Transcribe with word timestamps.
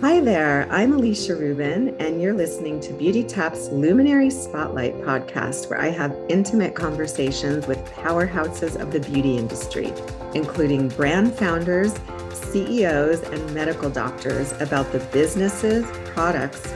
Hi 0.00 0.18
there, 0.18 0.66
I'm 0.70 0.92
Elycia 0.94 1.38
Rubin, 1.38 1.94
and 1.98 2.22
you're 2.22 2.32
listening 2.32 2.80
to 2.80 2.94
Beautytap's 2.94 3.68
Luminary 3.68 4.30
Spotlight 4.30 4.94
podcast, 5.02 5.68
where 5.68 5.78
I 5.78 5.88
have 5.88 6.16
intimate 6.30 6.74
conversations 6.74 7.66
with 7.66 7.84
powerhouses 7.84 8.80
of 8.80 8.92
the 8.92 9.00
beauty 9.00 9.36
industry, 9.36 9.92
including 10.32 10.88
brand 10.88 11.34
founders, 11.34 11.92
CEOs, 12.32 13.20
and 13.24 13.54
medical 13.54 13.90
doctors 13.90 14.52
about 14.52 14.90
the 14.90 15.00
businesses, 15.12 15.84
products, 16.06 16.72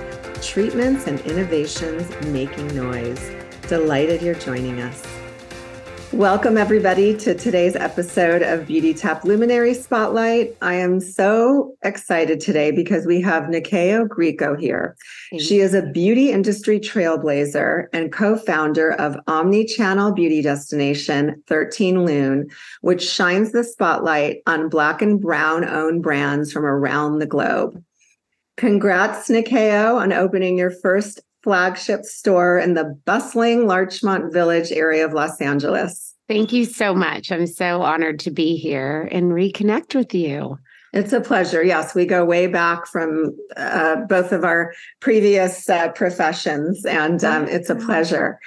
treatments, 0.46 1.06
and 1.06 1.18
innovations 1.20 2.06
making 2.26 2.76
noise. 2.76 3.30
Delighted 3.68 4.20
you're 4.20 4.34
joining 4.34 4.82
us. 4.82 5.02
Welcome, 6.12 6.56
everybody, 6.56 7.16
to 7.18 7.34
today's 7.34 7.74
episode 7.74 8.42
of 8.42 8.66
Beautytap 8.68 9.24
Luminary 9.24 9.74
Spotlight. 9.74 10.56
I 10.62 10.74
am 10.74 11.00
so 11.00 11.74
excited 11.82 12.40
today 12.40 12.70
because 12.70 13.06
we 13.06 13.20
have 13.22 13.44
Nyakio 13.44 14.06
Grieco 14.06 14.58
here. 14.58 14.96
She 15.38 15.58
is 15.58 15.74
a 15.74 15.82
beauty 15.82 16.30
industry 16.30 16.78
trailblazer 16.78 17.86
and 17.92 18.12
co 18.12 18.36
founder 18.36 18.92
of 18.92 19.16
omni 19.26 19.64
channel 19.64 20.12
beauty 20.12 20.42
destination 20.42 21.42
13 21.48 22.04
Lune, 22.04 22.48
which 22.80 23.02
shines 23.02 23.52
the 23.52 23.64
spotlight 23.64 24.38
on 24.46 24.68
Black 24.68 25.02
and 25.02 25.20
Brown 25.20 25.64
owned 25.64 26.02
brands 26.02 26.52
from 26.52 26.64
around 26.64 27.18
the 27.18 27.26
globe. 27.26 27.82
Congrats, 28.56 29.28
Nyakio, 29.28 29.96
on 29.96 30.12
opening 30.12 30.56
your 30.56 30.70
first 30.70 31.20
flagship 31.44 32.04
store 32.04 32.58
in 32.58 32.72
the 32.72 32.98
bustling 33.04 33.66
Larchmont 33.66 34.32
Village 34.32 34.72
area 34.72 35.04
of 35.04 35.12
Los 35.12 35.40
Angeles. 35.40 36.16
Thank 36.26 36.54
you 36.54 36.64
so 36.64 36.94
much. 36.94 37.30
I'm 37.30 37.46
so 37.46 37.82
honored 37.82 38.18
to 38.20 38.30
be 38.30 38.56
here 38.56 39.06
and 39.12 39.30
reconnect 39.30 39.94
with 39.94 40.14
you. 40.14 40.58
It's 40.94 41.12
a 41.12 41.20
pleasure. 41.20 41.64
Yes, 41.64 41.92
we 41.92 42.06
go 42.06 42.24
way 42.24 42.46
back 42.46 42.86
from 42.86 43.36
uh, 43.56 43.96
both 44.08 44.30
of 44.30 44.44
our 44.44 44.72
previous 45.00 45.68
uh, 45.68 45.88
professions, 45.90 46.86
and 46.86 47.22
um, 47.24 47.48
it's 47.48 47.68
a 47.68 47.74
pleasure. 47.74 48.38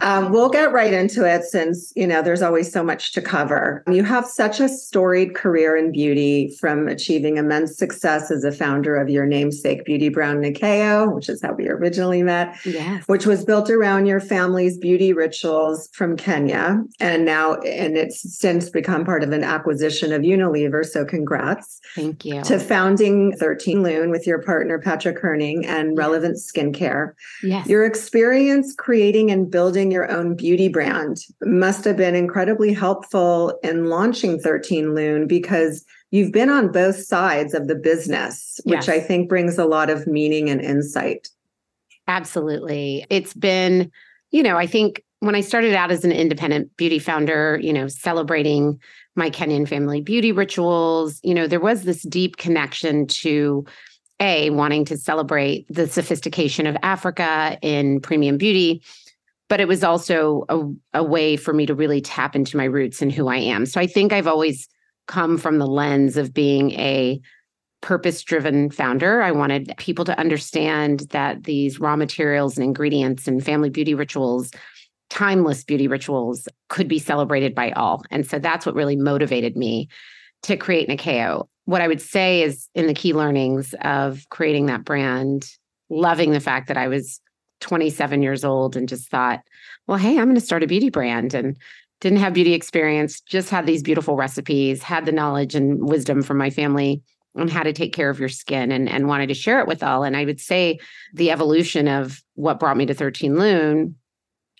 Um, 0.00 0.30
we'll 0.30 0.50
get 0.50 0.72
right 0.72 0.92
into 0.92 1.24
it 1.24 1.42
since 1.42 1.92
you 1.96 2.06
know 2.06 2.22
there's 2.22 2.42
always 2.42 2.72
so 2.72 2.84
much 2.84 3.12
to 3.14 3.20
cover. 3.20 3.82
You 3.90 4.04
have 4.04 4.24
such 4.24 4.60
a 4.60 4.68
storied 4.68 5.34
career 5.34 5.76
in 5.76 5.90
beauty, 5.90 6.56
from 6.60 6.86
achieving 6.86 7.38
immense 7.38 7.76
success 7.76 8.30
as 8.30 8.44
a 8.44 8.52
founder 8.52 8.96
of 8.96 9.10
your 9.10 9.26
namesake 9.26 9.84
Beauty 9.84 10.10
Brown 10.10 10.36
Nyakio, 10.36 11.12
which 11.12 11.28
is 11.28 11.42
how 11.42 11.54
we 11.54 11.68
originally 11.68 12.22
met, 12.22 12.54
yes. 12.64 13.02
which 13.08 13.26
was 13.26 13.44
built 13.44 13.68
around 13.68 14.06
your 14.06 14.20
family's 14.20 14.78
beauty 14.78 15.12
rituals 15.12 15.88
from 15.92 16.16
Kenya, 16.16 16.84
and 17.00 17.24
now 17.24 17.54
and 17.54 17.96
it's 17.96 18.38
since 18.38 18.70
become 18.70 19.04
part 19.04 19.24
of 19.24 19.32
an 19.32 19.42
acquisition 19.42 20.12
of 20.12 20.22
Unilever. 20.22 20.84
So 20.84 21.04
congrats. 21.04 21.79
Thank 21.94 22.24
you. 22.24 22.42
To 22.42 22.58
founding 22.58 23.36
13 23.36 23.82
Lune 23.82 24.10
with 24.10 24.26
your 24.26 24.40
partner, 24.42 24.78
Patrick 24.78 25.18
Herning, 25.18 25.66
and 25.66 25.96
Relevant 25.96 26.36
Skincare. 26.36 27.14
Yes. 27.42 27.66
Your 27.66 27.84
experience 27.84 28.74
creating 28.76 29.30
and 29.30 29.50
building 29.50 29.90
your 29.90 30.10
own 30.10 30.36
beauty 30.36 30.68
brand 30.68 31.18
must 31.42 31.84
have 31.84 31.96
been 31.96 32.14
incredibly 32.14 32.72
helpful 32.72 33.58
in 33.62 33.86
launching 33.86 34.38
13 34.38 34.94
Lune 34.94 35.26
because 35.26 35.84
you've 36.10 36.32
been 36.32 36.50
on 36.50 36.70
both 36.70 36.96
sides 36.96 37.54
of 37.54 37.66
the 37.66 37.74
business, 37.74 38.60
which 38.64 38.86
Yes. 38.86 38.88
I 38.88 39.00
think 39.00 39.28
brings 39.28 39.58
a 39.58 39.64
lot 39.64 39.90
of 39.90 40.06
meaning 40.06 40.48
and 40.48 40.60
insight. 40.60 41.28
Absolutely. 42.06 43.06
It's 43.10 43.34
been, 43.34 43.90
you 44.30 44.42
know, 44.42 44.56
I 44.56 44.66
think 44.66 45.02
when 45.20 45.34
I 45.34 45.42
started 45.42 45.74
out 45.74 45.90
as 45.90 46.04
an 46.04 46.12
independent 46.12 46.76
beauty 46.76 46.98
founder, 46.98 47.58
you 47.62 47.72
know, 47.72 47.88
celebrating 47.88 48.80
my 49.16 49.30
Kenyan 49.30 49.68
family 49.68 50.00
beauty 50.00 50.32
rituals, 50.32 51.20
you 51.22 51.34
know, 51.34 51.46
there 51.46 51.60
was 51.60 51.82
this 51.82 52.02
deep 52.02 52.36
connection 52.36 53.06
to 53.06 53.64
A, 54.20 54.50
wanting 54.50 54.84
to 54.86 54.96
celebrate 54.96 55.66
the 55.68 55.88
sophistication 55.88 56.66
of 56.66 56.76
Africa 56.82 57.58
in 57.62 58.00
premium 58.00 58.38
beauty. 58.38 58.82
But 59.48 59.60
it 59.60 59.66
was 59.66 59.82
also 59.82 60.44
a, 60.48 61.00
a 61.00 61.02
way 61.02 61.36
for 61.36 61.52
me 61.52 61.66
to 61.66 61.74
really 61.74 62.00
tap 62.00 62.36
into 62.36 62.56
my 62.56 62.64
roots 62.64 63.02
and 63.02 63.10
who 63.10 63.26
I 63.26 63.38
am. 63.38 63.66
So 63.66 63.80
I 63.80 63.86
think 63.88 64.12
I've 64.12 64.28
always 64.28 64.68
come 65.08 65.38
from 65.38 65.58
the 65.58 65.66
lens 65.66 66.16
of 66.16 66.32
being 66.32 66.70
a 66.72 67.20
purpose 67.80 68.22
driven 68.22 68.70
founder. 68.70 69.22
I 69.22 69.32
wanted 69.32 69.74
people 69.76 70.04
to 70.04 70.18
understand 70.18 71.00
that 71.10 71.44
these 71.44 71.80
raw 71.80 71.96
materials 71.96 72.56
and 72.56 72.64
ingredients 72.64 73.26
and 73.26 73.44
family 73.44 73.70
beauty 73.70 73.94
rituals, 73.94 74.52
timeless 75.10 75.64
beauty 75.64 75.88
rituals, 75.88 76.48
could 76.68 76.88
be 76.88 76.98
celebrated 76.98 77.54
by 77.54 77.72
all. 77.72 78.02
And 78.10 78.26
so 78.26 78.38
that's 78.38 78.64
what 78.64 78.74
really 78.74 78.96
motivated 78.96 79.56
me 79.56 79.88
to 80.42 80.56
create 80.56 80.88
Nyakio. 80.88 81.46
What 81.66 81.82
I 81.82 81.88
would 81.88 82.00
say 82.00 82.42
is 82.42 82.68
in 82.74 82.86
the 82.86 82.94
key 82.94 83.12
learnings 83.12 83.74
of 83.82 84.26
creating 84.30 84.66
that 84.66 84.84
brand, 84.84 85.46
loving 85.90 86.30
the 86.30 86.40
fact 86.40 86.68
that 86.68 86.76
I 86.76 86.88
was 86.88 87.20
27 87.60 88.22
years 88.22 88.44
old 88.44 88.76
and 88.76 88.88
just 88.88 89.10
thought, 89.10 89.40
well, 89.86 89.98
hey, 89.98 90.18
I'm 90.18 90.24
going 90.24 90.34
to 90.34 90.40
start 90.40 90.62
a 90.62 90.68
beauty 90.68 90.88
brand 90.88 91.34
and 91.34 91.56
didn't 92.00 92.18
have 92.18 92.32
beauty 92.32 92.54
experience, 92.54 93.20
just 93.20 93.50
had 93.50 93.66
these 93.66 93.82
beautiful 93.82 94.16
recipes, 94.16 94.82
had 94.82 95.04
the 95.04 95.12
knowledge 95.12 95.54
and 95.54 95.86
wisdom 95.86 96.22
from 96.22 96.38
my 96.38 96.48
family 96.48 97.02
on 97.36 97.46
how 97.46 97.62
to 97.62 97.72
take 97.72 97.92
care 97.92 98.10
of 98.10 98.18
your 98.18 98.28
skin 98.28 98.72
and, 98.72 98.88
and 98.88 99.06
wanted 99.06 99.28
to 99.28 99.34
share 99.34 99.60
it 99.60 99.68
with 99.68 99.82
all. 99.82 100.02
And 100.02 100.16
I 100.16 100.24
would 100.24 100.40
say 100.40 100.78
the 101.12 101.30
evolution 101.30 101.86
of 101.86 102.22
what 102.34 102.58
brought 102.58 102.76
me 102.76 102.86
to 102.86 102.94
13 102.94 103.38
Lune, 103.38 103.94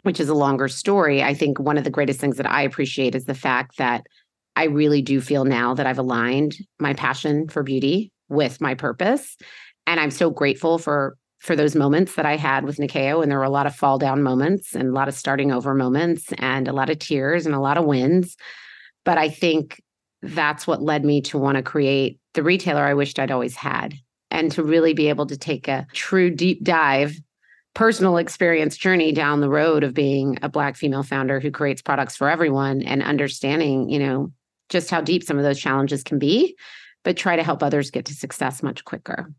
which 0.03 0.21
is 0.21 0.29
a 0.29 0.35
longer 0.35 0.69
story. 0.69 1.23
I 1.23 1.35
think 1.35 1.59
one 1.59 1.79
of 1.79 1.85
the 1.85 1.91
greatest 1.91 2.21
things 2.21 2.37
that 2.37 2.51
I 2.51 2.63
appreciate 2.63 3.15
is 3.15 3.25
the 3.25 3.35
fact 3.35 3.77
that 3.79 4.05
I 4.57 4.65
really 4.65 5.03
do 5.03 5.21
feel 5.21 5.45
now 5.45 5.75
that 5.75 5.87
I've 5.87 5.99
aligned 5.99 6.57
my 6.79 6.95
passion 6.95 7.49
for 7.49 7.63
beauty 7.63 8.13
with 8.29 8.61
my 8.61 8.75
purpose. 8.75 9.37
And 9.87 10.01
I'm 10.01 10.11
so 10.11 10.31
grateful 10.31 10.79
for 10.79 11.17
for 11.41 11.57
those 11.57 11.75
moments 11.75 12.17
that 12.17 12.27
I 12.27 12.37
had 12.37 12.65
with 12.65 12.77
Nyakio. 12.77 13.23
And 13.23 13.31
there 13.31 13.39
were 13.39 13.45
a 13.45 13.51
lot 13.51 13.67
of 13.67 13.75
fall 13.75 13.99
down 13.99 14.23
moments 14.23 14.75
and 14.75 14.91
a 14.91 14.93
lot 14.93 15.09
of 15.09 15.15
starting 15.15 15.51
over 15.51 15.75
moments 15.75 16.33
and 16.37 16.69
a 16.69 16.73
lot 16.73 16.91
of 16.91 16.99
tears 16.99 17.47
and 17.47 17.55
a 17.55 17.61
lot 17.61 17.79
of 17.79 17.87
wins. 17.87 18.37
But 19.07 19.17
I 19.17 19.31
think 19.31 19.83
that's 20.23 20.67
what 20.67 20.83
led 20.83 21.03
me 21.03 21.23
to 21.23 21.39
want 21.39 21.57
to 21.57 21.63
create 21.63 22.19
the 22.35 22.43
retailer 22.43 22.83
I 22.83 22.93
wished 22.93 23.19
I'd 23.19 23.31
always 23.31 23.57
had 23.57 23.95
and 24.31 24.53
to 24.53 24.63
really 24.63 24.93
be 24.93 25.09
able 25.09 25.27
to 25.27 25.37
take 25.37 25.67
a 25.67 25.87
true 25.95 26.31
deep 26.31 26.63
dive 26.63 27.19
personal 27.75 28.17
experience 28.17 28.77
journey 28.77 29.13
down 29.13 29.41
the 29.41 29.49
road 29.49 29.85
of 29.85 29.95
being 29.95 30.39
a 30.43 30.49
black 30.49 30.77
female 30.77 31.03
founder 31.03 31.41
who 31.41 31.51
creates 31.51 31.83
products 31.83 32.17
for 32.17 32.29
everyone 32.29 32.83
and 32.83 33.03
understanding, 33.03 33.89
you 33.89 33.99
know, 33.99 34.33
just 34.69 34.91
how 34.91 35.01
deep 35.01 35.23
some 35.23 35.39
of 35.39 35.45
those 35.45 35.59
challenges 35.59 36.03
can 36.03 36.19
be, 36.19 36.57
but 37.05 37.17
try 37.17 37.37
to 37.37 37.43
help 37.43 37.63
others 37.63 37.91
get 37.91 38.05
to 38.07 38.15
success 38.15 38.63
much 38.63 38.85
quicker. 38.85 39.33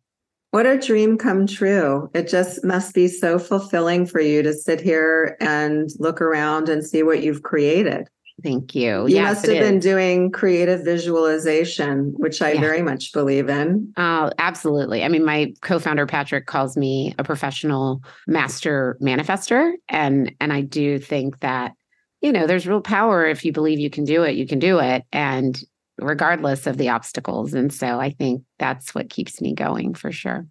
What 0.51 0.65
a 0.65 0.77
dream 0.77 1.17
come 1.17 1.47
true. 1.47 2.09
It 2.13 2.27
just 2.27 2.63
must 2.65 2.93
be 2.93 3.07
so 3.07 3.39
fulfilling 3.39 4.05
for 4.05 4.19
you 4.19 4.43
to 4.43 4.53
sit 4.53 4.81
here 4.81 5.37
and 5.39 5.89
look 5.97 6.21
around 6.21 6.67
and 6.67 6.85
see 6.85 7.03
what 7.03 7.23
you've 7.23 7.43
created. 7.43 8.09
Thank 8.43 8.73
you. 8.75 9.07
You 9.07 9.15
yes, 9.15 9.35
must 9.35 9.45
have 9.47 9.59
been 9.59 9.77
is. 9.77 9.83
doing 9.83 10.31
creative 10.31 10.83
visualization, 10.83 12.13
which 12.17 12.41
I 12.41 12.53
Yeah. 12.53 12.61
very 12.61 12.81
much 12.81 13.13
believe 13.13 13.49
in. 13.49 13.93
Oh, 13.97 14.31
absolutely. 14.39 15.03
I 15.03 15.07
mean, 15.09 15.23
my 15.25 15.53
co-founder 15.61 16.05
Patrick 16.05 16.45
calls 16.47 16.75
me 16.75 17.13
a 17.19 17.23
professional 17.23 18.01
master 18.27 18.97
manifester, 19.01 19.73
and 19.89 20.33
and 20.39 20.51
I 20.51 20.61
do 20.61 20.97
think 20.99 21.39
that 21.41 21.73
you 22.21 22.31
know 22.31 22.47
there's 22.47 22.67
real 22.67 22.81
power 22.81 23.25
if 23.25 23.45
you 23.45 23.51
believe 23.51 23.79
you 23.79 23.89
can 23.89 24.05
do 24.05 24.23
it, 24.23 24.35
you 24.35 24.47
can 24.47 24.59
do 24.59 24.79
it, 24.79 25.03
and 25.11 25.61
regardless 25.99 26.65
of 26.67 26.77
the 26.77 26.89
obstacles. 26.89 27.53
And 27.53 27.71
so 27.71 27.99
I 27.99 28.09
think 28.11 28.43
that's 28.57 28.95
what 28.95 29.09
keeps 29.09 29.39
me 29.39 29.53
going 29.53 29.93
for 29.93 30.11
sure. 30.11 30.47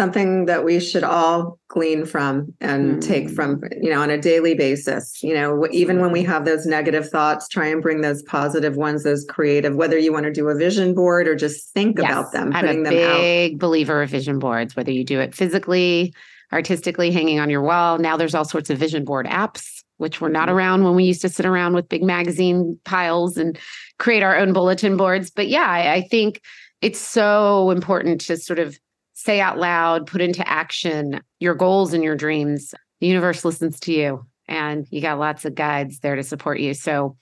Something 0.00 0.44
that 0.46 0.64
we 0.64 0.78
should 0.78 1.02
all 1.02 1.58
glean 1.66 2.04
from 2.06 2.54
and 2.60 3.02
take 3.02 3.26
Mm. 3.26 3.34
from, 3.34 3.60
you 3.82 3.90
know, 3.90 4.00
on 4.00 4.08
a 4.08 4.16
daily 4.18 4.54
basis. 4.54 5.20
You 5.20 5.34
know, 5.34 5.66
even 5.72 5.98
when 6.00 6.12
we 6.12 6.22
have 6.22 6.44
those 6.44 6.64
negative 6.64 7.08
thoughts, 7.08 7.48
try 7.48 7.66
and 7.66 7.82
bring 7.82 8.00
those 8.00 8.22
positive 8.22 8.76
ones, 8.76 9.02
those 9.02 9.24
creative, 9.28 9.74
whether 9.74 9.98
you 9.98 10.12
want 10.12 10.26
to 10.26 10.32
do 10.32 10.48
a 10.48 10.54
vision 10.54 10.94
board 10.94 11.26
or 11.26 11.34
just 11.34 11.74
think 11.74 11.98
about 11.98 12.30
them, 12.32 12.52
I'm 12.54 12.64
putting 12.64 12.86
a 12.86 12.90
them 12.90 13.10
out. 13.10 13.18
big 13.20 13.58
believer 13.58 14.00
of 14.00 14.10
vision 14.10 14.38
boards, 14.38 14.76
whether 14.76 14.92
you 14.92 15.02
do 15.04 15.18
it 15.18 15.34
physically, 15.34 16.14
artistically, 16.52 17.10
hanging 17.10 17.40
on 17.40 17.50
your 17.50 17.62
wall. 17.62 17.98
Now 17.98 18.16
there's 18.16 18.34
all 18.34 18.44
sorts 18.44 18.70
of 18.70 18.78
vision 18.78 19.04
board 19.04 19.26
apps, 19.26 19.82
which 19.96 20.20
were 20.20 20.28
not 20.30 20.48
Mhm. 20.48 20.52
around 20.52 20.84
when 20.84 20.94
we 20.94 21.02
used 21.02 21.22
to 21.22 21.28
sit 21.28 21.46
around 21.46 21.74
with 21.74 21.88
big 21.88 22.04
magazine 22.04 22.78
piles 22.84 23.36
and 23.36 23.58
create 23.98 24.22
our 24.22 24.36
own 24.36 24.52
bulletin 24.52 24.96
boards. 24.96 25.32
But 25.32 25.48
yeah, 25.48 25.66
I, 25.66 25.94
I 25.94 26.00
think 26.02 26.40
it's 26.80 27.00
so 27.00 27.72
important 27.72 28.20
to 28.22 28.36
sort 28.36 28.60
of 28.60 28.78
say 29.22 29.40
out 29.40 29.58
loud, 29.58 30.06
put 30.06 30.20
into 30.20 30.46
action 30.48 31.20
your 31.38 31.54
goals 31.54 31.92
and 31.92 32.02
your 32.02 32.16
dreams. 32.16 32.74
The 33.00 33.06
universe 33.06 33.44
listens 33.44 33.78
to 33.80 33.92
you, 33.92 34.26
and 34.48 34.86
you 34.90 35.00
got 35.00 35.18
lots 35.18 35.44
of 35.44 35.54
guides 35.54 36.00
there 36.00 36.16
to 36.16 36.22
support 36.22 36.60
you. 36.60 36.74
So 36.74 37.16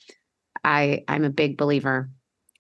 I 0.65 1.05
I'm 1.09 1.25
a 1.25 1.31
big 1.31 1.57
believer. 1.57 2.11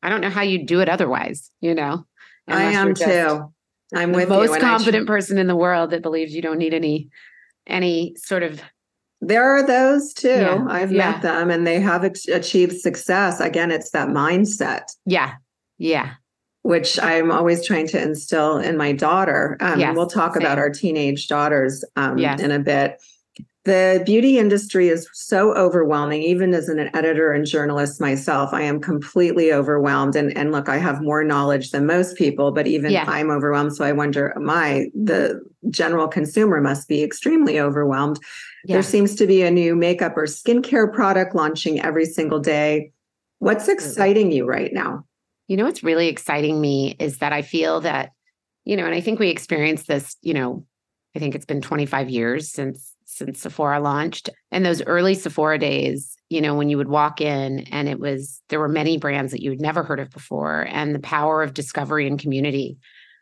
I 0.02 0.08
don't 0.08 0.20
know 0.20 0.30
how 0.30 0.42
you 0.42 0.64
do 0.64 0.80
it 0.80 0.88
otherwise, 0.88 1.50
you 1.60 1.74
know. 1.74 2.06
I 2.46 2.62
am 2.72 2.94
too. 2.94 3.52
I'm 3.94 4.12
the 4.12 4.18
with 4.18 4.28
most 4.28 4.48
you. 4.48 4.54
and 4.54 4.62
tr- 4.62 4.68
confident 4.68 5.06
person 5.06 5.38
in 5.38 5.46
the 5.46 5.56
world 5.56 5.90
that 5.90 6.02
believes 6.02 6.34
you 6.34 6.42
don't 6.42 6.58
need 6.58 6.74
any 6.74 7.08
any 7.66 8.14
sort 8.16 8.42
of 8.42 8.60
There 9.20 9.44
are 9.44 9.66
those 9.66 10.12
too. 10.14 10.28
Yeah, 10.28 10.64
I've 10.68 10.92
yeah. 10.92 11.10
met 11.12 11.22
them 11.22 11.50
and 11.50 11.66
they 11.66 11.80
have 11.80 12.04
ach- 12.04 12.28
achieved 12.28 12.78
success. 12.80 13.40
Again, 13.40 13.70
it's 13.70 13.90
that 13.90 14.08
mindset. 14.08 14.82
yeah 15.06 15.34
yeah 15.78 16.14
which 16.62 16.98
I'm 17.00 17.30
always 17.30 17.66
trying 17.66 17.86
to 17.88 18.02
instill 18.02 18.58
in 18.58 18.76
my 18.76 18.92
daughter. 18.92 19.56
Um, 19.60 19.80
Yes, 19.80 19.96
we'll 19.96 20.06
talk 20.06 20.34
same. 20.34 20.42
about 20.42 20.58
our 20.58 20.70
teenage 20.70 21.28
daughters 21.28 21.84
um, 21.96 22.18
Yes. 22.18 22.40
in 22.40 22.50
a 22.50 22.58
bit. 22.58 23.00
The 23.64 24.02
beauty 24.06 24.38
industry 24.38 24.88
is 24.88 25.06
so 25.12 25.52
overwhelming, 25.54 26.22
even 26.22 26.54
as 26.54 26.70
an 26.70 26.88
editor 26.96 27.32
and 27.32 27.44
journalist 27.44 28.00
myself. 28.00 28.54
I 28.54 28.62
am 28.62 28.80
completely 28.80 29.52
overwhelmed. 29.52 30.16
And, 30.16 30.34
and 30.38 30.52
look, 30.52 30.70
I 30.70 30.78
have 30.78 31.02
more 31.02 31.22
knowledge 31.22 31.70
than 31.72 31.84
most 31.84 32.16
people, 32.16 32.50
but 32.50 32.66
even 32.66 32.92
Yeah. 32.92 33.04
I'm 33.06 33.30
overwhelmed. 33.30 33.76
So 33.76 33.84
I 33.84 33.92
wonder, 33.92 34.32
my 34.40 34.86
the 34.94 35.42
general 35.68 36.08
consumer 36.08 36.62
must 36.62 36.88
be 36.88 37.02
extremely 37.02 37.60
overwhelmed. 37.60 38.18
Yeah. 38.64 38.76
There 38.76 38.82
seems 38.82 39.14
to 39.16 39.26
be 39.26 39.42
a 39.42 39.50
new 39.50 39.76
makeup 39.76 40.16
or 40.16 40.24
skincare 40.24 40.90
product 40.90 41.34
launching 41.34 41.78
every 41.82 42.06
single 42.06 42.38
day. 42.40 42.92
What's 43.38 43.68
exciting 43.68 44.32
you 44.32 44.46
right 44.46 44.72
now? 44.72 45.04
You 45.48 45.56
know 45.56 45.64
what's 45.64 45.82
really 45.82 46.08
exciting 46.08 46.60
me 46.60 46.94
is 46.98 47.18
that 47.18 47.32
I 47.32 47.42
feel 47.42 47.80
that, 47.80 48.10
you 48.64 48.76
know, 48.76 48.84
and 48.84 48.94
I 48.94 49.00
think 49.00 49.18
we 49.18 49.30
experienced 49.30 49.88
this, 49.88 50.16
you 50.22 50.34
know, 50.34 50.64
I 51.16 51.18
think 51.18 51.34
it's 51.34 51.46
been 51.46 51.60
25 51.60 52.10
years 52.10 52.52
since 52.52 52.94
since 53.06 53.40
Sephora 53.40 53.80
launched. 53.80 54.28
And 54.52 54.64
those 54.64 54.82
early 54.82 55.14
Sephora 55.14 55.58
days, 55.58 56.14
you 56.28 56.40
know, 56.40 56.54
when 56.54 56.68
you 56.68 56.76
would 56.76 56.88
walk 56.88 57.20
in 57.20 57.60
and 57.72 57.88
it 57.88 57.98
was 57.98 58.40
there 58.50 58.60
were 58.60 58.68
many 58.68 58.98
brands 58.98 59.32
that 59.32 59.42
you 59.42 59.50
had 59.50 59.60
never 59.60 59.82
heard 59.82 59.98
of 59.98 60.10
before 60.10 60.66
and 60.70 60.94
the 60.94 61.00
power 61.00 61.42
of 61.42 61.54
discovery 61.54 62.06
and 62.06 62.20
community 62.20 62.78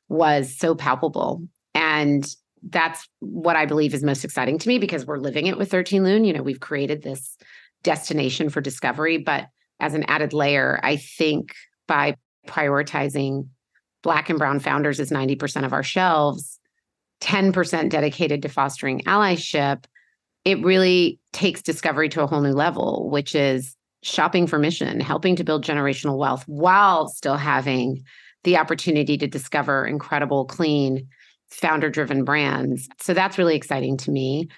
was 0.08 0.58
so 0.58 0.74
palpable. 0.74 1.42
And 1.74 2.28
that's 2.68 3.08
what 3.20 3.56
I 3.56 3.66
believe 3.66 3.94
is 3.94 4.02
most 4.02 4.24
exciting 4.24 4.58
to 4.58 4.68
me 4.68 4.78
because 4.78 5.06
we're 5.06 5.18
living 5.18 5.46
it 5.46 5.56
with 5.56 5.70
13 5.70 6.02
Lune. 6.02 6.24
You 6.24 6.32
know, 6.32 6.42
we've 6.42 6.60
created 6.60 7.02
this 7.02 7.36
destination 7.82 8.50
for 8.50 8.60
discovery, 8.60 9.18
but 9.18 9.46
as 9.78 9.94
an 9.94 10.04
added 10.08 10.32
layer, 10.32 10.80
I 10.82 10.96
think 10.96 11.52
by 11.86 12.16
prioritizing 12.46 13.48
Black 14.02 14.30
and 14.30 14.38
Brown 14.38 14.60
founders 14.60 15.00
as 15.00 15.10
90% 15.10 15.64
of 15.64 15.72
our 15.72 15.82
shelves, 15.82 16.58
10% 17.20 17.88
dedicated 17.88 18.42
to 18.42 18.48
fostering 18.48 19.00
allyship, 19.02 19.84
it 20.44 20.62
really 20.62 21.18
takes 21.32 21.62
discovery 21.62 22.08
to 22.10 22.22
a 22.22 22.26
whole 22.26 22.40
new 22.40 22.52
level, 22.52 23.08
which 23.10 23.34
is 23.34 23.74
shopping 24.02 24.46
for 24.46 24.58
mission, 24.58 25.00
helping 25.00 25.34
to 25.36 25.44
build 25.44 25.64
generational 25.64 26.18
wealth 26.18 26.44
while 26.46 27.08
still 27.08 27.36
having 27.36 28.04
the 28.44 28.56
opportunity 28.56 29.18
to 29.18 29.26
discover 29.26 29.84
incredible, 29.84 30.44
clean, 30.44 31.08
founder 31.48 31.90
driven 31.90 32.22
brands. 32.24 32.88
So 33.00 33.12
that's 33.12 33.38
really 33.38 33.56
exciting 33.56 33.96
to 33.98 34.10
me. 34.10 34.48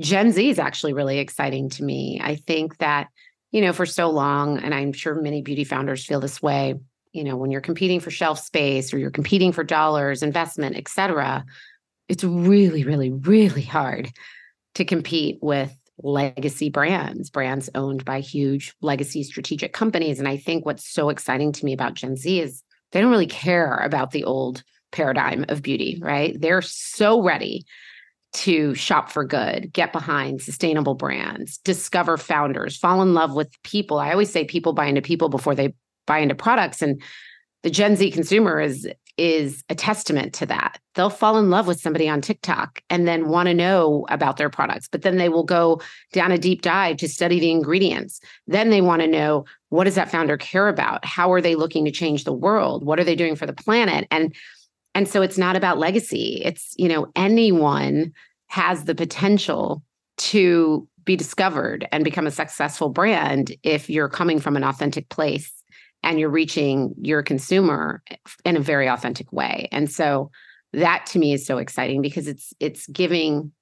Gen 0.00 0.32
Z 0.32 0.50
is 0.50 0.58
actually 0.58 0.92
really 0.92 1.18
exciting 1.18 1.70
to 1.70 1.82
me. 1.82 2.20
I 2.22 2.36
think 2.36 2.76
that, 2.78 3.08
you 3.50 3.60
know, 3.60 3.72
for 3.72 3.86
so 3.86 4.10
long, 4.10 4.58
and 4.58 4.74
I'm 4.74 4.92
sure 4.92 5.14
many 5.14 5.42
beauty 5.42 5.64
founders 5.64 6.04
feel 6.04 6.20
this 6.20 6.42
way, 6.42 6.74
you 7.12 7.24
know, 7.24 7.36
when 7.36 7.50
you're 7.50 7.60
competing 7.60 8.00
for 8.00 8.10
shelf 8.10 8.38
space 8.38 8.92
or 8.92 8.98
you're 8.98 9.10
competing 9.10 9.52
for 9.52 9.64
dollars, 9.64 10.22
investment, 10.22 10.76
et 10.76 10.88
cetera, 10.88 11.44
it's 12.08 12.24
really, 12.24 12.84
really, 12.84 13.10
really 13.10 13.62
hard 13.62 14.10
to 14.74 14.84
compete 14.84 15.38
with 15.40 15.74
legacy 16.02 16.70
brands, 16.70 17.30
brands 17.30 17.68
owned 17.74 18.04
by 18.04 18.20
huge 18.20 18.74
legacy 18.80 19.22
strategic 19.22 19.72
companies. 19.72 20.18
And 20.18 20.28
I 20.28 20.36
think 20.36 20.64
what's 20.64 20.88
so 20.88 21.08
exciting 21.08 21.52
to 21.52 21.64
me 21.64 21.72
about 21.72 21.94
Gen 21.94 22.16
Z 22.16 22.40
is 22.40 22.62
they 22.92 23.00
don't 23.00 23.10
really 23.10 23.26
care 23.26 23.76
about 23.76 24.12
the 24.12 24.24
old 24.24 24.62
paradigm 24.92 25.44
of 25.48 25.62
beauty, 25.62 25.98
right? 26.00 26.40
They're 26.40 26.62
so 26.62 27.22
ready 27.22 27.66
to 28.32 28.74
shop 28.74 29.10
for 29.10 29.24
good, 29.24 29.72
get 29.72 29.92
behind 29.92 30.42
sustainable 30.42 30.94
brands, 30.94 31.58
discover 31.58 32.16
founders, 32.16 32.76
fall 32.76 33.02
in 33.02 33.14
love 33.14 33.34
with 33.34 33.50
people. 33.62 33.98
I 33.98 34.12
always 34.12 34.30
say 34.30 34.44
people 34.44 34.72
buy 34.72 34.86
into 34.86 35.02
people 35.02 35.28
before 35.28 35.54
they 35.54 35.74
buy 36.06 36.18
into 36.18 36.34
products. 36.34 36.82
And 36.82 37.02
the 37.62 37.70
Gen 37.70 37.96
Z 37.96 38.10
consumer 38.10 38.60
is 38.60 38.88
is 39.18 39.64
a 39.68 39.74
testament 39.74 40.32
to 40.32 40.46
that. 40.46 40.78
They'll 40.94 41.10
fall 41.10 41.38
in 41.38 41.50
love 41.50 41.66
with 41.66 41.80
somebody 41.80 42.08
on 42.08 42.20
TikTok 42.20 42.80
and 42.88 43.06
then 43.06 43.28
want 43.28 43.48
to 43.48 43.54
know 43.54 44.06
about 44.08 44.36
their 44.36 44.48
products, 44.48 44.86
but 44.88 45.02
then 45.02 45.16
they 45.16 45.28
will 45.28 45.42
go 45.42 45.82
down 46.12 46.30
a 46.30 46.38
deep 46.38 46.62
dive 46.62 46.98
to 46.98 47.08
study 47.08 47.40
the 47.40 47.50
ingredients. 47.50 48.20
Then 48.46 48.70
they 48.70 48.80
want 48.80 49.02
to 49.02 49.08
know 49.08 49.44
what 49.70 49.84
does 49.84 49.96
that 49.96 50.10
founder 50.10 50.36
care 50.36 50.68
about? 50.68 51.04
How 51.04 51.32
are 51.32 51.40
they 51.40 51.56
looking 51.56 51.84
to 51.84 51.90
change 51.90 52.22
the 52.22 52.32
world? 52.32 52.84
What 52.84 53.00
are 53.00 53.04
they 53.04 53.16
doing 53.16 53.34
for 53.34 53.44
the 53.44 53.52
planet? 53.52 54.06
And 54.12 54.34
and 54.98 55.06
so 55.06 55.22
it's 55.22 55.38
not 55.38 55.54
about 55.54 55.78
legacy. 55.78 56.42
It's, 56.44 56.74
you 56.76 56.88
know, 56.88 57.06
anyone 57.14 58.12
has 58.48 58.82
the 58.82 58.96
potential 58.96 59.84
to 60.16 60.88
be 61.04 61.14
discovered 61.14 61.86
and 61.92 62.02
become 62.02 62.26
a 62.26 62.32
successful 62.32 62.88
brand 62.88 63.54
if 63.62 63.88
you're 63.88 64.08
coming 64.08 64.40
from 64.40 64.56
an 64.56 64.64
authentic 64.64 65.08
place 65.08 65.52
and 66.02 66.18
you're 66.18 66.28
reaching 66.28 66.96
your 67.00 67.22
consumer 67.22 68.02
in 68.44 68.56
a 68.56 68.60
very 68.60 68.88
authentic 68.88 69.32
way. 69.32 69.68
And 69.70 69.88
so 69.88 70.32
that 70.72 71.06
to 71.12 71.20
me 71.20 71.32
is 71.32 71.46
so 71.46 71.58
exciting 71.58 72.02
because 72.02 72.26
it's 72.26 72.52
it's 72.58 72.88
giving 72.88 73.52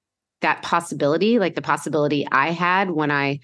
that 0.41 0.63
possibility, 0.63 1.37
like 1.37 1.53
the 1.53 1.61
possibility 1.61 2.27
I 2.31 2.49
had 2.49 2.89
when 2.89 3.11
I 3.11 3.41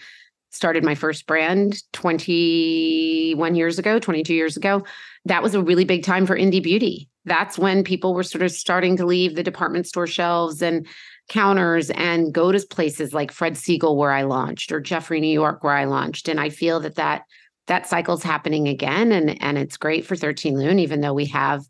started 0.53 0.83
my 0.83 0.95
first 0.95 1.25
brand 1.25 1.81
21 1.93 3.55
years 3.55 3.79
ago, 3.79 3.99
22 3.99 4.33
years 4.33 4.55
ago. 4.55 4.83
That 5.25 5.41
was 5.41 5.55
a 5.55 5.63
really 5.63 5.83
big 5.83 6.03
time 6.03 6.25
for 6.25 6.37
indie 6.37 6.63
beauty. 6.63 7.09
That's 7.25 7.57
when 7.57 7.83
people 7.83 8.13
were 8.13 8.23
sort 8.23 8.43
of 8.43 8.51
starting 8.51 8.97
to 8.97 9.05
leave 9.05 9.35
the 9.35 9.43
department 9.43 9.87
store 9.87 10.07
shelves 10.07 10.61
and 10.61 10.85
counters 11.29 11.89
and 11.91 12.33
go 12.33 12.51
to 12.51 12.59
places 12.67 13.13
like 13.13 13.31
Fred 13.31 13.53
Segal 13.53 13.95
where 13.95 14.11
I 14.11 14.23
launched 14.23 14.71
or 14.71 14.79
Jeffrey 14.79 15.19
New 15.19 15.31
York 15.31 15.63
where 15.63 15.75
I 15.75 15.85
launched 15.85 16.27
and 16.27 16.39
I 16.39 16.49
feel 16.49 16.79
that 16.81 16.95
that 16.95 17.23
that 17.67 17.87
cycle's 17.87 18.23
happening 18.23 18.67
again 18.67 19.13
and 19.13 19.41
and 19.41 19.57
it's 19.57 19.77
great 19.77 20.05
for 20.05 20.17
13 20.17 20.57
Lune 20.57 20.79
even 20.79 20.99
though 20.99 21.13
we 21.13 21.27
have 21.27 21.63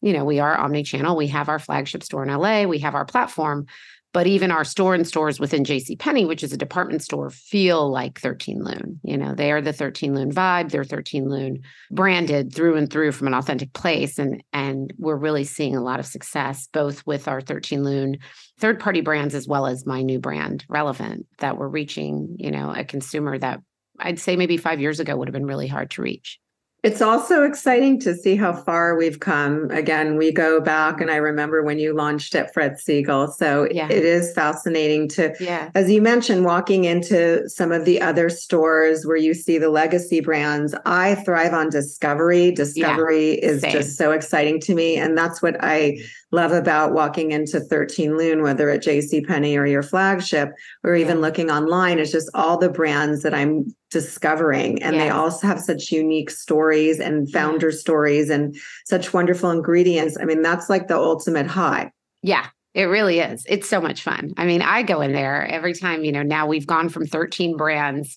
you 0.00 0.12
know 0.12 0.24
we 0.24 0.38
are 0.38 0.56
omni-channel 0.56 1.16
we 1.16 1.26
have 1.26 1.48
our 1.48 1.58
flagship 1.58 2.04
store 2.04 2.22
in 2.22 2.32
LA 2.32 2.64
we 2.64 2.78
have 2.78 2.94
our 2.94 3.04
platform 3.04 3.66
but 4.12 4.26
even 4.26 4.50
our 4.50 4.64
store 4.64 4.94
and 4.94 5.06
stores 5.06 5.38
within 5.40 5.64
JC 5.64 5.98
Penney 5.98 6.24
which 6.24 6.42
is 6.42 6.52
a 6.52 6.56
department 6.56 7.02
store 7.02 7.30
feel 7.30 7.90
like 7.90 8.20
13 8.20 8.62
Lune 8.62 9.00
you 9.02 9.16
know 9.16 9.34
they 9.34 9.52
are 9.52 9.60
the 9.60 9.72
13 9.72 10.14
Lune 10.14 10.32
vibe 10.32 10.70
they're 10.70 10.84
13 10.84 11.28
Lune 11.28 11.62
branded 11.90 12.54
through 12.54 12.76
and 12.76 12.90
through 12.90 13.12
from 13.12 13.26
an 13.26 13.34
authentic 13.34 13.72
place 13.72 14.18
and 14.18 14.42
and 14.52 14.92
we're 14.98 15.16
really 15.16 15.44
seeing 15.44 15.76
a 15.76 15.82
lot 15.82 16.00
of 16.00 16.06
success 16.06 16.68
both 16.72 17.06
with 17.06 17.28
our 17.28 17.40
13 17.40 17.84
Lune 17.84 18.18
third 18.58 18.80
party 18.80 19.00
brands 19.00 19.34
as 19.34 19.48
well 19.48 19.66
as 19.66 19.86
my 19.86 20.02
new 20.02 20.18
brand 20.18 20.64
relevant 20.68 21.26
that 21.38 21.56
we're 21.56 21.68
reaching 21.68 22.36
you 22.38 22.50
know 22.50 22.72
a 22.74 22.84
consumer 22.84 23.38
that 23.38 23.60
I'd 24.00 24.18
say 24.18 24.36
maybe 24.36 24.56
five 24.56 24.80
years 24.80 25.00
ago 25.00 25.16
would 25.16 25.28
have 25.28 25.34
been 25.34 25.46
really 25.46 25.66
hard 25.66 25.90
to 25.92 26.02
reach. 26.02 26.38
It's 26.82 27.02
also 27.02 27.42
exciting 27.44 28.00
to 28.00 28.14
see 28.14 28.36
how 28.36 28.54
far 28.54 28.96
we've 28.96 29.20
come. 29.20 29.70
Again, 29.70 30.16
we 30.16 30.32
go 30.32 30.62
back, 30.62 31.00
and 31.02 31.10
I 31.10 31.16
remember 31.16 31.62
when 31.62 31.78
you 31.78 31.92
launched 31.92 32.34
at 32.34 32.54
Fred 32.54 32.76
Segal. 32.76 33.30
So 33.34 33.68
Yeah. 33.70 33.88
it 33.90 34.02
is 34.02 34.32
fascinating 34.32 35.06
to, 35.08 35.34
Yeah. 35.38 35.68
as 35.74 35.90
you 35.90 36.00
mentioned, 36.00 36.46
walking 36.46 36.84
into 36.84 37.46
some 37.50 37.70
of 37.70 37.84
the 37.84 38.00
other 38.00 38.30
stores 38.30 39.04
where 39.04 39.18
you 39.18 39.34
see 39.34 39.58
the 39.58 39.68
legacy 39.68 40.20
brands. 40.20 40.74
I 40.86 41.16
thrive 41.16 41.52
on 41.52 41.68
discovery. 41.68 42.50
Discovery 42.50 43.32
is 43.32 43.60
same. 43.60 43.72
just 43.72 43.98
so 43.98 44.12
exciting 44.12 44.58
to 44.60 44.74
me. 44.74 44.96
And 44.96 45.18
that's 45.18 45.42
what 45.42 45.56
I 45.60 45.98
love 46.32 46.52
about 46.52 46.92
walking 46.92 47.32
into 47.32 47.60
13 47.60 48.16
Lune, 48.16 48.42
whether 48.42 48.70
at 48.70 48.82
JCPenney 48.82 49.58
or 49.58 49.66
your 49.66 49.82
flagship, 49.82 50.50
or 50.84 50.94
even 50.94 51.16
Yeah. 51.16 51.22
looking 51.22 51.50
online. 51.50 51.98
is 51.98 52.12
just 52.12 52.30
all 52.34 52.56
the 52.56 52.68
brands 52.68 53.22
that 53.22 53.34
I'm 53.34 53.74
discovering. 53.90 54.82
And 54.82 54.94
they 54.98 55.10
also 55.10 55.46
have 55.46 55.60
such 55.60 55.90
unique 55.90 56.30
stories 56.30 57.00
and 57.00 57.30
founder 57.32 57.72
stories 57.72 58.30
and 58.30 58.56
such 58.84 59.12
wonderful 59.12 59.50
ingredients. 59.50 60.16
I 60.20 60.24
mean, 60.24 60.42
that's 60.42 60.70
like 60.70 60.88
the 60.88 60.96
ultimate 60.96 61.46
high. 61.46 61.90
Yeah. 62.22 62.46
It 62.72 62.84
really 62.84 63.18
is. 63.18 63.44
It's 63.48 63.68
so 63.68 63.80
much 63.80 64.02
fun. 64.02 64.32
I 64.36 64.46
mean, 64.46 64.62
I 64.62 64.82
go 64.84 65.00
in 65.00 65.12
there 65.12 65.44
every 65.46 65.74
time, 65.74 66.04
you 66.04 66.12
know, 66.12 66.22
now 66.22 66.46
we've 66.46 66.68
gone 66.68 66.88
from 66.88 67.04
13 67.04 67.56
brands 67.56 68.16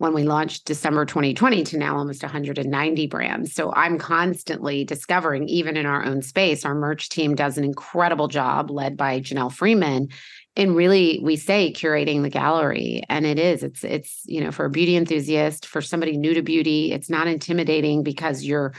when 0.00 0.14
we 0.14 0.22
launched 0.22 0.64
December 0.64 1.04
2020 1.04 1.62
to 1.62 1.76
now 1.76 1.98
almost 1.98 2.22
190 2.22 3.06
brands. 3.08 3.52
So 3.52 3.70
I'm 3.74 3.98
constantly 3.98 4.82
discovering, 4.82 5.46
even 5.46 5.76
in 5.76 5.84
our 5.84 6.02
own 6.02 6.22
space, 6.22 6.64
our 6.64 6.74
merch 6.74 7.10
team 7.10 7.34
does 7.34 7.58
an 7.58 7.64
incredible 7.64 8.26
job 8.26 8.70
led 8.70 8.96
by 8.96 9.20
Janelle 9.20 9.52
Freeman 9.52 10.08
in 10.56 10.74
really, 10.74 11.20
we 11.22 11.36
say 11.36 11.70
curating 11.70 12.22
the 12.22 12.30
gallery. 12.30 13.02
And 13.10 13.26
it 13.26 13.38
is, 13.38 13.62
it's, 13.62 13.84
it's, 13.84 14.22
you 14.24 14.42
know, 14.42 14.50
for 14.50 14.64
a 14.64 14.70
beauty 14.70 14.96
enthusiast, 14.96 15.66
for 15.66 15.82
somebody 15.82 16.16
new 16.16 16.32
to 16.32 16.40
beauty, 16.40 16.92
it's 16.92 17.10
not 17.10 17.28
intimidating 17.28 18.02
because 18.02 18.42
you're, 18.42 18.72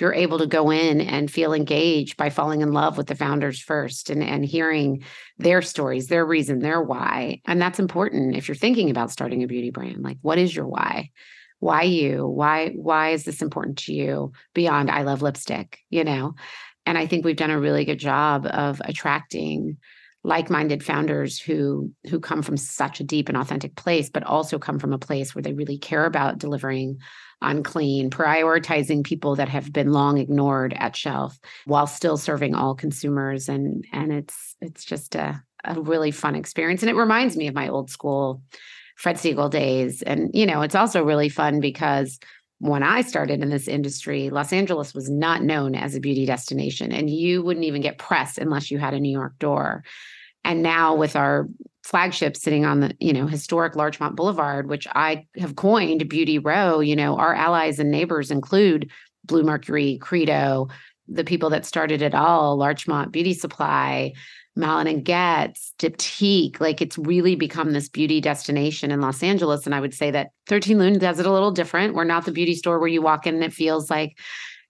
you're 0.00 0.14
able 0.14 0.38
to 0.38 0.46
go 0.46 0.70
in 0.70 1.00
and 1.00 1.30
feel 1.30 1.52
engaged 1.52 2.16
by 2.16 2.30
falling 2.30 2.60
in 2.60 2.72
love 2.72 2.96
with 2.96 3.06
the 3.06 3.14
founders 3.14 3.60
first 3.60 4.10
and, 4.10 4.22
and 4.22 4.44
hearing 4.44 5.02
their 5.38 5.62
stories, 5.62 6.06
their 6.06 6.24
reason, 6.24 6.60
their 6.60 6.82
why. 6.82 7.40
And 7.46 7.60
that's 7.60 7.78
important 7.78 8.36
if 8.36 8.48
you're 8.48 8.54
thinking 8.54 8.90
about 8.90 9.10
starting 9.10 9.42
a 9.42 9.48
beauty 9.48 9.70
brand. 9.70 10.02
Like, 10.02 10.18
what 10.22 10.38
is 10.38 10.54
your 10.54 10.66
why? 10.66 11.10
Why 11.60 11.82
you? 11.82 12.26
Why, 12.26 12.70
why 12.70 13.10
is 13.10 13.24
this 13.24 13.42
important 13.42 13.78
to 13.78 13.92
you 13.92 14.32
beyond 14.54 14.90
I 14.90 15.02
love 15.02 15.22
lipstick? 15.22 15.78
You 15.90 16.04
know? 16.04 16.34
And 16.86 16.96
I 16.96 17.06
think 17.06 17.24
we've 17.24 17.36
done 17.36 17.50
a 17.50 17.60
really 17.60 17.84
good 17.84 17.98
job 17.98 18.46
of 18.46 18.80
attracting 18.84 19.78
like-minded 20.24 20.82
founders 20.82 21.40
who 21.40 21.92
who 22.10 22.18
come 22.18 22.42
from 22.42 22.56
such 22.56 23.00
a 23.00 23.04
deep 23.04 23.28
and 23.28 23.38
authentic 23.38 23.76
place 23.76 24.10
but 24.10 24.24
also 24.24 24.58
come 24.58 24.78
from 24.78 24.92
a 24.92 24.98
place 24.98 25.32
where 25.32 25.42
they 25.42 25.52
really 25.52 25.78
care 25.78 26.04
about 26.04 26.38
delivering 26.38 26.98
on 27.40 27.62
clean 27.62 28.10
prioritizing 28.10 29.04
people 29.04 29.36
that 29.36 29.48
have 29.48 29.72
been 29.72 29.92
long 29.92 30.18
ignored 30.18 30.74
at 30.76 30.96
shelf 30.96 31.38
while 31.66 31.86
still 31.86 32.16
serving 32.16 32.54
all 32.54 32.74
consumers. 32.74 33.48
And 33.48 33.84
and 33.92 34.12
it's 34.12 34.56
it's 34.60 34.84
just 34.84 35.14
a, 35.14 35.42
a 35.64 35.80
really 35.80 36.10
fun 36.10 36.34
experience. 36.34 36.82
And 36.82 36.90
it 36.90 36.96
reminds 36.96 37.36
me 37.36 37.46
of 37.46 37.54
my 37.54 37.68
old 37.68 37.90
school 37.90 38.42
fred 38.96 39.16
segal 39.16 39.50
days. 39.50 40.02
And 40.02 40.30
you 40.34 40.46
know 40.46 40.62
it's 40.62 40.74
also 40.74 41.04
really 41.04 41.28
fun 41.28 41.60
because 41.60 42.18
when 42.60 42.82
I 42.82 43.02
started 43.02 43.40
in 43.40 43.50
this 43.50 43.68
industry, 43.68 44.30
Los 44.30 44.52
Angeles 44.52 44.92
was 44.92 45.08
not 45.08 45.42
known 45.42 45.76
as 45.76 45.94
a 45.94 46.00
beauty 46.00 46.26
destination, 46.26 46.90
and 46.90 47.08
you 47.08 47.42
wouldn't 47.42 47.66
even 47.66 47.80
get 47.80 47.98
press 47.98 48.36
unless 48.36 48.70
you 48.70 48.78
had 48.78 48.94
a 48.94 49.00
New 49.00 49.12
York 49.12 49.38
door. 49.38 49.84
And 50.44 50.62
now 50.62 50.94
with 50.94 51.16
our 51.16 51.48
flagship 51.82 52.36
sitting 52.36 52.66
on 52.66 52.80
the 52.80 52.94
you 53.00 53.12
know 53.12 53.26
historic 53.26 53.76
Larchmont 53.76 54.16
Boulevard, 54.16 54.68
which 54.68 54.86
I 54.94 55.26
have 55.38 55.56
coined 55.56 56.08
Beauty 56.08 56.38
Row, 56.38 56.80
you 56.80 56.96
know 56.96 57.16
our 57.16 57.34
allies 57.34 57.78
and 57.78 57.90
neighbors 57.90 58.30
include 58.30 58.90
Bluemercury, 59.26 60.00
Credo, 60.00 60.68
the 61.06 61.24
people 61.24 61.50
that 61.50 61.66
started 61.66 62.02
it 62.02 62.14
all, 62.14 62.56
Larchmont 62.56 63.12
Beauty 63.12 63.32
Supply, 63.34 64.12
Malin 64.56 64.86
and 64.88 65.04
Goetz, 65.04 65.72
Diptyque. 65.78 66.60
Like 66.60 66.82
it's 66.82 66.98
really 66.98 67.36
become 67.36 67.72
this 67.72 67.88
beauty 67.88 68.20
destination 68.20 68.90
in 68.90 69.00
Los 69.00 69.22
Angeles. 69.22 69.64
And 69.64 69.74
I 69.74 69.80
would 69.80 69.94
say 69.94 70.10
that 70.10 70.30
13 70.48 70.78
Lune 70.78 70.98
does 70.98 71.20
it 71.20 71.26
a 71.26 71.32
little 71.32 71.52
different. 71.52 71.94
We're 71.94 72.04
not 72.04 72.26
the 72.26 72.32
beauty 72.32 72.54
store 72.54 72.78
where 72.78 72.88
you 72.88 73.00
walk 73.00 73.26
in 73.26 73.36
and 73.36 73.44
it 73.44 73.52
feels 73.52 73.88
like, 73.88 74.18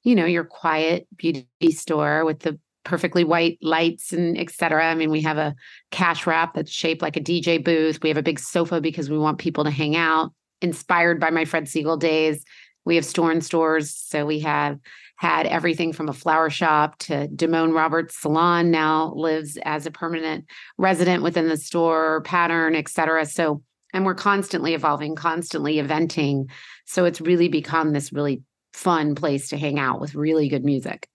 you 0.05 0.15
know, 0.15 0.27
your 0.27 0.45
quiet 0.45 1.09
beauty 1.17 1.47
store 1.71 2.25
with 2.25 2.41
the 2.41 2.59
perfectly 2.85 3.25
white 3.25 3.59
lights 3.61 4.13
and 4.13 4.39
etc. 4.39 4.87
I 4.87 4.95
mean, 4.95 5.11
we 5.11 5.23
have 5.23 5.39
a 5.39 5.55
cash 5.91 6.27
wrap 6.27 6.55
that's 6.55 6.71
shaped 6.71 7.03
like 7.03 7.17
a 7.17 7.21
DJ 7.21 7.63
booth. 7.63 8.03
We 8.03 8.09
have 8.09 8.19
a 8.19 8.23
big 8.23 8.39
sofa 8.39 8.81
because 8.81 9.11
we 9.11 9.19
want 9.19 9.39
people 9.39 9.65
to 9.65 9.71
hang 9.71 9.97
out, 9.97 10.33
inspired 10.63 11.21
by 11.21 11.31
my 11.31 11.45
Fred 11.45 11.65
Segal 11.65 11.99
days. 11.99 12.45
We 12.85 12.97
have 12.97 13.05
store 13.05 13.31
and 13.31 13.45
stores. 13.45 13.95
So 13.95 14.25
we 14.25 14.41
have 14.41 14.79
had 15.17 15.47
everything 15.47 15.93
from 15.93 16.09
a 16.09 16.13
flower 16.13 16.49
shop 16.49 16.97
to 17.01 17.29
Damone 17.29 17.75
Roberts 17.75 18.17
Salon 18.17 18.71
now 18.71 19.13
lives 19.15 19.59
as 19.65 19.85
a 19.85 19.91
permanent 19.91 20.47
resident 20.79 21.25
within 21.25 21.49
the 21.49 21.57
store, 21.57 22.23
pattern, 22.23 22.77
et 22.77 22.89
cetera. 22.89 23.27
So, 23.27 23.63
and 23.93 24.07
we're 24.07 24.15
constantly 24.15 24.75
evolving, 24.75 25.17
constantly 25.17 25.75
eventing. 25.75 26.49
So 26.87 27.05
it's 27.05 27.21
really 27.21 27.49
become 27.49 27.93
this 27.93 28.13
really 28.13 28.43
fun 28.73 29.17
place 29.17 29.49
to 29.49 29.57
hang 29.57 29.81
out 29.81 30.01
with 30.01 30.15
really 30.15 30.49
good 30.49 30.65
music. 30.65 31.09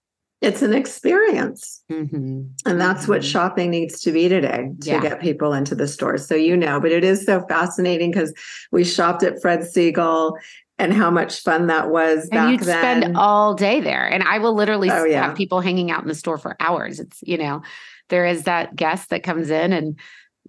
It's 0.44 0.62
an 0.62 0.74
experience. 0.74 1.84
Mm-hmm. 1.92 2.42
And 2.66 2.82
that's 2.82 3.04
mm-hmm. 3.04 3.12
what 3.12 3.24
shopping 3.24 3.72
needs 3.72 4.02
to 4.02 4.12
be 4.12 4.28
today 4.28 4.70
to 4.82 4.90
yeah. 4.90 5.02
get 5.02 5.22
people 5.22 5.54
into 5.54 5.74
the 5.74 5.88
stores. 5.88 6.28
So, 6.28 6.36
you 6.36 6.58
know, 6.58 6.80
but 6.80 6.92
it 6.92 7.04
is 7.04 7.26
so 7.26 7.46
fascinating 7.48 8.12
because 8.12 8.34
we 8.72 8.84
shopped 8.84 9.24
at 9.24 9.42
Fred 9.42 9.62
Segal 9.62 10.34
and 10.80 10.94
how 10.94 11.10
much 11.10 11.42
fun 11.42 11.68
that 11.68 11.92
was 11.92 12.28
and 12.32 12.52
you'd 12.52 12.62
then. 12.62 13.02
spend 13.02 13.18
all 13.18 13.54
day 13.54 13.80
there 13.80 14.08
and 14.08 14.24
i 14.24 14.40
will 14.40 14.56
literally 14.56 14.90
oh, 14.90 15.06
yeah. 15.06 15.28
have 15.28 15.38
people 15.38 15.62
hanging 15.62 15.92
out 15.92 16.02
in 16.02 16.08
the 16.08 16.16
store 16.16 16.38
for 16.38 16.56
hours 16.60 17.00
it's 17.00 17.20
you 17.22 17.38
know 17.38 17.62
there 18.10 18.26
is 18.26 18.44
that 18.44 18.76
guest 18.76 19.12
that 19.12 19.22
comes 19.22 19.52
in 19.52 19.72
and 19.72 20.00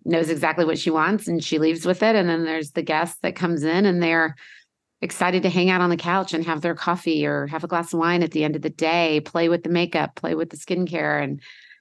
knows 0.04 0.30
exactly 0.30 0.64
what 0.64 0.78
she 0.78 0.90
wants 0.90 1.28
and 1.28 1.44
she 1.44 1.58
leaves 1.58 1.84
with 1.84 2.02
it 2.02 2.16
and 2.16 2.28
then 2.28 2.44
there's 2.44 2.72
the 2.72 2.82
guest 2.82 3.20
that 3.22 3.36
comes 3.36 3.62
in 3.62 3.86
and 3.86 4.02
they're 4.02 4.34
excited 5.04 5.42
to 5.42 5.50
hang 5.50 5.70
out 5.70 5.80
on 5.80 5.90
the 5.90 5.96
couch 5.96 6.32
and 6.32 6.44
have 6.44 6.62
their 6.62 6.74
coffee 6.74 7.26
or 7.26 7.46
have 7.46 7.62
a 7.62 7.68
glass 7.68 7.92
of 7.92 8.00
wine 8.00 8.22
at 8.22 8.32
the 8.32 8.42
end 8.42 8.56
of 8.56 8.62
the 8.62 8.70
day 8.70 9.20
play 9.20 9.48
with 9.48 9.62
the 9.62 9.68
makeup 9.68 10.16
play 10.16 10.34
with 10.34 10.50
the 10.50 10.56
skincare. 10.56 11.22
And 11.22 11.40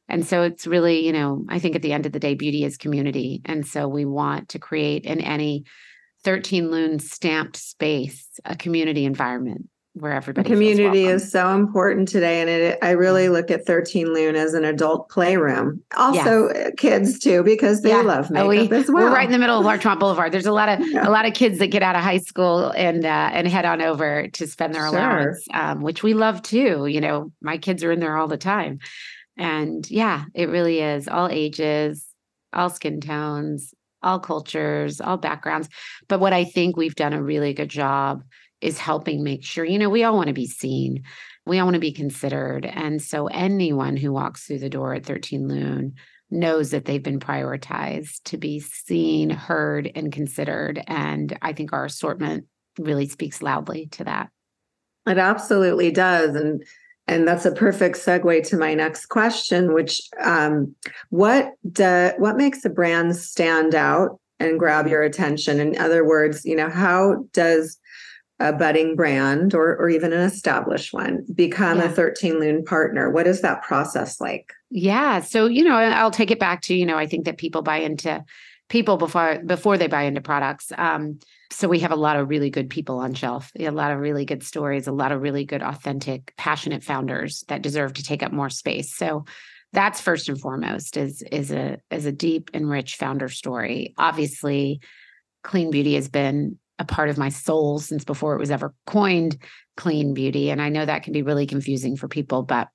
and 0.10 0.27
so 0.27 0.44
it's 0.44 0.68
really 0.68 1.06
you 1.06 1.13
know 1.13 1.46
i 1.48 1.60
think 1.60 1.75
at 1.75 1.82
the 1.82 1.94
end 1.94 2.06
of 2.06 2.12
the 2.12 2.20
day 2.20 2.36
beauty 2.36 2.63
is 2.63 2.77
community. 2.77 3.42
And 3.46 3.65
so 3.65 3.88
we 3.88 4.06
want 4.06 4.50
to 4.50 4.60
create 4.60 5.06
in 5.06 5.22
any 5.22 5.63
13 6.24 6.70
Lune 6.70 7.00
stamped 7.00 7.58
space, 7.58 8.39
a 8.46 8.56
community 8.56 9.06
environment 9.06 9.70
where 9.96 10.14
everybody 10.14 10.50
community 10.50 11.06
is 11.06 11.32
so 11.32 11.50
important 11.50 12.08
today 12.08 12.42
and 12.42 12.50
it, 12.50 12.80
i 12.82 12.92
really 12.92 13.30
look 13.30 13.52
at 13.52 13.66
13 13.66 14.12
Lune 14.12 14.36
as 14.36 14.56
an 14.56 14.66
adult 14.66 15.08
playroom 15.10 15.84
also 15.96 16.50
yes. 16.50 16.68
Uh, 16.68 16.72
kids 16.78 17.20
too 17.20 17.44
because 17.44 17.82
they 17.82 17.90
yeah. 17.90 18.02
love 18.02 18.32
makeup 18.32 18.46
oh, 18.46 18.50
we, 18.50 18.70
as 18.72 18.88
well 18.90 19.06
we're 19.06 19.14
right 19.14 19.28
in 19.28 19.32
the 19.32 19.38
middle 19.38 19.60
of 19.60 19.66
larchmont 19.66 20.00
boulevard 20.00 20.32
there's 20.32 20.48
a 20.48 20.52
lot 20.52 20.68
of 20.68 20.80
yeah. 20.88 21.08
a 21.08 21.12
lot 21.12 21.28
of 21.28 21.34
kids 21.34 21.60
that 21.60 21.68
get 21.68 21.84
out 21.84 21.96
of 21.96 22.02
high 22.02 22.18
school 22.18 22.72
and 22.72 23.06
uh, 23.06 23.30
and 23.34 23.48
head 23.48 23.66
on 23.66 23.82
over 23.82 24.28
to 24.30 24.48
spend 24.48 24.74
their 24.74 24.88
sure. 24.88 24.98
allowance 24.98 25.46
um, 25.54 25.82
which 25.82 26.02
we 26.02 26.16
love 26.16 26.42
too 26.42 26.88
you 26.88 27.00
know 27.00 27.32
my 27.42 27.58
kids 27.58 27.84
are 27.84 27.92
in 27.92 28.00
there 28.00 28.18
all 28.18 28.28
the 28.28 28.38
time 28.38 28.80
and 29.38 29.90
yeah 29.92 30.26
it 30.34 30.50
really 30.50 30.80
is 30.80 31.08
all 31.08 31.30
ages 31.30 32.08
all 32.52 32.70
skin 32.70 33.00
tones 33.00 33.74
all 34.04 34.20
cultures, 34.20 35.00
all 35.00 35.16
backgrounds. 35.16 35.70
But 36.10 36.20
what 36.20 36.34
I 36.34 36.44
think 36.44 36.76
we've 36.76 36.94
done 36.94 37.14
a 37.14 37.24
really 37.24 37.54
good 37.54 37.70
job 37.70 38.24
is 38.63 38.79
helping 38.79 39.24
make 39.24 39.43
sure, 39.43 39.65
you 39.65 39.77
know, 39.77 39.89
we 39.89 40.03
all 40.03 40.15
want 40.15 40.27
to 40.27 40.34
be 40.34 40.48
seen. 40.48 41.03
We 41.46 41.60
all 41.60 41.65
want 41.65 41.75
to 41.75 41.79
be 41.79 41.91
considered. 41.91 42.65
And 42.65 43.01
so 43.01 43.27
anyone 43.27 43.98
who 43.98 44.13
walks 44.13 44.46
through 44.46 44.60
the 44.60 44.70
door 44.70 44.93
at 44.93 45.05
13 45.05 45.48
Lune 45.48 45.96
knows 46.32 46.72
that 46.72 46.86
they've 46.86 47.03
been 47.03 47.20
prioritized 47.20 48.24
to 48.24 48.38
be 48.38 48.60
seen, 48.60 49.29
heard, 49.29 49.91
and 49.93 50.12
considered. 50.12 50.82
And 50.88 51.38
I 51.41 51.53
think 51.53 51.74
our 51.74 51.86
assortment 51.86 52.46
really 52.79 53.08
speaks 53.08 53.41
loudly 53.41 53.88
to 53.91 54.05
that. 54.05 54.29
It 55.05 55.17
absolutely 55.17 55.91
does. 55.91 56.36
And 56.36 56.63
and 57.05 57.27
that's 57.27 57.46
a 57.46 57.51
perfect 57.51 57.98
segue 57.98 58.48
to 58.48 58.58
my 58.58 58.74
next 58.74 59.08
question, 59.08 59.74
which 59.74 60.01
um, 60.22 60.74
what 61.10 61.51
do, 61.70 62.12
what 62.17 62.38
makes 62.38 62.63
a 62.63 62.70
brand 62.70 63.15
stand 63.17 63.75
out 63.75 64.22
and 64.39 64.58
grab 64.58 64.88
your 64.88 65.03
attention? 65.03 65.60
In 65.60 65.77
other 65.77 66.08
words, 66.08 66.46
you 66.46 66.55
know, 66.55 66.70
how 66.70 67.25
does 67.34 67.77
a 68.40 68.52
budding 68.52 68.96
brand 68.96 69.54
or 69.54 69.75
or 69.78 69.90
even 69.90 70.12
an 70.12 70.22
established 70.22 70.94
one 70.94 71.25
become 71.34 71.78
yeah. 71.78 71.86
a 71.86 71.90
13 71.90 72.40
Lune 72.40 72.63
partner? 72.63 73.10
What 73.10 73.28
is 73.28 73.42
that 73.42 73.63
process 73.63 74.20
like? 74.20 74.54
Yeah, 74.70 75.22
so 75.22 75.46
you 75.46 75.63
know, 75.63 75.75
I'll 75.75 76.12
take 76.12 76.32
it 76.32 76.40
back 76.40 76.62
to 76.63 76.75
you 76.75 76.86
know, 76.86 76.98
I 76.98 77.08
think 77.08 77.25
that 77.25 77.38
people 77.38 77.62
buy 77.62 77.78
into 77.78 78.24
people 78.70 78.98
before 78.98 79.40
before 79.46 79.78
they 79.78 79.88
buy 79.88 80.04
into 80.04 80.22
products. 80.22 80.72
Um, 80.78 81.20
so 81.54 81.68
we 81.68 81.80
have 81.80 81.92
a 81.92 81.96
lot 81.96 82.18
of 82.18 82.30
really 82.30 82.50
good 82.50 82.70
people 82.70 82.98
on 82.98 83.13
shelf 83.13 83.52
a 83.60 83.70
lot 83.70 83.92
of 83.92 84.00
really 84.00 84.25
good 84.25 84.44
stories 84.44 84.88
a 84.88 84.92
lot 84.92 85.12
of 85.12 85.22
really 85.22 85.46
good 85.46 85.62
authentic 85.62 86.34
passionate 86.38 86.84
founders 86.84 87.44
that 87.48 87.62
deserve 87.62 87.94
to 87.94 88.04
take 88.04 88.24
up 88.24 88.32
more 88.32 88.50
space 88.50 88.94
so 88.96 89.24
that's 89.72 90.02
first 90.02 90.30
and 90.30 90.40
foremost 90.40 90.98
is 90.98 91.22
is 91.32 91.52
a 91.52 91.78
is 91.92 92.06
a 92.06 92.12
deep 92.12 92.50
and 92.54 92.70
rich 92.70 92.96
founder 92.96 93.30
story 93.30 93.94
obviously 93.98 94.80
clean 95.44 95.72
beauty 95.72 95.96
has 95.96 96.10
been 96.10 96.58
a 96.84 96.86
part 96.86 97.10
of 97.10 97.18
my 97.18 97.30
soul 97.30 97.80
since 97.80 98.04
before 98.04 98.36
it 98.36 98.40
was 98.40 98.52
ever 98.52 98.74
coined 98.86 99.38
clean 99.78 100.13
beauty 100.13 100.50
and 100.50 100.62
i 100.62 100.70
know 100.70 100.86
that 100.86 101.04
can 101.04 101.13
be 101.13 101.22
really 101.22 101.48
confusing 101.48 101.98
for 101.98 102.08
people 102.08 102.44
but 102.44 102.70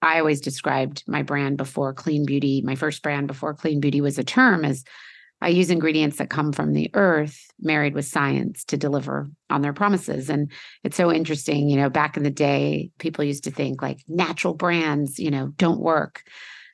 i 0.00 0.18
always 0.18 0.40
described 0.40 1.04
my 1.06 1.22
brand 1.22 1.56
before 1.56 1.92
clean 1.92 2.24
beauty 2.24 2.62
my 2.64 2.74
first 2.74 3.02
brand 3.02 3.26
before 3.26 3.54
clean 3.54 3.80
beauty 3.80 4.00
was 4.00 4.18
a 4.18 4.24
term 4.24 4.64
as 4.64 4.84
I 5.40 5.48
use 5.48 5.70
ingredients 5.70 6.16
that 6.16 6.30
come 6.30 6.52
from 6.52 6.72
the 6.72 6.90
earth 6.94 7.46
married 7.60 7.94
with 7.94 8.06
science 8.06 8.64
to 8.64 8.76
deliver 8.76 9.28
on 9.50 9.62
their 9.62 9.72
promises. 9.72 10.28
And 10.28 10.50
it's 10.82 10.96
so 10.96 11.12
interesting, 11.12 11.68
you 11.68 11.76
know, 11.76 11.88
back 11.88 12.16
in 12.16 12.24
the 12.24 12.30
day, 12.30 12.90
people 12.98 13.24
used 13.24 13.44
to 13.44 13.50
think 13.50 13.80
like 13.80 14.00
natural 14.08 14.54
brands, 14.54 15.18
you 15.18 15.30
know, 15.30 15.52
don't 15.56 15.80
work. 15.80 16.24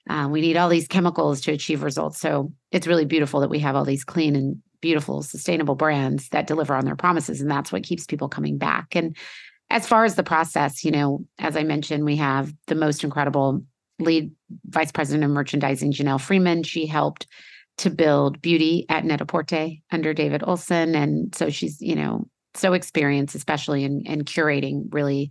Uh, 0.09 0.29
we 0.31 0.41
need 0.41 0.57
all 0.57 0.69
these 0.69 0.89
chemicals 0.89 1.43
to 1.43 1.53
achieve 1.53 1.83
results. 1.83 2.21
So 2.21 2.53
it's 2.71 2.87
really 2.87 3.05
beautiful 3.05 3.41
that 3.41 3.51
we 3.51 3.59
have 3.61 3.77
all 3.77 3.85
these 3.85 4.05
clean 4.05 4.35
and 4.37 4.63
beautiful, 4.85 5.23
sustainable 5.23 5.77
brands 5.77 6.29
that 6.29 6.47
deliver 6.47 6.75
on 6.75 6.85
their 6.85 6.95
promises. 6.95 7.41
And 7.41 7.51
that's 7.51 7.73
what 7.73 7.85
keeps 7.85 8.05
people 8.05 8.29
coming 8.29 8.59
back. 8.59 8.95
And 8.95 9.17
as 9.71 9.89
far 9.89 10.05
as 10.05 10.15
the 10.15 10.23
process, 10.23 10.85
you 10.85 10.91
know, 10.91 11.25
as 11.39 11.57
I 11.57 11.63
mentioned, 11.63 12.05
we 12.05 12.17
have 12.17 12.53
the 12.67 12.75
most 12.75 13.03
incredible 13.03 13.65
lead 13.99 14.31
vice 14.67 14.93
president 14.93 15.25
of 15.25 15.31
merchandising, 15.31 15.95
Janelle 15.95 16.21
Freeman. 16.21 16.65
She 16.65 16.85
helped 16.85 17.27
to 17.79 17.89
build 17.89 18.43
beauty 18.43 18.85
at 18.91 19.07
Net-a-Porter 19.07 19.71
under 19.91 20.13
David 20.13 20.43
Olson. 20.47 20.95
And 20.95 21.35
so 21.35 21.49
she's, 21.49 21.81
you 21.81 21.97
know, 21.97 22.27
so 22.53 22.75
experienced, 22.75 23.35
especially 23.35 23.85
in, 23.85 24.03
in 24.03 24.25
curating 24.25 24.85
really 24.93 25.31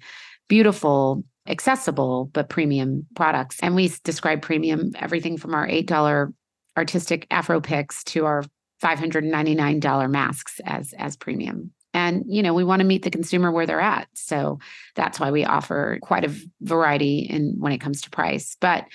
beautiful, 0.50 1.24
accessible, 1.48 2.31
but 2.33 2.50
premium 2.50 3.05
products. 3.15 3.60
And 3.62 3.75
we 3.75 3.93
describe 4.03 4.41
premium 4.41 4.93
everything 4.95 5.38
from 5.38 5.53
our 5.53 5.67
$8 5.67 6.33
artistic 6.75 7.27
Afro 7.29 7.62
picks 7.62 8.03
to 8.05 8.25
our 8.25 8.43
$599 8.83 10.11
masks 10.11 10.59
as 10.65 10.93
as 10.97 11.15
premium. 11.15 11.71
And 11.93 12.23
you 12.27 12.41
know, 12.41 12.53
we 12.53 12.63
want 12.63 12.79
to 12.79 12.85
meet 12.85 13.03
the 13.03 13.11
consumer 13.11 13.51
where 13.51 13.65
they're 13.65 13.79
at. 13.79 14.07
So 14.13 14.59
that's 14.95 15.19
why 15.19 15.31
we 15.31 15.45
offer 15.45 15.99
quite 16.01 16.25
a 16.25 16.35
variety 16.61 17.19
in 17.19 17.55
when 17.59 17.71
it 17.71 17.79
comes 17.79 18.01
to 18.01 18.09
price. 18.09 18.57
But 18.59 18.85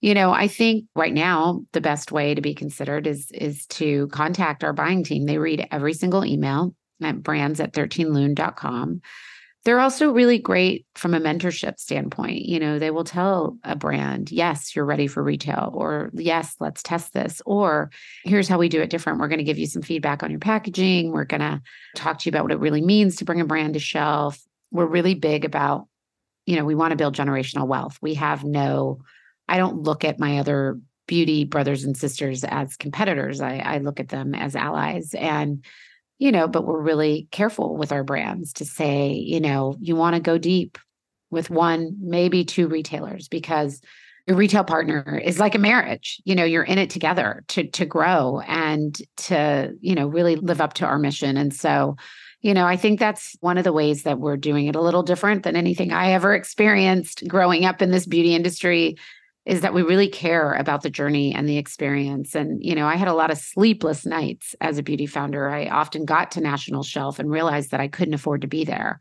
you 0.00 0.14
know, 0.14 0.30
I 0.30 0.48
think 0.48 0.84
right 0.94 1.12
now 1.12 1.62
the 1.72 1.80
best 1.80 2.12
way 2.12 2.34
to 2.34 2.40
be 2.40 2.54
considered 2.54 3.06
is 3.06 3.30
is 3.32 3.66
to 3.66 4.08
contact 4.08 4.64
our 4.64 4.72
buying 4.72 5.04
team. 5.04 5.26
They 5.26 5.38
read 5.38 5.66
every 5.70 5.94
single 5.94 6.24
email 6.24 6.74
at 7.02 7.22
brands 7.22 7.60
at 7.60 7.72
13lune.com. 7.72 9.00
they're 9.66 9.80
also 9.80 10.12
really 10.12 10.38
great 10.38 10.86
from 10.94 11.12
a 11.12 11.18
mentorship 11.18 11.80
standpoint. 11.80 12.44
You 12.44 12.60
know, 12.60 12.78
they 12.78 12.92
will 12.92 13.02
tell 13.02 13.58
a 13.64 13.74
brand, 13.74 14.30
yes, 14.30 14.76
you're 14.76 14.84
ready 14.84 15.08
for 15.08 15.24
retail, 15.24 15.72
or 15.74 16.10
yes, 16.14 16.54
let's 16.60 16.84
test 16.84 17.12
this, 17.12 17.42
or 17.44 17.90
here's 18.22 18.46
how 18.46 18.58
we 18.58 18.68
do 18.68 18.80
it 18.80 18.90
different. 18.90 19.18
We're 19.18 19.26
going 19.26 19.40
to 19.40 19.44
give 19.44 19.58
you 19.58 19.66
some 19.66 19.82
feedback 19.82 20.22
on 20.22 20.30
your 20.30 20.38
packaging. 20.38 21.10
We're 21.10 21.24
going 21.24 21.40
to 21.40 21.60
talk 21.96 22.20
to 22.20 22.26
you 22.26 22.30
about 22.30 22.44
what 22.44 22.52
it 22.52 22.60
really 22.60 22.80
means 22.80 23.16
to 23.16 23.24
bring 23.24 23.40
a 23.40 23.44
brand 23.44 23.74
to 23.74 23.80
shelf. 23.80 24.40
We're 24.70 24.86
really 24.86 25.16
big 25.16 25.44
about, 25.44 25.88
you 26.46 26.54
know, 26.54 26.64
we 26.64 26.76
want 26.76 26.92
to 26.92 26.96
build 26.96 27.16
generational 27.16 27.66
wealth. 27.66 27.98
We 28.00 28.14
have 28.14 28.44
no, 28.44 29.00
I 29.48 29.56
don't 29.56 29.82
look 29.82 30.04
at 30.04 30.20
my 30.20 30.38
other 30.38 30.78
beauty 31.08 31.44
brothers 31.44 31.82
and 31.82 31.96
sisters 31.96 32.44
as 32.44 32.76
competitors. 32.76 33.40
I, 33.40 33.56
I 33.56 33.78
look 33.78 33.98
at 33.98 34.10
them 34.10 34.32
as 34.32 34.54
allies. 34.54 35.12
And 35.12 35.64
you 36.18 36.32
know, 36.32 36.48
but 36.48 36.64
we're 36.64 36.80
really 36.80 37.28
careful 37.30 37.76
with 37.76 37.92
our 37.92 38.04
brands 38.04 38.52
to 38.54 38.64
say, 38.64 39.12
you 39.12 39.40
know, 39.40 39.76
you 39.80 39.96
want 39.96 40.14
to 40.14 40.20
go 40.20 40.38
deep 40.38 40.78
with 41.30 41.50
one, 41.50 41.96
maybe 42.00 42.44
two 42.44 42.68
retailers 42.68 43.28
because 43.28 43.80
your 44.26 44.36
retail 44.36 44.64
partner 44.64 45.20
is 45.22 45.38
like 45.38 45.54
a 45.54 45.58
marriage. 45.58 46.20
You 46.24 46.34
know, 46.34 46.44
you're 46.44 46.62
in 46.62 46.78
it 46.78 46.90
together 46.90 47.44
to 47.48 47.68
to 47.68 47.86
grow 47.86 48.40
and 48.40 48.96
to, 49.18 49.72
you 49.80 49.94
know, 49.94 50.08
really 50.08 50.36
live 50.36 50.60
up 50.60 50.74
to 50.74 50.86
our 50.86 50.98
mission. 50.98 51.36
And 51.36 51.54
so, 51.54 51.96
you 52.40 52.54
know, 52.54 52.66
I 52.66 52.76
think 52.76 52.98
that's 52.98 53.36
one 53.40 53.58
of 53.58 53.64
the 53.64 53.72
ways 53.72 54.02
that 54.02 54.18
we're 54.18 54.36
doing 54.36 54.66
it 54.66 54.76
a 54.76 54.80
little 54.80 55.02
different 55.02 55.42
than 55.42 55.54
anything 55.54 55.92
I 55.92 56.12
ever 56.12 56.34
experienced 56.34 57.24
growing 57.28 57.64
up 57.64 57.82
in 57.82 57.90
this 57.90 58.06
beauty 58.06 58.34
industry 58.34 58.96
is 59.46 59.60
that 59.60 59.72
we 59.72 59.82
really 59.82 60.08
care 60.08 60.54
about 60.54 60.82
the 60.82 60.90
journey 60.90 61.32
and 61.32 61.48
the 61.48 61.56
experience. 61.56 62.34
And, 62.34 62.62
you 62.62 62.74
know, 62.74 62.86
I 62.86 62.96
had 62.96 63.06
a 63.06 63.14
lot 63.14 63.30
of 63.30 63.38
sleepless 63.38 64.04
nights 64.04 64.56
as 64.60 64.76
a 64.76 64.82
beauty 64.82 65.06
founder. 65.06 65.48
I 65.48 65.68
often 65.68 66.04
got 66.04 66.32
to 66.32 66.40
national 66.40 66.82
shelf 66.82 67.20
and 67.20 67.30
realized 67.30 67.70
that 67.70 67.80
I 67.80 67.86
couldn't 67.86 68.14
afford 68.14 68.40
to 68.40 68.48
be 68.48 68.64
there 68.64 68.98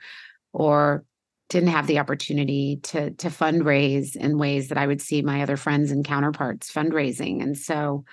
or 0.54 1.04
didn't 1.50 1.70
have 1.70 1.88
the 1.88 2.00
opportunity 2.00 2.80
to 2.84 3.12
to 3.12 3.28
fundraise 3.30 4.16
in 4.16 4.38
ways 4.38 4.70
that 4.70 4.78
I 4.78 4.88
would 4.88 5.02
see 5.02 5.22
my 5.22 5.42
other 5.42 5.58
friends 5.58 5.92
and 5.92 6.06
counterparts 6.06 6.72
fundraising. 6.72 7.42
And 7.42 7.58
so 7.58 8.06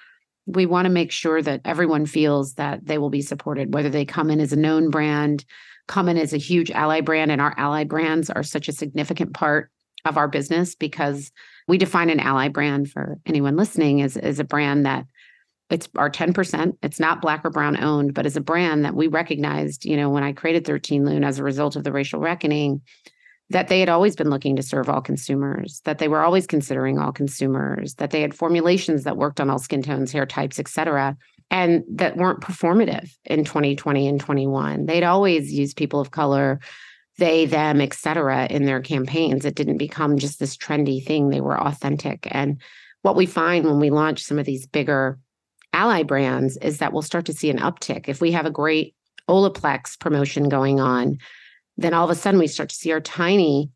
we 0.47 0.67
want 0.67 0.87
to 0.87 0.91
make 0.91 1.13
sure 1.13 1.41
that 1.43 1.61
everyone 1.65 2.07
feels 2.07 2.55
that 2.55 2.85
they 2.85 2.99
will 2.99 3.11
be 3.11 3.23
supported, 3.23 3.75
whether 3.75 3.91
they 3.91 4.05
come 4.05 4.31
in 4.31 4.41
as 4.41 4.53
a 4.53 4.57
known 4.57 4.91
brand, 4.91 5.45
come 5.87 6.09
in 6.09 6.19
as 6.19 6.33
a 6.33 6.39
huge 6.39 6.71
ally 6.71 7.01
brand, 7.01 7.31
and 7.31 7.41
our 7.41 7.55
ally 7.59 7.85
brands 7.85 8.29
are 8.29 8.43
such 8.43 8.69
a 8.69 8.73
significant 8.73 9.35
part 9.35 9.71
of 10.05 10.17
our 10.17 10.29
business 10.29 10.75
because 10.75 11.31
we 11.69 11.79
define 11.79 12.11
an 12.11 12.21
ally 12.21 12.49
brand 12.49 12.91
for 12.91 13.19
anyone 13.27 13.57
listening 13.57 14.03
as, 14.03 14.17
as 14.17 14.39
a 14.39 14.45
brand 14.45 14.85
that 14.87 15.07
it's 15.71 15.89
our 15.97 16.11
10%. 16.11 16.77
It's 16.83 17.01
not 17.01 17.23
black 17.23 17.45
or 17.45 17.51
brown 17.51 17.83
owned, 17.83 18.13
but 18.13 18.27
as 18.27 18.37
a 18.37 18.43
brand 18.43 18.85
that 18.85 18.95
we 18.95 19.07
recognized, 19.07 19.85
you 19.85 19.97
know, 19.97 20.11
when 20.11 20.23
I 20.23 20.33
created 20.33 20.67
13 20.67 21.07
Lune 21.07 21.25
as 21.25 21.39
a 21.39 21.45
result 21.45 21.77
of 21.77 21.85
the 21.85 21.93
racial 21.93 22.21
reckoning, 22.21 22.83
that 23.49 23.69
they 23.69 23.81
had 23.81 23.89
always 23.89 24.15
been 24.17 24.31
looking 24.31 24.57
to 24.57 24.63
serve 24.63 24.89
all 24.89 25.01
consumers, 25.01 25.81
that 25.85 25.99
they 25.99 26.09
were 26.09 26.21
always 26.21 26.47
considering 26.47 26.99
all 26.99 27.13
consumers, 27.13 27.95
that 27.95 28.11
they 28.11 28.21
had 28.21 28.35
formulations 28.35 29.05
that 29.05 29.17
worked 29.17 29.41
on 29.41 29.51
all 29.51 29.59
skin 29.59 29.83
tones, 29.83 30.13
hair 30.13 30.27
types, 30.27 30.59
et 30.59 30.69
cetera, 30.69 31.17
and 31.51 31.85
that 31.89 32.17
weren't 32.17 32.41
performative 32.41 33.11
in 33.25 33.45
2020 33.45 34.09
and 34.09 34.21
21. 34.21 34.87
They'd 34.87 35.05
always 35.05 35.53
used 35.53 35.77
people 35.77 36.01
of 36.01 36.11
color 36.11 36.61
they, 37.19 37.47
them, 37.47 37.81
etc. 37.81 38.47
in 38.49 38.65
their 38.65 38.81
campaigns. 38.81 39.45
It 39.45 39.55
didn't 39.55 39.79
become 39.79 40.19
just 40.19 40.39
this 40.39 40.57
trendy 40.57 41.05
thing. 41.05 41.29
They 41.29 41.41
were 41.41 41.61
authentic. 41.61 42.27
And 42.31 42.61
what 43.03 43.17
we 43.17 43.27
find 43.27 43.67
when 43.67 43.81
we 43.81 43.91
launch 43.91 44.23
some 44.23 44.39
of 44.39 44.47
these 44.47 44.67
bigger 44.67 45.19
ally 45.73 46.03
brands 46.03 46.57
is 46.59 46.79
that 46.79 46.93
we'll 46.93 47.03
start 47.03 47.27
to 47.27 47.33
see 47.33 47.51
an 47.51 47.59
uptick. 47.59 48.09
If 48.09 48.21
we 48.21 48.33
have 48.33 48.47
a 48.47 48.51
great 48.51 48.95
Olaplex 49.29 49.99
promotion 49.99 50.49
going 50.49 50.81
on, 50.81 51.19
then 51.77 51.95
all 51.95 52.05
of 52.05 52.11
a 52.11 52.15
sudden 52.15 52.41
we 52.41 52.47
start 52.47 52.69
to 52.69 52.75
see 52.75 52.93
our 52.93 53.01
tiny 53.01 53.71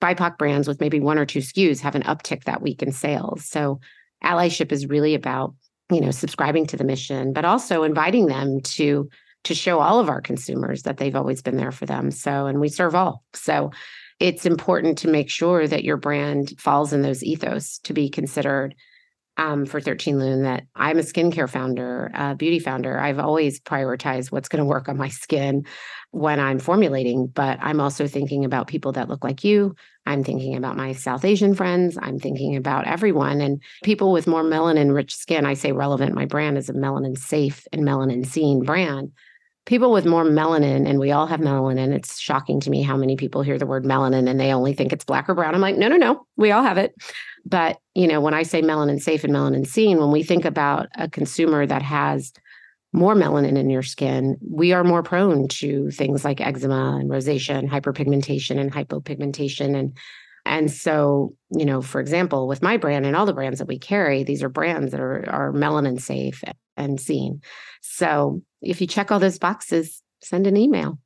BIPOC 0.00 0.38
brands 0.38 0.66
with 0.66 0.80
maybe 0.80 1.00
one 1.00 1.18
or 1.18 1.26
two 1.26 1.40
SKUs 1.40 1.80
have 1.80 1.94
an 1.94 2.02
uptick 2.04 2.44
that 2.44 2.62
week 2.62 2.82
in 2.82 2.92
sales. 2.92 3.44
So 3.44 3.80
allyship 4.24 4.72
is 4.72 4.86
really 4.86 5.14
about, 5.14 5.54
you 5.90 6.00
know, 6.00 6.10
subscribing 6.10 6.66
to 6.66 6.76
the 6.76 6.84
mission, 6.84 7.32
but 7.32 7.44
also 7.44 7.82
inviting 7.82 8.26
them 8.26 8.60
to 8.60 9.08
to 9.44 9.54
show 9.54 9.80
all 9.80 10.00
of 10.00 10.08
our 10.08 10.20
consumers 10.20 10.82
that 10.82 10.98
they've 10.98 11.16
always 11.16 11.42
been 11.42 11.56
there 11.56 11.72
for 11.72 11.86
them. 11.86 12.10
So, 12.10 12.46
and 12.46 12.60
we 12.60 12.68
serve 12.68 12.94
all. 12.94 13.24
So, 13.34 13.70
it's 14.20 14.44
important 14.44 14.98
to 14.98 15.08
make 15.08 15.30
sure 15.30 15.66
that 15.66 15.82
your 15.82 15.96
brand 15.96 16.52
falls 16.58 16.92
in 16.92 17.00
those 17.00 17.24
ethos 17.24 17.78
to 17.84 17.94
be 17.94 18.10
considered 18.10 18.74
um, 19.38 19.64
for 19.64 19.80
13 19.80 20.18
Lune 20.18 20.42
that 20.42 20.64
I'm 20.76 20.98
a 20.98 21.02
skincare 21.02 21.48
founder, 21.48 22.10
a 22.14 22.34
beauty 22.34 22.58
founder. 22.58 23.00
I've 23.00 23.18
always 23.18 23.58
prioritized 23.58 24.30
what's 24.30 24.50
going 24.50 24.62
to 24.62 24.68
work 24.68 24.88
on 24.90 24.98
my 24.98 25.08
skin 25.08 25.64
when 26.10 26.38
I'm 26.38 26.58
formulating, 26.58 27.26
but 27.28 27.58
I'm 27.62 27.80
also 27.80 28.06
thinking 28.06 28.44
about 28.44 28.66
people 28.66 28.92
that 28.92 29.08
look 29.08 29.24
like 29.24 29.42
you. 29.42 29.74
I'm 30.04 30.24
thinking 30.24 30.56
about 30.56 30.76
my 30.76 30.92
South 30.92 31.24
Asian 31.24 31.54
friends. 31.54 31.96
I'm 32.02 32.18
thinking 32.18 32.56
about 32.56 32.86
everyone 32.86 33.40
and 33.40 33.62
people 33.82 34.12
with 34.12 34.26
more 34.26 34.42
melanin 34.42 34.94
rich 34.94 35.14
skin. 35.14 35.46
I 35.46 35.54
say 35.54 35.72
relevant. 35.72 36.14
My 36.14 36.26
brand 36.26 36.58
is 36.58 36.68
a 36.68 36.74
melanin 36.74 37.16
safe 37.16 37.66
and 37.72 37.82
melanin 37.82 38.26
seen 38.26 38.62
brand 38.62 39.12
people 39.66 39.92
with 39.92 40.06
more 40.06 40.24
melanin, 40.24 40.88
and 40.88 40.98
we 40.98 41.12
all 41.12 41.26
have 41.26 41.40
melanin. 41.40 41.92
It's 41.92 42.18
shocking 42.18 42.60
to 42.60 42.70
me 42.70 42.82
how 42.82 42.96
many 42.96 43.16
people 43.16 43.42
hear 43.42 43.58
the 43.58 43.66
word 43.66 43.84
melanin 43.84 44.28
and 44.28 44.40
they 44.40 44.52
only 44.52 44.72
think 44.72 44.92
it's 44.92 45.04
black 45.04 45.28
or 45.28 45.34
brown. 45.34 45.54
I'm 45.54 45.60
like, 45.60 45.76
no, 45.76 45.88
no, 45.88 45.96
no, 45.96 46.26
we 46.36 46.50
all 46.50 46.62
have 46.62 46.78
it. 46.78 46.94
But, 47.44 47.78
you 47.94 48.06
know, 48.06 48.20
when 48.20 48.34
I 48.34 48.42
say 48.42 48.62
melanin 48.62 49.00
safe 49.00 49.24
and 49.24 49.32
melanin 49.32 49.66
seen, 49.66 49.98
when 49.98 50.10
we 50.10 50.22
think 50.22 50.44
about 50.44 50.88
a 50.96 51.08
consumer 51.08 51.66
that 51.66 51.82
has 51.82 52.32
more 52.92 53.14
melanin 53.14 53.56
in 53.56 53.70
your 53.70 53.82
skin, 53.82 54.36
we 54.40 54.72
are 54.72 54.82
more 54.82 55.02
prone 55.02 55.46
to 55.48 55.90
things 55.90 56.24
like 56.24 56.40
eczema 56.40 56.96
and 56.98 57.10
rosacea 57.10 57.56
and 57.56 57.70
hyperpigmentation 57.70 58.58
and 58.58 58.72
hypopigmentation. 58.72 59.78
And 59.78 59.96
and 60.46 60.70
so, 60.70 61.34
you 61.50 61.64
know, 61.64 61.82
for 61.82 62.00
example, 62.00 62.48
with 62.48 62.62
my 62.62 62.76
brand 62.76 63.06
and 63.06 63.14
all 63.14 63.26
the 63.26 63.32
brands 63.32 63.58
that 63.58 63.68
we 63.68 63.78
carry, 63.78 64.22
these 64.22 64.42
are 64.42 64.48
brands 64.48 64.92
that 64.92 65.00
are, 65.00 65.28
are 65.28 65.52
melanin 65.52 66.00
safe 66.00 66.42
and 66.76 67.00
seen. 67.00 67.40
So 67.82 68.42
if 68.62 68.80
you 68.80 68.86
check 68.86 69.10
all 69.10 69.18
those 69.18 69.38
boxes, 69.38 70.02
send 70.22 70.46
an 70.46 70.56
email. 70.56 70.98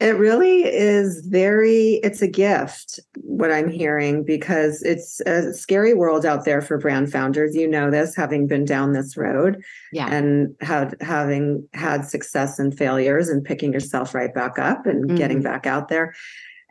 It 0.00 0.16
really 0.16 0.64
is 0.64 1.24
very, 1.30 2.00
it's 2.02 2.22
a 2.22 2.26
gift, 2.26 2.98
what 3.18 3.52
I'm 3.52 3.68
hearing, 3.68 4.24
because 4.24 4.82
it's 4.82 5.20
a 5.20 5.54
scary 5.54 5.94
world 5.94 6.26
out 6.26 6.44
there 6.44 6.60
for 6.60 6.76
brand 6.76 7.12
founders. 7.12 7.54
You 7.54 7.68
know 7.68 7.88
this, 7.88 8.16
having 8.16 8.48
been 8.48 8.64
down 8.64 8.94
this 8.94 9.16
road 9.16 9.62
yeah. 9.92 10.12
and 10.12 10.56
had, 10.60 10.96
having 11.00 11.68
had 11.72 12.04
success 12.04 12.58
and 12.58 12.76
failures 12.76 13.28
and 13.28 13.44
picking 13.44 13.72
yourself 13.72 14.12
right 14.12 14.34
back 14.34 14.58
up 14.58 14.86
and 14.86 15.04
mm-hmm. 15.04 15.14
getting 15.14 15.40
back 15.40 15.68
out 15.68 15.88
there 15.88 16.14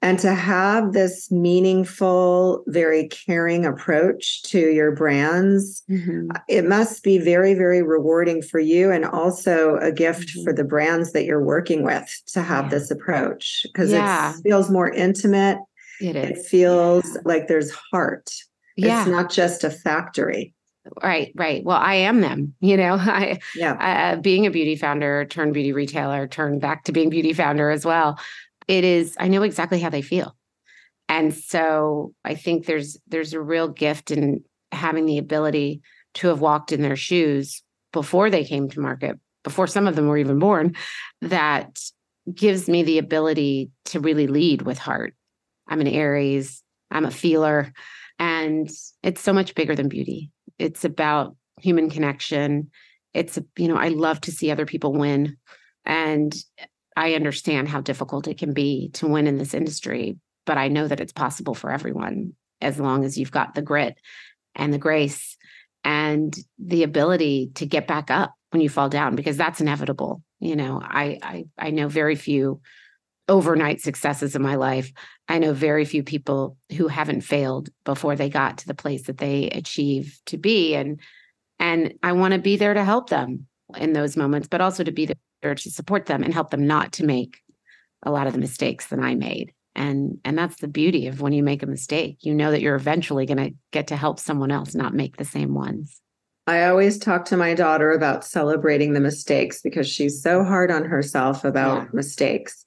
and 0.01 0.17
to 0.19 0.33
have 0.33 0.93
this 0.93 1.31
meaningful 1.31 2.63
very 2.67 3.07
caring 3.07 3.65
approach 3.65 4.41
to 4.43 4.71
your 4.71 4.91
brands 4.91 5.83
mm-hmm. 5.89 6.29
it 6.47 6.65
must 6.65 7.03
be 7.03 7.17
very 7.17 7.53
very 7.53 7.81
rewarding 7.83 8.41
for 8.41 8.59
you 8.59 8.91
and 8.91 9.05
also 9.05 9.77
a 9.77 9.91
gift 9.91 10.29
mm-hmm. 10.29 10.43
for 10.43 10.53
the 10.53 10.63
brands 10.63 11.11
that 11.11 11.25
you're 11.25 11.43
working 11.43 11.83
with 11.83 12.09
to 12.27 12.41
have 12.41 12.65
yeah. 12.65 12.69
this 12.69 12.91
approach 12.91 13.65
because 13.71 13.91
yeah. 13.91 14.31
it 14.31 14.41
feels 14.43 14.69
more 14.69 14.89
intimate 14.89 15.57
it, 15.99 16.15
it 16.15 16.37
feels 16.37 17.05
yeah. 17.05 17.21
like 17.25 17.47
there's 17.47 17.71
heart 17.91 18.31
yeah. 18.75 19.01
it's 19.01 19.09
not 19.09 19.29
just 19.29 19.63
a 19.63 19.69
factory 19.69 20.53
Right, 21.03 21.31
right. 21.35 21.63
Well, 21.63 21.77
I 21.77 21.93
am 21.93 22.21
them. 22.21 22.55
You 22.59 22.75
know, 22.75 22.95
I 22.99 23.39
yeah. 23.55 23.73
Uh, 23.73 24.15
being 24.19 24.47
a 24.47 24.49
beauty 24.49 24.75
founder 24.75 25.25
turned 25.25 25.53
beauty 25.53 25.73
retailer 25.73 26.27
turned 26.27 26.59
back 26.59 26.85
to 26.85 26.91
being 26.91 27.11
beauty 27.11 27.33
founder 27.33 27.69
as 27.69 27.85
well 27.85 28.17
it 28.67 28.83
is 28.83 29.15
i 29.19 29.27
know 29.27 29.43
exactly 29.43 29.79
how 29.79 29.89
they 29.89 30.01
feel. 30.01 30.35
And 31.09 31.33
so 31.33 32.13
i 32.23 32.35
think 32.35 32.65
there's 32.65 32.97
there's 33.07 33.33
a 33.33 33.41
real 33.41 33.67
gift 33.67 34.11
in 34.11 34.43
having 34.71 35.05
the 35.05 35.17
ability 35.17 35.81
to 36.15 36.27
have 36.27 36.41
walked 36.41 36.71
in 36.71 36.81
their 36.81 36.95
shoes 36.95 37.63
before 37.91 38.29
they 38.29 38.45
came 38.45 38.69
to 38.69 38.79
market 38.79 39.19
before 39.43 39.67
some 39.67 39.87
of 39.87 39.95
them 39.95 40.07
were 40.07 40.17
even 40.17 40.39
born 40.39 40.75
that 41.21 41.79
gives 42.33 42.69
me 42.69 42.83
the 42.83 42.99
ability 42.99 43.71
to 43.85 43.99
really 43.99 44.27
lead 44.27 44.61
with 44.61 44.77
heart. 44.77 45.15
I'm 45.67 45.81
an 45.81 45.87
aries 45.87 46.63
i'm 46.91 47.05
a 47.05 47.11
feeler 47.11 47.73
and 48.19 48.69
it's 49.01 49.21
so 49.21 49.33
much 49.33 49.55
bigger 49.55 49.75
than 49.75 49.87
beauty. 49.87 50.29
It's 50.59 50.85
about 50.85 51.35
human 51.59 51.89
connection. 51.89 52.69
It's 53.13 53.39
you 53.57 53.67
know 53.67 53.77
i 53.77 53.89
love 53.89 54.21
to 54.21 54.31
see 54.31 54.51
other 54.51 54.65
people 54.65 54.93
win 54.93 55.37
and 55.85 56.33
I 56.95 57.13
understand 57.13 57.69
how 57.69 57.81
difficult 57.81 58.27
it 58.27 58.37
can 58.37 58.53
be 58.53 58.89
to 58.93 59.07
win 59.07 59.27
in 59.27 59.37
this 59.37 59.53
industry, 59.53 60.17
but 60.45 60.57
I 60.57 60.67
know 60.67 60.87
that 60.87 60.99
it's 60.99 61.13
possible 61.13 61.55
for 61.55 61.71
everyone 61.71 62.33
as 62.59 62.79
long 62.79 63.05
as 63.05 63.17
you've 63.17 63.31
got 63.31 63.55
the 63.55 63.61
grit 63.61 63.97
and 64.55 64.73
the 64.73 64.77
grace 64.77 65.37
and 65.83 66.35
the 66.59 66.83
ability 66.83 67.51
to 67.55 67.65
get 67.65 67.87
back 67.87 68.11
up 68.11 68.33
when 68.51 68.61
you 68.61 68.69
fall 68.69 68.89
down 68.89 69.15
because 69.15 69.37
that's 69.37 69.61
inevitable. 69.61 70.21
You 70.39 70.55
know, 70.55 70.81
I 70.83 71.19
I 71.21 71.45
I 71.57 71.71
know 71.71 71.87
very 71.87 72.15
few 72.15 72.61
overnight 73.27 73.81
successes 73.81 74.35
in 74.35 74.41
my 74.41 74.55
life. 74.55 74.91
I 75.27 75.39
know 75.39 75.53
very 75.53 75.85
few 75.85 76.03
people 76.03 76.57
who 76.75 76.87
haven't 76.87 77.21
failed 77.21 77.69
before 77.85 78.15
they 78.15 78.29
got 78.29 78.59
to 78.59 78.67
the 78.67 78.73
place 78.73 79.03
that 79.03 79.17
they 79.17 79.49
achieve 79.49 80.19
to 80.27 80.37
be 80.37 80.75
and 80.75 80.99
and 81.59 81.93
I 82.01 82.13
want 82.13 82.33
to 82.33 82.39
be 82.39 82.57
there 82.57 82.73
to 82.73 82.83
help 82.83 83.09
them 83.09 83.45
in 83.77 83.93
those 83.93 84.17
moments, 84.17 84.47
but 84.47 84.61
also 84.61 84.83
to 84.83 84.91
be 84.91 85.05
there 85.05 85.15
to 85.41 85.71
support 85.71 86.05
them 86.05 86.23
and 86.23 86.33
help 86.33 86.49
them 86.51 86.67
not 86.67 86.93
to 86.93 87.05
make 87.05 87.39
a 88.03 88.11
lot 88.11 88.27
of 88.27 88.33
the 88.33 88.39
mistakes 88.39 88.87
that 88.87 88.99
I 88.99 89.15
made. 89.15 89.53
And 89.75 90.19
and 90.25 90.37
that's 90.37 90.59
the 90.59 90.67
beauty 90.67 91.07
of 91.07 91.21
when 91.21 91.33
you 91.33 91.43
make 91.43 91.63
a 91.63 91.67
mistake. 91.67 92.17
You 92.21 92.33
know 92.33 92.51
that 92.51 92.61
you're 92.61 92.75
eventually 92.75 93.25
going 93.25 93.37
to 93.37 93.55
get 93.71 93.87
to 93.87 93.95
help 93.95 94.19
someone 94.19 94.51
else 94.51 94.75
not 94.75 94.93
make 94.93 95.17
the 95.17 95.25
same 95.25 95.53
ones. 95.53 96.01
I 96.47 96.65
always 96.65 96.97
talk 96.97 97.25
to 97.25 97.37
my 97.37 97.53
daughter 97.53 97.91
about 97.91 98.25
celebrating 98.25 98.93
the 98.93 98.99
mistakes 98.99 99.61
because 99.61 99.87
she's 99.87 100.21
so 100.21 100.43
hard 100.43 100.71
on 100.71 100.85
herself 100.85 101.45
about 101.45 101.83
yeah. 101.83 101.89
mistakes. 101.93 102.65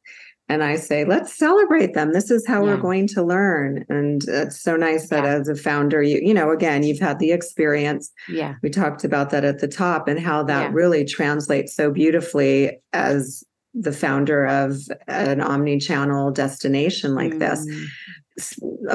And 0.48 0.62
I 0.62 0.76
say, 0.76 1.04
let's 1.04 1.36
celebrate 1.36 1.94
them. 1.94 2.12
This 2.12 2.30
is 2.30 2.46
how 2.46 2.64
yeah. 2.64 2.74
we're 2.74 2.80
going 2.80 3.06
to 3.08 3.22
learn. 3.22 3.84
And 3.88 4.22
it's 4.28 4.60
so 4.60 4.76
nice 4.76 5.08
that 5.08 5.24
yeah. 5.24 5.30
as 5.30 5.48
a 5.48 5.54
founder, 5.54 6.02
you, 6.02 6.20
you 6.22 6.34
know, 6.34 6.50
again, 6.50 6.82
you've 6.82 6.98
had 6.98 7.18
the 7.18 7.32
experience. 7.32 8.12
Yeah. 8.28 8.56
We 8.62 8.68
talked 8.68 9.04
about 9.04 9.30
that 9.30 9.44
at 9.44 9.60
the 9.60 9.68
top 9.68 10.06
and 10.06 10.20
how 10.20 10.42
that 10.44 10.72
really 10.72 11.04
translates 11.04 11.74
so 11.74 11.90
beautifully 11.90 12.78
as 12.92 13.42
the 13.72 13.92
founder 13.92 14.44
of 14.44 14.76
an 15.08 15.40
omni-channel 15.40 16.30
destination 16.30 17.14
like 17.14 17.32
mm. 17.32 17.38
this 17.40 17.66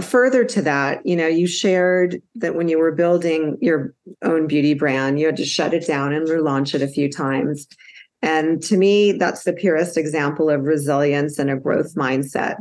further 0.02 0.44
to 0.44 0.62
that, 0.62 1.06
you 1.06 1.16
know, 1.16 1.28
you 1.28 1.48
shared 1.48 2.22
that 2.36 2.56
when 2.56 2.68
you 2.68 2.78
were 2.78 2.92
building 2.92 3.58
your 3.62 3.94
own 4.22 4.48
beauty 4.48 4.74
brand, 4.74 5.20
you 5.20 5.26
had 5.26 5.38
to 5.38 5.46
shut 5.46 5.74
it 5.74 5.88
down 5.88 6.14
and 6.14 6.28
relaunch 6.28 6.76
it 6.76 6.82
a 6.82 6.88
few 6.88 7.10
times. 7.10 7.68
And 8.22 8.62
to 8.64 8.76
me, 8.76 9.14
that's 9.14 9.44
the 9.44 9.54
purest 9.54 9.96
example 9.96 10.50
of 10.50 10.66
resilience 10.66 11.40
and 11.40 11.50
a 11.50 11.56
growth 11.56 11.96
mindset, 11.96 12.58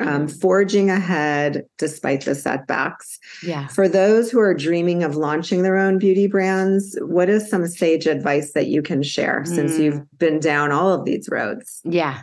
um, 0.00 0.28
forging 0.28 0.90
ahead 0.90 1.64
despite 1.78 2.26
the 2.26 2.34
setbacks. 2.34 3.18
Yeah. 3.42 3.68
For 3.68 3.88
those 3.88 4.30
who 4.30 4.38
are 4.38 4.52
dreaming 4.52 5.02
of 5.02 5.16
launching 5.16 5.62
their 5.62 5.78
own 5.78 5.98
beauty 5.98 6.26
brands, 6.26 6.96
what 7.00 7.30
is 7.30 7.48
some 7.48 7.66
sage 7.66 8.06
advice 8.06 8.52
that 8.52 8.66
you 8.66 8.82
can 8.82 9.02
share 9.02 9.44
mm. 9.44 9.48
since 9.48 9.78
you've 9.78 10.02
been 10.18 10.40
down 10.40 10.72
all 10.72 10.92
of 10.92 11.06
these 11.06 11.26
roads? 11.30 11.80
Yeah. 11.84 12.22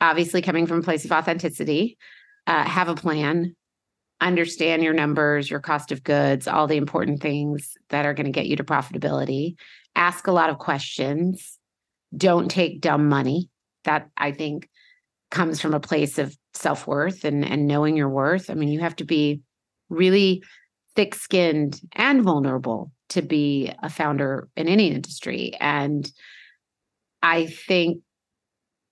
Obviously, 0.00 0.40
coming 0.40 0.66
from 0.66 0.80
a 0.80 0.82
place 0.82 1.04
of 1.04 1.10
authenticity, 1.10 1.98
uh, 2.46 2.62
have 2.62 2.88
a 2.88 2.94
plan, 2.94 3.56
understand 4.20 4.84
your 4.84 4.94
numbers, 4.94 5.50
your 5.50 5.60
cost 5.60 5.90
of 5.90 6.04
goods, 6.04 6.46
all 6.46 6.68
the 6.68 6.76
important 6.76 7.20
things 7.20 7.76
that 7.88 8.06
are 8.06 8.14
going 8.14 8.26
to 8.26 8.32
get 8.32 8.46
you 8.46 8.54
to 8.56 8.64
profitability. 8.64 9.56
Ask 9.96 10.28
a 10.28 10.32
lot 10.32 10.50
of 10.50 10.58
questions. 10.58 11.58
Don't 12.16 12.50
take 12.50 12.80
dumb 12.80 13.08
money. 13.08 13.50
That 13.84 14.08
I 14.16 14.32
think 14.32 14.68
comes 15.30 15.60
from 15.60 15.74
a 15.74 15.80
place 15.80 16.18
of 16.18 16.36
self 16.54 16.86
worth 16.86 17.24
and, 17.24 17.44
and 17.44 17.66
knowing 17.66 17.96
your 17.96 18.08
worth. 18.08 18.48
I 18.48 18.54
mean, 18.54 18.68
you 18.68 18.80
have 18.80 18.96
to 18.96 19.04
be 19.04 19.40
really 19.90 20.42
thick 20.96 21.14
skinned 21.14 21.80
and 21.92 22.22
vulnerable 22.22 22.92
to 23.10 23.22
be 23.22 23.72
a 23.82 23.90
founder 23.90 24.48
in 24.56 24.68
any 24.68 24.90
industry. 24.90 25.52
And 25.60 26.10
I 27.22 27.46
think 27.46 27.98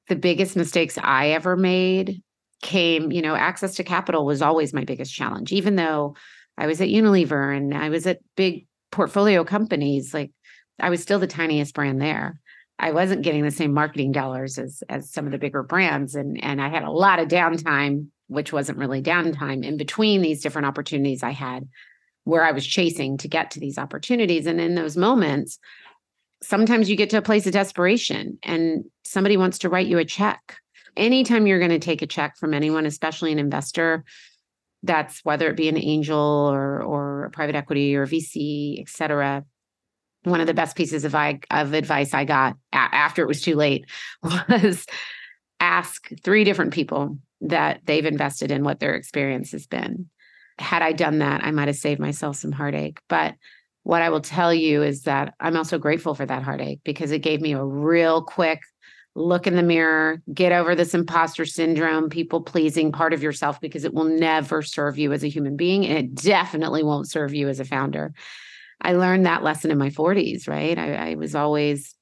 the 0.09 0.17
biggest 0.17 0.57
mistakes 0.57 0.99
I 1.01 1.29
ever 1.29 1.57
made 1.57 2.23
came, 2.63 3.13
you 3.13 3.23
know, 3.23 3.35
access 3.35 3.75
to 3.77 3.85
capital 3.85 4.27
was 4.27 4.43
always 4.43 4.73
my 4.73 4.85
biggest 4.85 5.15
challenge, 5.15 5.53
even 5.53 5.77
though 5.77 6.17
I 6.59 6.67
was 6.67 6.81
at 6.81 6.89
Unilever 6.89 7.57
and 7.57 7.75
I 7.75 7.89
was 7.89 8.07
at 8.07 8.21
big 8.37 8.67
portfolio 8.91 9.45
companies, 9.45 10.13
like 10.13 10.33
I 10.81 10.91
was 10.91 11.03
still 11.03 11.19
the 11.19 11.27
tiniest 11.27 11.75
brand 11.75 12.01
there. 12.01 12.41
I 12.79 12.91
wasn't 12.93 13.23
getting 13.23 13.45
the 13.45 13.51
same 13.51 13.73
marketing 13.73 14.13
dollars 14.13 14.59
as 14.59 14.83
as 14.89 15.11
some 15.11 15.27
of 15.27 15.33
the 15.33 15.39
bigger 15.39 15.63
brands 15.63 16.15
and 16.15 16.43
and 16.43 16.61
I 16.61 16.69
had 16.69 16.83
a 16.83 16.91
lot 16.91 17.19
of 17.19 17.29
downtime 17.29 18.09
which 18.29 18.53
wasn't 18.53 18.79
really 18.79 19.03
downtime 19.03 19.65
in 19.65 19.77
between 19.77 20.23
these 20.23 20.43
different 20.43 20.67
opportunities 20.67 21.23
I 21.23 21.31
had 21.31 21.69
where 22.25 22.45
I 22.45 22.53
was 22.53 22.67
chasing 22.67 23.19
to 23.19 23.29
get 23.29 23.51
to 23.53 23.61
these 23.61 23.79
opportunities 23.79 24.47
and 24.47 24.61
in 24.61 24.75
those 24.75 24.97
moments 24.97 25.59
sometimes 26.43 26.91
you 26.91 26.97
get 26.97 27.11
to 27.11 27.19
a 27.19 27.23
place 27.23 27.47
of 27.47 27.53
desperation 27.53 28.39
and 28.43 28.85
somebody 29.05 29.37
wants 29.37 29.59
to 29.59 29.69
write 29.69 29.87
you 29.87 29.99
a 29.99 30.05
check 30.05 30.57
anytime 30.97 31.47
you're 31.47 31.59
going 31.59 31.71
to 31.71 31.79
take 31.79 32.03
a 32.03 32.07
check 32.07 32.37
from 32.37 32.55
anyone, 32.55 32.87
especially 32.87 33.33
an 33.33 33.39
investor, 33.39 34.05
that's 34.83 35.25
whether 35.25 35.49
it 35.49 35.57
be 35.57 35.69
an 35.69 35.79
angel 35.79 36.19
or 36.19 36.83
or 36.83 37.25
a 37.25 37.31
private 37.31 37.55
equity 37.55 37.95
or 37.95 38.03
a 38.03 38.07
VC, 38.07 38.81
et 38.81 38.89
cetera. 38.89 39.45
One 40.25 40.41
of 40.41 40.47
the 40.47 40.55
best 40.55 40.77
pieces 40.77 41.05
of, 41.05 41.15
I, 41.15 41.41
of 41.51 41.73
advice 41.73 42.15
I 42.15 42.25
got 42.25 42.57
a- 42.73 42.77
after 42.77 43.23
it 43.23 43.29
was 43.29 43.43
too 43.43 43.57
late 43.57 43.87
was 44.23 44.87
ask 45.61 46.09
three 46.23 46.45
different 46.45 46.73
people 46.73 47.19
that 47.41 47.81
they've 47.87 48.05
invested 48.05 48.51
in 48.51 48.65
what 48.65 48.81
their 48.81 48.95
experience 48.95 49.53
has 49.53 49.67
been. 49.67 50.09
Had 50.59 50.83
I 50.83 50.93
done 50.93 51.19
that, 51.19 51.43
I 51.45 51.51
might 51.51 51.69
have 51.69 51.77
saved 51.77 52.01
myself 52.01 52.37
some 52.37 52.53
heartache. 52.53 53.01
But 53.09 53.35
what 53.85 54.03
I 54.03 54.11
will 54.11 54.21
tell 54.21 54.55
you 54.55 54.83
is 54.83 55.03
that 55.03 55.35
I'm 55.41 55.57
also 55.57 55.79
grateful 55.79 56.15
for 56.15 56.27
that 56.27 56.43
heartache 56.43 56.81
because 56.85 57.11
it 57.11 57.21
gave 57.21 57.41
me 57.41 57.53
a 57.53 57.65
real 57.65 58.23
quick 58.23 58.61
look 59.15 59.47
in 59.47 59.57
the 59.57 59.63
mirror, 59.63 60.23
get 60.33 60.53
over 60.53 60.75
this 60.75 60.95
imposter 60.95 61.45
syndrome, 61.45 62.09
people 62.09 62.41
pleasing 62.41 62.93
part 62.93 63.13
of 63.13 63.23
yourself 63.23 63.61
because 63.61 63.85
it 63.85 63.93
will 63.93 64.05
never 64.05 64.63
serve 64.63 64.99
you 64.99 65.13
as 65.13 65.23
a 65.23 65.29
human 65.29 65.57
being. 65.57 65.85
And 65.85 65.99
it 65.99 66.15
definitely 66.15 66.83
won't 66.83 67.11
serve 67.11 67.35
you 67.35 67.49
as 67.49 67.61
a 67.61 67.65
founder. 67.65 68.15
I 68.83 68.93
learned 68.93 69.27
that 69.27 69.45
lesson 69.45 69.71
in 69.71 69.79
my 69.79 69.91
40s, 69.91 70.49
right? 70.49 70.77
I, 70.77 71.13
I 71.13 71.15
was 71.15 71.35
always, 71.35 71.95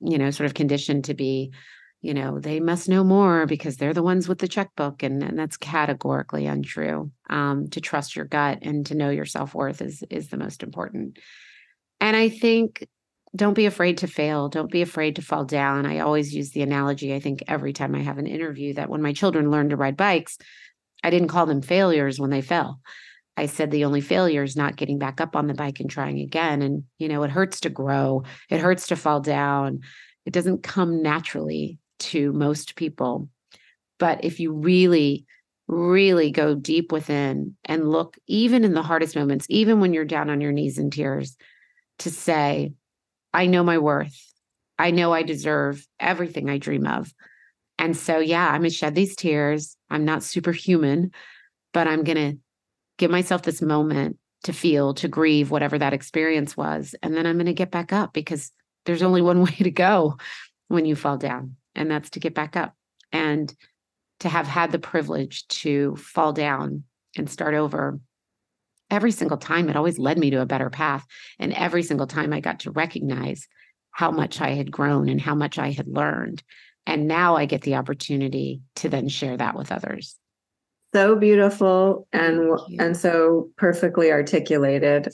you 0.00 0.18
know, 0.18 0.30
sort 0.30 0.46
of 0.46 0.54
conditioned 0.54 1.04
to 1.04 1.14
be, 1.14 1.52
you 2.00 2.14
know, 2.14 2.40
they 2.40 2.58
must 2.58 2.88
know 2.88 3.04
more 3.04 3.46
because 3.46 3.76
they're 3.76 3.92
the 3.92 4.02
ones 4.02 4.26
with 4.26 4.38
the 4.38 4.48
checkbook. 4.48 5.02
And, 5.02 5.22
and 5.22 5.38
that's 5.38 5.58
categorically 5.58 6.46
untrue. 6.46 7.12
Um, 7.28 7.68
to 7.68 7.80
trust 7.80 8.16
your 8.16 8.24
gut 8.24 8.60
and 8.62 8.86
to 8.86 8.94
know 8.94 9.10
your 9.10 9.26
self 9.26 9.54
worth 9.54 9.82
is 9.82 10.02
is 10.10 10.28
the 10.28 10.38
most 10.38 10.62
important. 10.62 11.18
And 12.00 12.16
I 12.16 12.30
think 12.30 12.88
don't 13.36 13.54
be 13.54 13.66
afraid 13.66 13.98
to 13.98 14.08
fail. 14.08 14.48
Don't 14.48 14.70
be 14.70 14.82
afraid 14.82 15.16
to 15.16 15.22
fall 15.22 15.44
down. 15.44 15.86
I 15.86 16.00
always 16.00 16.34
use 16.34 16.50
the 16.50 16.62
analogy, 16.62 17.14
I 17.14 17.20
think, 17.20 17.44
every 17.46 17.72
time 17.72 17.94
I 17.94 18.00
have 18.00 18.18
an 18.18 18.26
interview 18.26 18.74
that 18.74 18.88
when 18.88 19.02
my 19.02 19.12
children 19.12 19.50
learned 19.50 19.70
to 19.70 19.76
ride 19.76 19.96
bikes, 19.96 20.38
I 21.04 21.10
didn't 21.10 21.28
call 21.28 21.46
them 21.46 21.62
failures 21.62 22.18
when 22.18 22.30
they 22.30 22.42
fell. 22.42 22.80
I 23.40 23.46
said 23.46 23.70
the 23.70 23.86
only 23.86 24.02
failure 24.02 24.42
is 24.42 24.54
not 24.54 24.76
getting 24.76 24.98
back 24.98 25.18
up 25.18 25.34
on 25.34 25.46
the 25.46 25.54
bike 25.54 25.80
and 25.80 25.88
trying 25.88 26.20
again. 26.20 26.60
And, 26.60 26.84
you 26.98 27.08
know, 27.08 27.22
it 27.22 27.30
hurts 27.30 27.60
to 27.60 27.70
grow, 27.70 28.22
it 28.50 28.60
hurts 28.60 28.86
to 28.88 28.96
fall 28.96 29.20
down. 29.20 29.80
It 30.26 30.34
doesn't 30.34 30.62
come 30.62 31.02
naturally 31.02 31.78
to 32.00 32.34
most 32.34 32.76
people. 32.76 33.30
But 33.98 34.22
if 34.24 34.40
you 34.40 34.52
really, 34.52 35.24
really 35.68 36.30
go 36.30 36.54
deep 36.54 36.92
within 36.92 37.56
and 37.64 37.90
look, 37.90 38.18
even 38.26 38.62
in 38.62 38.74
the 38.74 38.82
hardest 38.82 39.16
moments, 39.16 39.46
even 39.48 39.80
when 39.80 39.94
you're 39.94 40.04
down 40.04 40.28
on 40.28 40.42
your 40.42 40.52
knees 40.52 40.76
in 40.76 40.90
tears, 40.90 41.34
to 42.00 42.10
say, 42.10 42.74
I 43.32 43.46
know 43.46 43.64
my 43.64 43.78
worth. 43.78 44.20
I 44.78 44.90
know 44.90 45.14
I 45.14 45.22
deserve 45.22 45.86
everything 45.98 46.50
I 46.50 46.58
dream 46.58 46.86
of. 46.86 47.10
And 47.78 47.96
so, 47.96 48.18
yeah, 48.18 48.48
I'm 48.48 48.60
going 48.60 48.70
to 48.70 48.76
shed 48.76 48.94
these 48.94 49.16
tears. 49.16 49.78
I'm 49.88 50.04
not 50.04 50.22
superhuman, 50.22 51.12
but 51.72 51.88
I'm 51.88 52.04
going 52.04 52.32
to 52.32 52.38
give 53.00 53.10
myself 53.10 53.42
this 53.42 53.62
moment 53.62 54.18
to 54.44 54.52
feel, 54.52 54.92
to 54.94 55.08
grieve 55.08 55.50
whatever 55.50 55.78
that 55.78 55.94
experience 55.94 56.54
was. 56.56 56.94
And 57.02 57.16
then 57.16 57.26
I'm 57.26 57.36
going 57.36 57.46
to 57.46 57.54
get 57.54 57.70
back 57.70 57.92
up 57.92 58.12
because 58.12 58.52
there's 58.84 59.02
only 59.02 59.22
one 59.22 59.42
way 59.44 59.50
to 59.52 59.70
go 59.70 60.18
when 60.68 60.84
you 60.84 60.94
fall 60.94 61.16
down, 61.16 61.56
and 61.74 61.90
that's 61.90 62.10
to 62.10 62.20
get 62.20 62.34
back 62.34 62.56
up. 62.56 62.74
And 63.10 63.52
to 64.20 64.28
have 64.28 64.46
had 64.46 64.70
the 64.70 64.78
privilege 64.78 65.48
to 65.48 65.96
fall 65.96 66.32
down 66.34 66.84
and 67.16 67.28
start 67.28 67.54
over 67.54 67.98
every 68.90 69.12
single 69.12 69.38
time 69.38 69.68
it 69.68 69.76
always 69.76 69.98
led 69.98 70.18
me 70.18 70.30
to 70.30 70.40
a 70.40 70.46
better 70.46 70.68
path 70.68 71.06
and 71.38 71.52
every 71.54 71.82
single 71.82 72.06
time 72.06 72.32
i 72.32 72.40
got 72.40 72.60
to 72.60 72.70
recognize 72.70 73.48
how 73.92 74.10
much 74.10 74.40
i 74.40 74.50
had 74.50 74.70
grown 74.70 75.08
and 75.08 75.20
how 75.20 75.34
much 75.34 75.58
i 75.58 75.70
had 75.70 75.88
learned 75.88 76.42
and 76.86 77.08
now 77.08 77.36
i 77.36 77.46
get 77.46 77.62
the 77.62 77.76
opportunity 77.76 78.60
to 78.76 78.88
then 78.88 79.08
share 79.08 79.36
that 79.36 79.56
with 79.56 79.72
others 79.72 80.16
so 80.92 81.16
beautiful 81.16 82.06
and 82.12 82.58
and 82.78 82.96
so 82.96 83.48
perfectly 83.56 84.10
articulated 84.10 85.08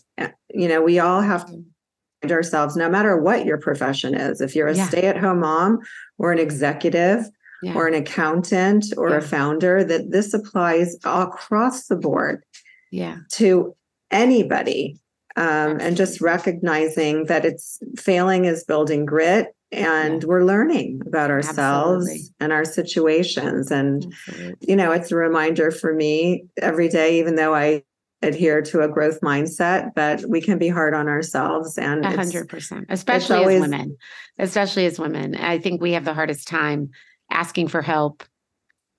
you 0.50 0.68
know 0.68 0.82
we 0.82 0.98
all 0.98 1.20
have 1.20 1.46
to 1.46 1.52
mm-hmm. 1.52 2.30
ourselves 2.32 2.76
no 2.76 2.88
matter 2.88 3.20
what 3.20 3.44
your 3.44 3.58
profession 3.58 4.14
is 4.14 4.40
if 4.40 4.54
you're 4.54 4.68
a 4.68 4.76
yeah. 4.76 4.88
stay-at-home 4.88 5.40
mom 5.40 5.78
or 6.18 6.32
an 6.32 6.38
executive 6.38 7.24
yeah. 7.62 7.74
or 7.74 7.86
an 7.86 7.94
accountant 7.94 8.86
or 8.96 9.10
yeah. 9.10 9.16
a 9.16 9.20
founder 9.20 9.84
that 9.84 10.10
this 10.10 10.32
applies 10.34 10.96
across 11.04 11.86
the 11.86 11.96
board 11.96 12.42
yeah 12.90 13.18
to 13.32 13.74
anybody 14.10 14.98
um, 15.38 15.78
and 15.80 15.98
just 15.98 16.22
recognizing 16.22 17.24
that 17.26 17.44
it's 17.44 17.78
failing 17.98 18.46
is 18.46 18.64
building 18.64 19.04
grit 19.04 19.55
and 19.72 20.22
yeah. 20.22 20.28
we're 20.28 20.44
learning 20.44 21.00
about 21.06 21.30
ourselves 21.30 22.06
Absolutely. 22.06 22.34
and 22.40 22.52
our 22.52 22.64
situations 22.64 23.70
and 23.70 24.06
Absolutely. 24.28 24.54
you 24.60 24.76
know 24.76 24.92
it's 24.92 25.10
a 25.10 25.16
reminder 25.16 25.70
for 25.70 25.92
me 25.92 26.44
every 26.60 26.88
day 26.88 27.18
even 27.18 27.34
though 27.34 27.54
i 27.54 27.82
adhere 28.22 28.62
to 28.62 28.80
a 28.80 28.88
growth 28.88 29.20
mindset 29.20 29.90
but 29.94 30.24
we 30.28 30.40
can 30.40 30.58
be 30.58 30.68
hard 30.68 30.94
on 30.94 31.08
ourselves 31.08 31.76
and 31.76 32.04
100% 32.04 32.86
especially 32.88 33.36
always, 33.36 33.56
as 33.56 33.60
women 33.60 33.96
especially 34.38 34.86
as 34.86 34.98
women 34.98 35.34
i 35.36 35.58
think 35.58 35.80
we 35.80 35.92
have 35.92 36.04
the 36.04 36.14
hardest 36.14 36.48
time 36.48 36.88
asking 37.30 37.68
for 37.68 37.82
help 37.82 38.22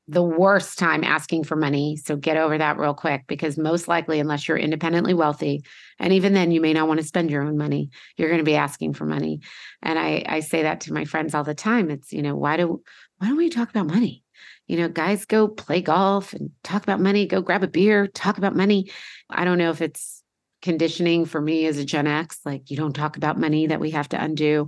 the 0.08 0.24
worst 0.24 0.80
time 0.80 1.04
asking 1.04 1.44
for 1.44 1.56
money. 1.56 1.98
So 1.98 2.16
get 2.16 2.38
over 2.38 2.58
that 2.58 2.78
real 2.78 2.94
quick 2.94 3.26
because 3.28 3.58
most 3.58 3.88
likely, 3.88 4.20
unless 4.20 4.48
you're 4.48 4.58
independently 4.58 5.14
wealthy, 5.14 5.64
and 6.00 6.14
even 6.14 6.34
then 6.34 6.52
you 6.52 6.62
may 6.62 6.74
not 6.74 6.88
want 6.88 7.00
to 7.02 7.06
spend 7.06 7.30
your 7.30 7.44
own 7.44 7.58
money, 7.58 7.90
you're 8.16 8.30
going 8.30 8.40
to 8.40 8.46
be 8.46 8.56
asking 8.56 8.94
for 8.94 9.06
money. 9.06 9.42
And 9.82 10.00
I, 10.00 10.24
I 10.26 10.40
say 10.40 10.64
that 10.64 10.82
to 10.82 10.94
my 10.94 11.06
friends 11.06 11.36
all 11.36 11.44
the 11.44 11.54
time. 11.54 11.90
It's, 11.90 12.14
you 12.14 12.22
know, 12.22 12.36
why 12.36 12.58
do 12.58 12.82
why 13.18 13.28
don't 13.28 13.38
we 13.38 13.50
talk 13.50 13.70
about 13.70 13.88
money? 13.88 14.24
you 14.68 14.78
know, 14.78 14.90
guys 14.90 15.26
go 15.26 15.48
play 15.48 15.82
golf 15.82 16.34
and 16.34 16.52
talk 16.64 16.84
about 16.84 17.00
money, 17.00 17.26
go 17.26 17.42
grab 17.42 17.64
a 17.64 17.68
beer, 17.68 18.08
talk 18.08 18.38
about 18.38 18.56
money. 18.56 18.92
I 19.30 19.46
don't 19.46 19.58
know 19.58 19.72
if 19.72 19.82
it's 19.82 20.24
conditioning 20.62 21.26
for 21.26 21.40
me 21.40 21.66
as 21.66 21.78
a 21.78 21.86
Gen 21.86 22.08
X, 22.08 22.40
like 22.46 22.70
you 22.70 22.78
don't 22.78 22.94
talk 22.94 23.16
about 23.16 23.40
money 23.40 23.68
that 23.68 23.80
we 23.80 23.92
have 23.92 24.10
to 24.10 24.22
undo, 24.22 24.68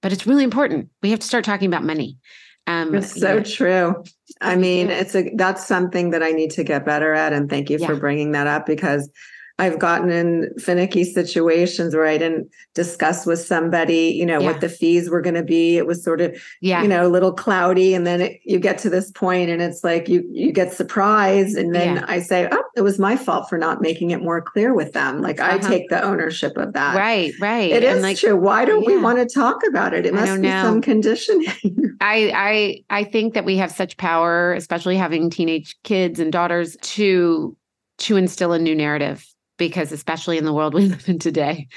but 0.00 0.12
it's 0.12 0.26
really 0.26 0.44
important. 0.44 0.88
We 1.02 1.10
have 1.10 1.20
to 1.20 1.26
start 1.26 1.44
talking 1.44 1.66
about 1.66 1.84
money. 1.84 2.18
Um, 2.66 2.94
it's 2.94 3.18
so 3.18 3.36
yeah. 3.36 3.42
true. 3.42 4.04
I 4.40 4.56
mean, 4.56 4.90
it's 4.90 5.14
a 5.14 5.30
that's 5.34 5.66
something 5.66 6.10
that 6.10 6.22
I 6.22 6.30
need 6.30 6.50
to 6.52 6.64
get 6.64 6.84
better 6.84 7.12
at. 7.12 7.32
And 7.32 7.48
thank 7.48 7.70
you 7.70 7.78
yeah. 7.78 7.86
for 7.86 7.96
bringing 7.96 8.32
that 8.32 8.46
up 8.46 8.66
because 8.66 9.10
I've 9.56 9.78
gotten 9.78 10.10
in 10.10 10.52
finicky 10.58 11.04
situations 11.04 11.94
where 11.94 12.06
I 12.06 12.18
didn't 12.18 12.50
discuss 12.74 13.24
with 13.24 13.38
somebody, 13.38 14.08
you 14.08 14.26
know, 14.26 14.40
yeah. 14.40 14.46
what 14.46 14.60
the 14.60 14.68
fees 14.68 15.08
were 15.08 15.20
going 15.20 15.36
to 15.36 15.44
be. 15.44 15.76
It 15.76 15.86
was 15.86 16.02
sort 16.02 16.20
of, 16.20 16.36
yeah. 16.60 16.82
you 16.82 16.88
know, 16.88 17.06
a 17.06 17.08
little 17.08 17.32
cloudy. 17.32 17.94
And 17.94 18.04
then 18.04 18.20
it, 18.20 18.40
you 18.42 18.58
get 18.58 18.78
to 18.78 18.90
this 18.90 19.12
point 19.12 19.50
and 19.50 19.62
it's 19.62 19.84
like 19.84 20.08
you 20.08 20.28
you 20.32 20.50
get 20.50 20.72
surprised. 20.72 21.56
And 21.56 21.72
then 21.72 21.96
yeah. 21.96 22.04
I 22.08 22.18
say, 22.18 22.48
oh, 22.50 22.64
it 22.74 22.80
was 22.80 22.98
my 22.98 23.16
fault 23.16 23.48
for 23.48 23.56
not 23.56 23.80
making 23.80 24.10
it 24.10 24.20
more 24.20 24.42
clear 24.42 24.74
with 24.74 24.92
them. 24.92 25.20
Like 25.20 25.38
uh-huh. 25.38 25.54
I 25.54 25.58
take 25.58 25.88
the 25.88 26.02
ownership 26.02 26.56
of 26.56 26.72
that. 26.72 26.96
Right, 26.96 27.32
right. 27.40 27.70
It 27.70 27.84
and 27.84 27.98
is 27.98 28.02
like, 28.02 28.16
true. 28.16 28.36
Why 28.36 28.64
don't 28.64 28.82
yeah. 28.82 28.96
we 28.96 29.02
want 29.02 29.18
to 29.18 29.32
talk 29.32 29.62
about 29.68 29.94
it? 29.94 30.04
It 30.04 30.14
must 30.14 30.34
be 30.34 30.48
know. 30.48 30.64
some 30.64 30.80
conditioning. 30.80 31.46
I 32.00 32.32
I 32.34 32.84
I 33.02 33.04
think 33.04 33.34
that 33.34 33.44
we 33.44 33.56
have 33.58 33.70
such 33.70 33.98
power, 33.98 34.52
especially 34.54 34.96
having 34.96 35.30
teenage 35.30 35.76
kids 35.84 36.18
and 36.18 36.32
daughters, 36.32 36.76
to 36.80 37.56
to 37.98 38.16
instill 38.16 38.52
a 38.52 38.58
new 38.58 38.74
narrative 38.74 39.24
because 39.56 39.92
especially 39.92 40.38
in 40.38 40.44
the 40.44 40.52
world 40.52 40.74
we 40.78 40.86
live 40.86 41.08
in 41.08 41.18
today, 41.18 41.68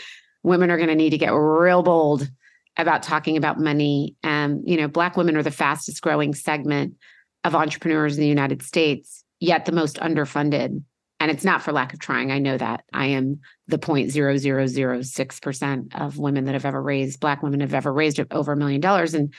women 0.44 0.72
are 0.72 0.78
going 0.78 0.90
to 0.90 0.96
need 0.96 1.12
to 1.12 1.18
get 1.18 1.34
real 1.34 1.84
bold 1.84 2.30
about 2.78 3.04
talking 3.04 3.38
about 3.38 3.60
money. 3.60 4.16
And, 4.24 4.62
you 4.66 4.78
know, 4.78 4.88
Black 4.88 5.18
women 5.18 5.36
are 5.36 5.44
the 5.44 5.52
fastest 5.52 6.02
growing 6.02 6.34
segment 6.34 6.96
of 7.44 7.56
entrepreneurs 7.56 8.18
in 8.18 8.22
the 8.22 8.28
United 8.28 8.62
States, 8.62 9.24
yet 9.40 9.66
the 9.66 9.72
most 9.72 9.98
underfunded. 9.98 10.84
And 11.20 11.32
it's 11.32 11.44
not 11.44 11.64
for 11.64 11.72
lack 11.72 11.94
of 11.94 12.00
trying. 12.00 12.32
I 12.32 12.38
know 12.38 12.58
that 12.58 12.84
I 12.94 13.08
am 13.08 13.40
the 13.68 13.80
0.0006% 13.80 16.00
of 16.00 16.20
women 16.20 16.46
that 16.46 16.54
have 16.54 16.66
ever 16.66 16.82
raised, 16.82 17.20
Black 17.20 17.42
women 17.42 17.62
have 17.62 17.74
ever 17.74 17.92
raised 17.92 18.20
over 18.30 18.52
a 18.52 18.58
million 18.58 18.82
dollars. 18.82 19.16
And 19.16 19.34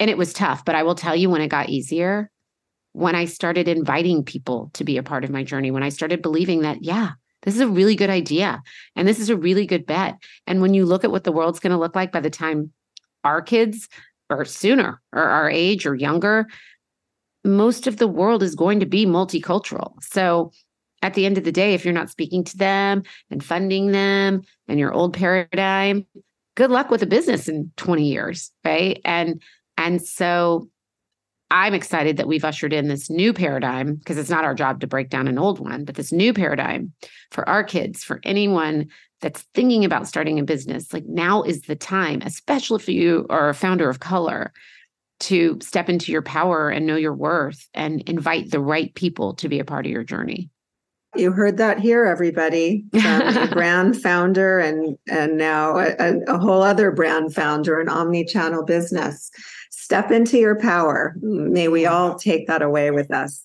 and 0.00 0.10
it 0.10 0.18
was 0.18 0.32
tough. 0.32 0.64
But 0.64 0.74
I 0.74 0.82
will 0.82 0.94
tell 0.94 1.14
you 1.14 1.28
when 1.28 1.42
it 1.42 1.48
got 1.48 1.68
easier, 1.68 2.30
when 2.92 3.14
I 3.14 3.26
started 3.26 3.68
inviting 3.68 4.24
people 4.24 4.70
to 4.72 4.82
be 4.82 4.96
a 4.96 5.02
part 5.02 5.24
of 5.24 5.30
my 5.30 5.44
journey, 5.44 5.70
when 5.70 5.82
I 5.82 5.90
started 5.90 6.22
believing 6.22 6.62
that, 6.62 6.82
yeah, 6.82 7.12
this 7.42 7.54
is 7.54 7.60
a 7.60 7.68
really 7.68 7.94
good 7.94 8.10
idea. 8.10 8.62
And 8.96 9.08
this 9.08 9.18
is 9.18 9.30
a 9.30 9.36
really 9.36 9.66
good 9.66 9.86
bet. 9.86 10.16
And 10.46 10.60
when 10.60 10.74
you 10.74 10.84
look 10.84 11.04
at 11.04 11.10
what 11.10 11.24
the 11.24 11.32
world's 11.32 11.60
going 11.60 11.72
to 11.72 11.78
look 11.78 11.94
like 11.94 12.12
by 12.12 12.20
the 12.20 12.30
time 12.30 12.72
our 13.24 13.42
kids 13.42 13.88
or 14.28 14.44
sooner 14.44 15.00
or 15.12 15.22
our 15.22 15.50
age 15.50 15.86
or 15.86 15.94
younger, 15.94 16.46
most 17.44 17.86
of 17.86 17.96
the 17.96 18.08
world 18.08 18.42
is 18.42 18.54
going 18.54 18.80
to 18.80 18.86
be 18.86 19.06
multicultural. 19.06 20.02
So 20.02 20.52
at 21.02 21.14
the 21.14 21.24
end 21.24 21.38
of 21.38 21.44
the 21.44 21.52
day, 21.52 21.72
if 21.72 21.84
you're 21.84 21.94
not 21.94 22.10
speaking 22.10 22.44
to 22.44 22.56
them 22.56 23.02
and 23.30 23.42
funding 23.42 23.92
them 23.92 24.42
and 24.68 24.78
your 24.78 24.92
old 24.92 25.14
paradigm, 25.14 26.06
good 26.56 26.70
luck 26.70 26.90
with 26.90 27.02
a 27.02 27.06
business 27.06 27.48
in 27.48 27.72
20 27.76 28.04
years. 28.04 28.52
Right. 28.64 29.00
And 29.04 29.42
and 29.78 30.02
so 30.02 30.68
I'm 31.50 31.74
excited 31.74 32.16
that 32.16 32.28
we've 32.28 32.44
ushered 32.44 32.72
in 32.72 32.88
this 32.88 33.10
new 33.10 33.32
paradigm 33.32 33.96
because 33.96 34.18
it's 34.18 34.30
not 34.30 34.44
our 34.44 34.54
job 34.54 34.80
to 34.80 34.86
break 34.86 35.10
down 35.10 35.26
an 35.26 35.38
old 35.38 35.58
one, 35.58 35.84
but 35.84 35.96
this 35.96 36.12
new 36.12 36.32
paradigm 36.32 36.92
for 37.32 37.48
our 37.48 37.64
kids, 37.64 38.04
for 38.04 38.20
anyone 38.24 38.88
that's 39.20 39.42
thinking 39.54 39.84
about 39.84 40.06
starting 40.06 40.38
a 40.38 40.44
business. 40.44 40.92
Like 40.92 41.06
now 41.06 41.42
is 41.42 41.62
the 41.62 41.76
time, 41.76 42.22
especially 42.22 42.76
if 42.76 42.88
you 42.88 43.26
are 43.30 43.48
a 43.48 43.54
founder 43.54 43.90
of 43.90 44.00
color, 44.00 44.52
to 45.20 45.58
step 45.60 45.88
into 45.88 46.12
your 46.12 46.22
power 46.22 46.70
and 46.70 46.86
know 46.86 46.96
your 46.96 47.14
worth 47.14 47.68
and 47.74 48.00
invite 48.02 48.50
the 48.50 48.60
right 48.60 48.94
people 48.94 49.34
to 49.34 49.48
be 49.48 49.58
a 49.58 49.64
part 49.64 49.84
of 49.84 49.92
your 49.92 50.04
journey. 50.04 50.48
You 51.16 51.32
heard 51.32 51.56
that 51.56 51.80
here, 51.80 52.04
everybody. 52.04 52.84
brand 53.52 54.00
founder 54.00 54.58
and 54.58 54.96
and 55.08 55.36
now 55.36 55.78
a, 55.78 56.20
a 56.28 56.38
whole 56.38 56.62
other 56.62 56.90
brand 56.92 57.34
founder, 57.34 57.80
an 57.80 57.88
omni-channel 57.88 58.64
business 58.64 59.30
step 59.90 60.12
into 60.12 60.38
your 60.38 60.54
power. 60.54 61.16
May 61.20 61.66
we 61.66 61.84
all 61.84 62.14
take 62.14 62.46
that 62.46 62.62
away 62.62 62.92
with 62.92 63.12
us. 63.12 63.44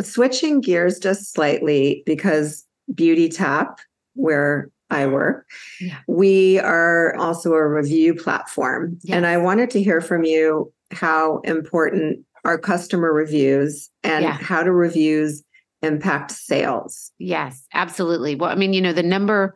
Switching 0.00 0.60
gears 0.60 1.00
just 1.00 1.32
slightly 1.32 2.04
because 2.06 2.64
Beautytap, 2.92 3.78
where 4.14 4.70
I 4.90 5.08
work, 5.08 5.48
yeah. 5.80 5.98
we 6.06 6.60
are 6.60 7.16
also 7.16 7.54
a 7.54 7.66
review 7.66 8.14
platform. 8.14 8.98
Yes. 9.02 9.16
And 9.16 9.26
I 9.26 9.36
wanted 9.36 9.68
to 9.70 9.82
hear 9.82 10.00
from 10.00 10.22
you 10.22 10.72
how 10.92 11.38
important 11.40 12.24
are 12.44 12.56
customer 12.56 13.12
reviews 13.12 13.90
and 14.04 14.24
yeah. 14.24 14.32
how 14.32 14.62
do 14.62 14.70
reviews 14.70 15.42
impact 15.82 16.30
sales? 16.30 17.12
Yes, 17.18 17.66
absolutely. 17.72 18.34
Well, 18.34 18.50
I 18.50 18.54
mean, 18.54 18.72
you 18.72 18.80
know, 18.80 18.92
the 18.92 19.02
number 19.02 19.54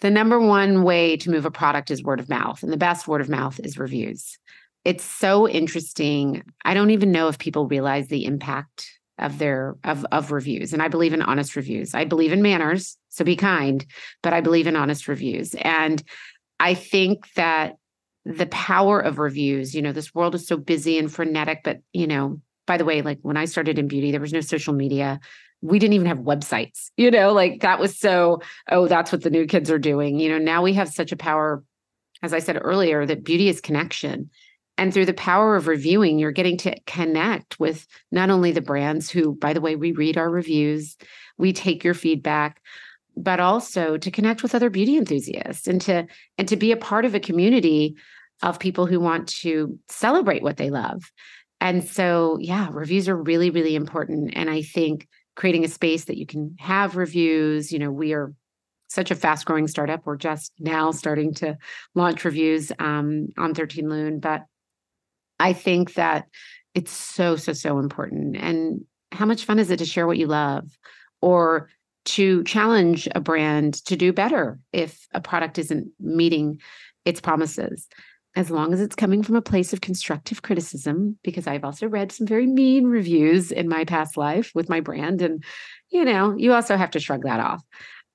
the 0.00 0.10
number 0.10 0.38
one 0.38 0.82
way 0.82 1.16
to 1.16 1.30
move 1.30 1.46
a 1.46 1.50
product 1.50 1.90
is 1.90 2.02
word 2.02 2.20
of 2.20 2.28
mouth 2.28 2.62
and 2.62 2.72
the 2.72 2.76
best 2.76 3.08
word 3.08 3.20
of 3.22 3.28
mouth 3.28 3.58
is 3.60 3.78
reviews 3.78 4.36
it's 4.84 5.04
so 5.04 5.48
interesting. 5.48 6.42
I 6.64 6.74
don't 6.74 6.90
even 6.90 7.10
know 7.10 7.28
if 7.28 7.38
people 7.38 7.66
realize 7.66 8.08
the 8.08 8.26
impact 8.26 8.90
of 9.18 9.38
their 9.38 9.76
of 9.84 10.04
of 10.10 10.32
reviews 10.32 10.72
and 10.72 10.82
i 10.82 10.88
believe 10.88 11.12
in 11.12 11.22
honest 11.22 11.54
reviews 11.54 11.94
i 11.94 12.04
believe 12.04 12.32
in 12.32 12.42
manners 12.42 12.98
so 13.10 13.24
be 13.24 13.36
kind 13.36 13.86
but 14.24 14.32
i 14.32 14.40
believe 14.40 14.66
in 14.66 14.74
honest 14.74 15.06
reviews 15.06 15.54
and 15.60 16.02
i 16.58 16.74
think 16.74 17.32
that 17.34 17.76
the 18.24 18.46
power 18.46 18.98
of 18.98 19.20
reviews 19.20 19.72
you 19.72 19.80
know 19.80 19.92
this 19.92 20.12
world 20.16 20.34
is 20.34 20.48
so 20.48 20.56
busy 20.56 20.98
and 20.98 21.12
frenetic 21.12 21.60
but 21.62 21.78
you 21.92 22.08
know 22.08 22.40
by 22.66 22.76
the 22.76 22.84
way 22.84 23.02
like 23.02 23.20
when 23.22 23.36
i 23.36 23.44
started 23.44 23.78
in 23.78 23.86
beauty 23.86 24.10
there 24.10 24.20
was 24.20 24.32
no 24.32 24.40
social 24.40 24.74
media 24.74 25.20
we 25.64 25.78
didn't 25.78 25.94
even 25.94 26.06
have 26.06 26.18
websites 26.18 26.90
you 26.96 27.10
know 27.10 27.32
like 27.32 27.60
that 27.60 27.80
was 27.80 27.98
so 27.98 28.40
oh 28.70 28.86
that's 28.86 29.10
what 29.10 29.22
the 29.22 29.30
new 29.30 29.46
kids 29.46 29.70
are 29.70 29.78
doing 29.78 30.18
you 30.18 30.28
know 30.28 30.38
now 30.38 30.62
we 30.62 30.72
have 30.72 30.88
such 30.88 31.10
a 31.10 31.16
power 31.16 31.64
as 32.22 32.32
i 32.32 32.38
said 32.38 32.58
earlier 32.60 33.06
that 33.06 33.24
beauty 33.24 33.48
is 33.48 33.60
connection 33.60 34.30
and 34.76 34.92
through 34.92 35.06
the 35.06 35.14
power 35.14 35.54
of 35.54 35.68
reviewing, 35.68 36.18
you're 36.18 36.32
getting 36.32 36.56
to 36.58 36.78
connect 36.80 37.60
with 37.60 37.86
not 38.10 38.30
only 38.30 38.50
the 38.50 38.60
brands 38.60 39.08
who, 39.08 39.34
by 39.34 39.52
the 39.52 39.60
way, 39.60 39.76
we 39.76 39.92
read 39.92 40.18
our 40.18 40.28
reviews, 40.28 40.96
we 41.38 41.52
take 41.52 41.84
your 41.84 41.94
feedback, 41.94 42.60
but 43.16 43.38
also 43.38 43.96
to 43.96 44.10
connect 44.10 44.42
with 44.42 44.54
other 44.54 44.70
beauty 44.70 44.96
enthusiasts 44.96 45.68
and 45.68 45.80
to 45.82 46.06
and 46.38 46.48
to 46.48 46.56
be 46.56 46.72
a 46.72 46.76
part 46.76 47.04
of 47.04 47.14
a 47.14 47.20
community 47.20 47.96
of 48.42 48.58
people 48.58 48.86
who 48.86 48.98
want 48.98 49.28
to 49.28 49.78
celebrate 49.88 50.42
what 50.42 50.56
they 50.56 50.70
love. 50.70 51.12
And 51.60 51.84
so, 51.84 52.38
yeah, 52.40 52.68
reviews 52.72 53.08
are 53.08 53.16
really, 53.16 53.50
really 53.50 53.76
important. 53.76 54.32
And 54.34 54.50
I 54.50 54.62
think 54.62 55.06
creating 55.34 55.64
a 55.64 55.68
space 55.68 56.04
that 56.04 56.18
you 56.18 56.26
can 56.26 56.56
have 56.58 56.96
reviews, 56.96 57.72
you 57.72 57.78
know, 57.78 57.90
we 57.90 58.12
are 58.12 58.32
such 58.88 59.10
a 59.10 59.14
fast 59.14 59.44
growing 59.46 59.66
startup. 59.66 60.02
We're 60.04 60.16
just 60.16 60.52
now 60.58 60.90
starting 60.92 61.34
to 61.34 61.56
launch 61.94 62.24
reviews 62.24 62.70
um, 62.78 63.28
on 63.36 63.54
13 63.54 63.88
Lune. 63.88 64.20
but 64.20 64.44
I 65.40 65.52
think 65.52 65.94
that 65.94 66.26
it's 66.74 66.92
so, 66.92 67.36
so, 67.36 67.52
so 67.52 67.78
important. 67.78 68.36
And 68.36 68.84
how 69.10 69.26
much 69.26 69.44
fun 69.44 69.58
is 69.58 69.70
it 69.70 69.78
to 69.78 69.84
share 69.84 70.06
what 70.06 70.18
you 70.18 70.26
love 70.26 70.78
or 71.20 71.70
to 72.04 72.44
challenge 72.44 73.08
a 73.14 73.20
brand 73.20 73.74
to 73.86 73.96
do 73.96 74.12
better 74.12 74.58
if 74.72 75.06
a 75.12 75.20
product 75.20 75.58
isn't 75.58 75.88
meeting 75.98 76.60
its 77.04 77.20
promises? 77.20 77.88
As 78.36 78.50
long 78.50 78.72
as 78.72 78.80
it's 78.80 78.96
coming 78.96 79.22
from 79.22 79.36
a 79.36 79.42
place 79.42 79.72
of 79.72 79.80
constructive 79.80 80.42
criticism, 80.42 81.18
because 81.22 81.46
I've 81.46 81.64
also 81.64 81.86
read 81.86 82.10
some 82.10 82.26
very 82.26 82.46
mean 82.46 82.86
reviews 82.86 83.52
in 83.52 83.68
my 83.68 83.84
past 83.84 84.16
life 84.16 84.50
with 84.54 84.68
my 84.68 84.80
brand. 84.80 85.22
And, 85.22 85.44
you 85.90 86.04
know, 86.04 86.34
you 86.36 86.52
also 86.52 86.76
have 86.76 86.90
to 86.92 87.00
shrug 87.00 87.22
that 87.22 87.38
off 87.38 87.62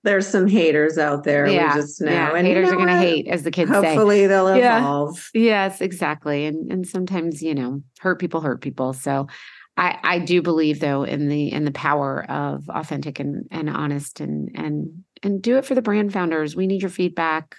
there's 0.03 0.27
some 0.27 0.47
haters 0.47 0.97
out 0.97 1.23
there. 1.23 1.47
Yeah, 1.47 1.75
we 1.75 1.81
just 1.81 2.01
know. 2.01 2.11
Yeah, 2.11 2.33
and 2.33 2.47
haters 2.47 2.67
you 2.67 2.75
know 2.75 2.81
are 2.81 2.85
going 2.85 2.87
to 2.87 2.97
hate, 2.97 3.27
as 3.27 3.43
the 3.43 3.51
kids 3.51 3.69
Hopefully 3.69 3.89
say. 3.89 3.95
Hopefully 3.95 4.27
they'll 4.27 4.47
evolve. 4.47 5.29
Yeah. 5.33 5.41
Yes, 5.41 5.81
exactly. 5.81 6.45
And 6.45 6.71
and 6.71 6.87
sometimes 6.87 7.41
you 7.41 7.53
know, 7.53 7.81
hurt 7.99 8.19
people 8.19 8.41
hurt 8.41 8.61
people. 8.61 8.93
So, 8.93 9.27
I 9.75 9.97
I 10.03 10.19
do 10.19 10.41
believe 10.41 10.79
though 10.79 11.03
in 11.03 11.27
the 11.27 11.51
in 11.51 11.65
the 11.65 11.71
power 11.71 12.25
of 12.29 12.69
authentic 12.69 13.19
and 13.19 13.45
and 13.51 13.69
honest 13.69 14.21
and 14.21 14.49
and 14.55 15.03
and 15.21 15.41
do 15.41 15.57
it 15.57 15.65
for 15.65 15.75
the 15.75 15.81
brand 15.81 16.13
founders. 16.13 16.55
We 16.55 16.67
need 16.67 16.81
your 16.81 16.91
feedback. 16.91 17.55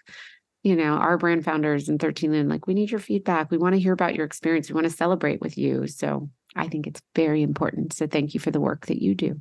You 0.63 0.77
know, 0.77 0.93
our 0.95 1.17
brand 1.17 1.45
founders 1.45 1.89
in 1.89 1.99
13 1.99 2.33
Lune, 2.33 2.49
like 2.49 2.67
we 2.67 2.75
need 2.75 2.91
your 2.91 3.01
feedback. 3.01 3.51
We 3.51 3.59
want 3.59 3.75
to 3.75 3.81
hear 3.81 3.95
about 3.95 4.15
your 4.15 4.27
experience. 4.27 4.69
We 4.69 4.75
want 4.75 4.87
to 4.87 4.97
celebrate 4.97 5.41
with 5.41 5.57
you. 5.57 5.87
So 5.87 6.29
I 6.55 6.69
think 6.69 6.87
it's 6.87 7.01
very 7.15 7.43
important. 7.43 7.93
So 7.93 8.07
thank 8.07 8.35
you 8.35 8.41
for 8.41 8.51
the 8.51 8.61
work 8.61 8.87
that 8.87 9.03
you 9.03 9.15
do. 9.15 9.41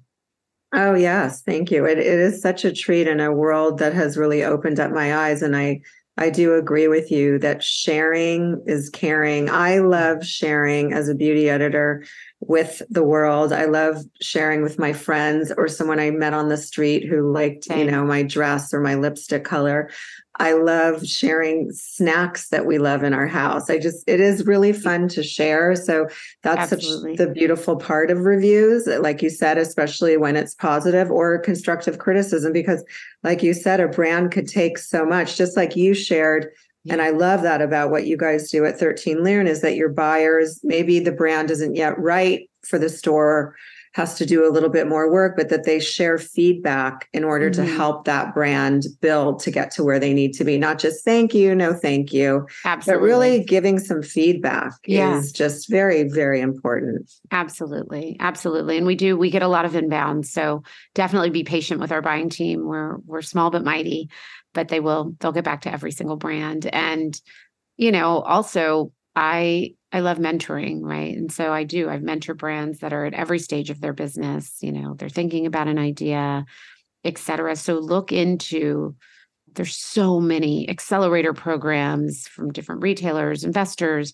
Oh, 0.74 0.94
yes. 0.94 1.42
Thank 1.42 1.72
you. 1.72 1.86
It, 1.86 1.98
it 1.98 2.06
is 2.06 2.42
such 2.42 2.64
a 2.64 2.72
treat 2.72 3.08
in 3.08 3.20
a 3.20 3.34
world 3.34 3.80
that 3.80 3.94
has 3.94 4.18
really 4.18 4.44
opened 4.44 4.80
up 4.80 4.92
my 4.92 5.16
eyes. 5.16 5.42
And 5.42 5.58
I, 5.58 5.82
I 6.18 6.30
do 6.30 6.54
agree 6.56 6.88
with 6.88 7.12
you 7.12 7.40
that 7.40 7.64
sharing 7.64 8.62
is 8.68 8.90
caring. 8.90 9.50
I 9.50 9.80
love 9.80 10.26
sharing 10.26 10.94
as 10.94 11.10
a 11.10 11.16
beauty 11.16 11.50
editor, 11.50 12.04
with 12.42 12.82
the 12.90 13.04
world. 13.04 13.52
I 13.52 13.66
love 13.66 14.04
sharing 14.22 14.62
with 14.62 14.80
my 14.80 14.94
friends 14.94 15.52
or 15.58 15.68
someone 15.68 16.00
I 16.00 16.10
met 16.12 16.34
on 16.34 16.50
the 16.50 16.58
street 16.58 17.08
who 17.08 17.32
liked, 17.32 17.66
Same. 17.66 17.80
you 17.80 17.92
know, 17.92 18.06
my 18.06 18.24
dress 18.24 18.74
or 18.74 18.80
my 18.80 18.96
lipstick 18.96 19.44
color. 19.44 19.90
I 20.42 20.54
love 20.54 21.06
sharing 21.06 21.70
snacks 21.74 22.48
that 22.48 22.66
we 22.66 22.78
love 22.78 23.04
in 23.04 23.14
our 23.14 23.28
house. 23.28 23.70
I 23.70 23.78
just, 23.78 24.08
it 24.08 24.22
is 24.22 24.46
really 24.46 24.72
fun 24.72 25.10
to 25.10 25.22
share. 25.22 25.76
So 25.76 26.08
that's 26.44 26.70
such 26.70 26.86
the 27.18 27.30
beautiful 27.34 27.76
part 27.76 28.10
of 28.10 28.22
reviews, 28.22 28.88
like 28.88 29.22
you 29.22 29.30
said, 29.30 29.58
especially 29.58 30.16
when 30.16 30.38
it's 30.38 30.56
positive 30.56 31.12
or 31.12 31.40
constructive 31.40 31.98
criticism, 31.98 32.54
because 32.54 32.86
like 33.22 33.44
you 33.44 33.54
said, 33.54 33.82
a 33.82 33.90
brand 33.90 34.32
could 34.32 34.48
take 34.48 34.78
so 34.78 35.06
much, 35.06 35.36
just 35.36 35.58
like 35.58 35.76
you 35.76 35.94
shared 35.94 36.48
and 36.88 37.02
I 37.02 37.10
love 37.10 37.42
that 37.42 37.62
about 37.62 37.92
what 37.92 38.06
you 38.06 38.16
guys 38.16 38.50
do 38.50 38.66
at 38.66 38.80
13 38.80 39.24
Lune 39.24 39.48
is 39.48 39.62
that 39.62 39.76
your 39.76 39.90
buyers, 39.90 40.60
maybe 40.64 41.00
the 41.00 41.12
brand 41.12 41.52
isn't 41.52 41.76
yet 41.76 42.00
right 42.00 42.50
for 42.64 42.80
the 42.80 42.90
store, 42.90 43.56
has 43.94 44.16
to 44.16 44.26
do 44.26 44.48
a 44.48 44.52
little 44.52 44.70
bit 44.70 44.88
more 44.88 45.12
work, 45.12 45.36
but 45.36 45.50
that 45.50 45.66
they 45.66 45.80
share 45.80 46.18
feedback 46.18 47.10
in 47.12 47.24
order 47.24 47.50
mm-hmm. 47.50 47.66
to 47.66 47.76
help 47.76 48.06
that 48.06 48.34
brand 48.34 48.86
build 49.02 49.40
to 49.40 49.52
get 49.52 49.72
to 49.72 49.84
where 49.84 50.00
they 50.00 50.14
need 50.14 50.34
to 50.34 50.44
be. 50.44 50.58
Not 50.58 50.80
just 50.80 51.04
thank 51.04 51.34
you, 51.34 51.56
no 51.56 51.74
thank 51.74 52.14
you. 52.14 52.48
Absolutely. 52.66 53.02
But 53.02 53.06
really 53.06 53.44
giving 53.44 53.80
some 53.80 54.04
feedback 54.04 54.74
yeah. 54.86 55.18
is 55.18 55.32
just 55.32 55.70
very, 55.70 56.04
very 56.04 56.40
important. 56.40 57.12
Absolutely. 57.32 58.16
Absolutely. 58.20 58.78
And 58.78 58.86
we 58.86 58.96
do, 58.96 59.18
we 59.18 59.32
get 59.32 59.42
a 59.42 59.48
lot 59.48 59.66
of 59.66 59.76
inbound. 59.76 60.28
So 60.28 60.64
definitely 60.94 61.32
be 61.32 61.44
patient 61.44 61.82
with 61.82 61.92
our 61.92 62.02
buying 62.02 62.30
team. 62.30 62.66
We're 62.66 62.98
we're 63.06 63.22
small 63.22 63.50
but 63.50 63.64
mighty 63.64 64.10
but 64.54 64.70
they 64.70 64.80
will 64.80 65.16
they'll 65.20 65.32
get 65.32 65.44
back 65.44 65.62
to 65.62 65.72
every 65.72 65.92
single 65.92 66.18
brand. 66.18 66.66
And 66.66 67.20
you 67.80 67.94
know 67.94 68.20
also 68.20 68.92
i 69.16 69.74
i 69.92 70.02
love 70.02 70.20
mentoring 70.20 70.82
right? 70.84 71.18
And 71.18 71.32
so 71.32 71.52
i 71.52 71.64
do 71.64 71.90
i've 71.90 72.04
mentor 72.04 72.36
brands 72.36 72.80
that 72.80 72.94
are 72.94 73.06
at 73.06 73.16
every 73.16 73.40
stage 73.40 73.72
of 73.72 73.82
their 73.82 73.94
business 73.94 74.58
you 74.62 74.72
know 74.72 74.94
they're 74.94 75.10
thinking 75.10 75.48
about 75.48 75.68
an 75.68 75.80
idea 75.80 76.46
etc 77.04 77.56
so 77.56 77.80
look 77.80 78.12
into 78.12 78.96
there's 79.56 79.76
so 79.76 80.20
many 80.20 80.70
accelerator 80.70 81.34
programs 81.34 82.28
from 82.28 82.52
different 82.52 82.84
retailers 82.84 83.44
investors 83.44 84.14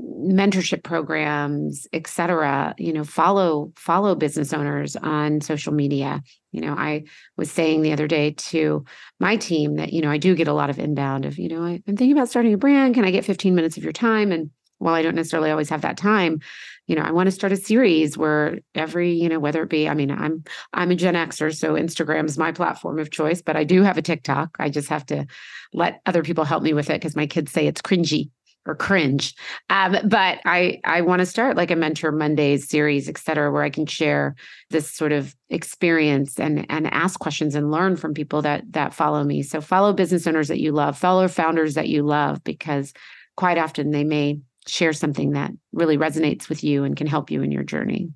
mentorship 0.00 0.82
programs 0.84 1.86
etc 1.92 2.74
you 2.78 2.92
know 2.92 3.04
follow 3.04 3.72
follow 3.76 4.14
business 4.14 4.52
owners 4.52 4.96
on 4.96 5.40
social 5.40 5.72
media. 5.72 6.22
You 6.52 6.62
know 6.62 6.74
i 6.74 7.04
was 7.36 7.50
saying 7.50 7.82
the 7.82 7.92
other 7.92 8.06
day 8.06 8.32
to 8.32 8.84
my 9.20 9.36
team 9.36 9.76
that 9.76 9.92
you 9.92 10.00
know 10.00 10.10
i 10.10 10.18
do 10.18 10.34
get 10.34 10.48
a 10.48 10.52
lot 10.52 10.70
of 10.70 10.78
inbound 10.78 11.24
of 11.24 11.38
you 11.38 11.48
know 11.48 11.62
i'm 11.64 11.82
thinking 11.84 12.12
about 12.12 12.28
starting 12.28 12.54
a 12.54 12.58
brand. 12.58 12.94
Can 12.94 13.04
i 13.04 13.10
get 13.10 13.24
15 13.24 13.54
minutes 13.54 13.76
of 13.76 13.84
your 13.84 13.92
time? 13.92 14.32
And 14.32 14.50
while 14.78 14.94
i 14.94 15.02
don't 15.02 15.14
necessarily 15.14 15.50
always 15.50 15.68
have 15.68 15.82
that 15.82 15.96
time 15.96 16.40
you 16.86 16.96
know 16.96 17.02
i 17.02 17.10
want 17.10 17.26
to 17.26 17.32
start 17.32 17.52
a 17.52 17.56
series 17.56 18.16
where 18.16 18.58
every 18.74 19.12
you 19.12 19.28
know 19.28 19.38
whether 19.38 19.62
it 19.62 19.68
be 19.68 19.88
i 19.88 19.94
mean 19.94 20.10
i'm 20.10 20.42
i'm 20.72 20.90
a 20.90 20.94
gen 20.94 21.14
xer 21.14 21.54
so 21.54 21.74
instagram's 21.74 22.38
my 22.38 22.52
platform 22.52 22.98
of 22.98 23.10
choice 23.10 23.42
but 23.42 23.56
i 23.56 23.64
do 23.64 23.82
have 23.82 23.98
a 23.98 24.02
tiktok. 24.02 24.56
I 24.58 24.70
just 24.70 24.88
have 24.88 25.04
to 25.06 25.26
let 25.72 26.00
other 26.06 26.22
people 26.22 26.44
help 26.44 26.62
me 26.62 26.72
with 26.72 26.90
it 26.90 26.94
because 26.94 27.16
my 27.16 27.26
kids 27.26 27.52
say 27.52 27.66
it's 27.66 27.82
cringy 27.82 28.30
or 28.68 28.76
cringe. 28.76 29.34
Um, 29.70 29.96
but 30.04 30.38
I 30.44 30.80
I 30.84 31.00
want 31.00 31.20
to 31.20 31.26
start 31.26 31.56
like 31.56 31.70
a 31.70 31.76
mentor 31.76 32.12
Mondays 32.12 32.68
series, 32.68 33.08
et 33.08 33.18
cetera, 33.18 33.50
where 33.50 33.62
I 33.62 33.70
can 33.70 33.86
share 33.86 34.36
this 34.70 34.88
sort 34.88 35.12
of 35.12 35.34
experience 35.48 36.38
and 36.38 36.66
and 36.70 36.86
ask 36.92 37.18
questions 37.18 37.54
and 37.54 37.72
learn 37.72 37.96
from 37.96 38.14
people 38.14 38.42
that 38.42 38.62
that 38.72 38.94
follow 38.94 39.24
me. 39.24 39.42
So 39.42 39.60
follow 39.60 39.92
business 39.92 40.26
owners 40.26 40.48
that 40.48 40.60
you 40.60 40.70
love, 40.70 40.96
follow 40.96 41.26
founders 41.26 41.74
that 41.74 41.88
you 41.88 42.02
love, 42.02 42.44
because 42.44 42.92
quite 43.36 43.58
often 43.58 43.90
they 43.90 44.04
may 44.04 44.40
share 44.66 44.92
something 44.92 45.32
that 45.32 45.50
really 45.72 45.96
resonates 45.96 46.50
with 46.50 46.62
you 46.62 46.84
and 46.84 46.94
can 46.94 47.06
help 47.06 47.30
you 47.30 47.42
in 47.42 47.50
your 47.50 47.64
journey 47.64 48.10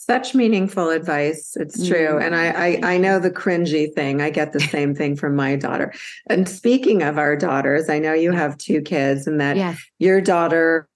such 0.00 0.34
meaningful 0.34 0.88
advice 0.88 1.56
it's 1.60 1.86
true 1.86 2.14
mm. 2.18 2.24
and 2.24 2.34
I, 2.34 2.48
I, 2.48 2.94
I 2.94 2.98
know 2.98 3.18
the 3.18 3.30
cringy 3.30 3.92
thing 3.92 4.22
i 4.22 4.30
get 4.30 4.54
the 4.54 4.60
same 4.60 4.94
thing 4.94 5.14
from 5.14 5.36
my 5.36 5.56
daughter 5.56 5.92
and 6.26 6.48
speaking 6.48 7.02
of 7.02 7.18
our 7.18 7.36
daughters 7.36 7.90
i 7.90 7.98
know 7.98 8.14
you 8.14 8.32
have 8.32 8.56
two 8.56 8.80
kids 8.80 9.26
and 9.26 9.38
that 9.40 9.56
yes. 9.56 9.78
your 9.98 10.20
daughter 10.22 10.88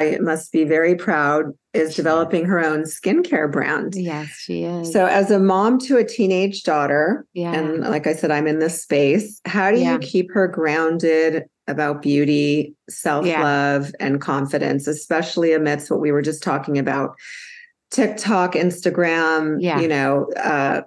I 0.00 0.16
must 0.20 0.52
be 0.52 0.62
very 0.62 0.94
proud 0.94 1.46
is 1.74 1.96
developing 1.96 2.44
her 2.44 2.60
own 2.60 2.84
skincare 2.84 3.52
brand 3.52 3.94
yes 3.96 4.30
she 4.30 4.62
is 4.62 4.92
so 4.92 5.04
as 5.04 5.30
a 5.30 5.38
mom 5.38 5.78
to 5.80 5.98
a 5.98 6.04
teenage 6.04 6.62
daughter 6.62 7.26
yeah. 7.34 7.52
and 7.52 7.80
like 7.80 8.06
i 8.06 8.14
said 8.14 8.30
i'm 8.30 8.46
in 8.46 8.60
this 8.60 8.82
space 8.82 9.40
how 9.44 9.70
do 9.70 9.78
yeah. 9.78 9.92
you 9.92 9.98
keep 9.98 10.32
her 10.32 10.48
grounded 10.48 11.44
about 11.66 12.00
beauty 12.00 12.74
self-love 12.88 13.86
yeah. 13.86 14.06
and 14.06 14.22
confidence 14.22 14.86
especially 14.86 15.52
amidst 15.52 15.90
what 15.90 16.00
we 16.00 16.12
were 16.12 16.22
just 16.22 16.42
talking 16.42 16.78
about 16.78 17.14
TikTok, 17.90 18.52
Instagram, 18.54 19.58
yeah. 19.60 19.80
you 19.80 19.88
know, 19.88 20.26
uh, 20.36 20.82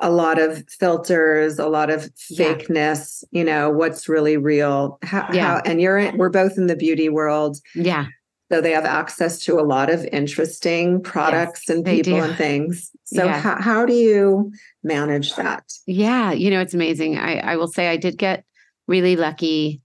a 0.00 0.10
lot 0.10 0.38
of 0.38 0.64
filters, 0.68 1.58
a 1.58 1.68
lot 1.68 1.90
of 1.90 2.08
fakeness, 2.32 3.22
yeah. 3.30 3.38
you 3.38 3.44
know, 3.44 3.70
what's 3.70 4.08
really 4.08 4.36
real. 4.36 4.98
How, 5.02 5.28
yeah. 5.32 5.46
how 5.46 5.62
and 5.64 5.80
you're 5.80 5.98
in, 5.98 6.16
we're 6.16 6.30
both 6.30 6.56
in 6.56 6.66
the 6.66 6.76
beauty 6.76 7.08
world. 7.08 7.58
Yeah. 7.74 8.06
So 8.50 8.60
they 8.60 8.72
have 8.72 8.84
access 8.84 9.44
to 9.44 9.60
a 9.60 9.62
lot 9.62 9.90
of 9.90 10.04
interesting 10.06 11.02
products 11.02 11.64
yes, 11.68 11.76
and 11.76 11.84
people 11.84 12.20
and 12.20 12.36
things. 12.36 12.90
So 13.04 13.24
yeah. 13.24 13.40
how, 13.40 13.60
how 13.60 13.86
do 13.86 13.92
you 13.92 14.52
manage 14.82 15.36
that? 15.36 15.70
Yeah, 15.86 16.32
you 16.32 16.50
know, 16.50 16.60
it's 16.60 16.74
amazing. 16.74 17.16
I, 17.16 17.38
I 17.38 17.56
will 17.56 17.68
say 17.68 17.88
I 17.88 17.96
did 17.96 18.18
get 18.18 18.44
really 18.88 19.14
lucky 19.14 19.82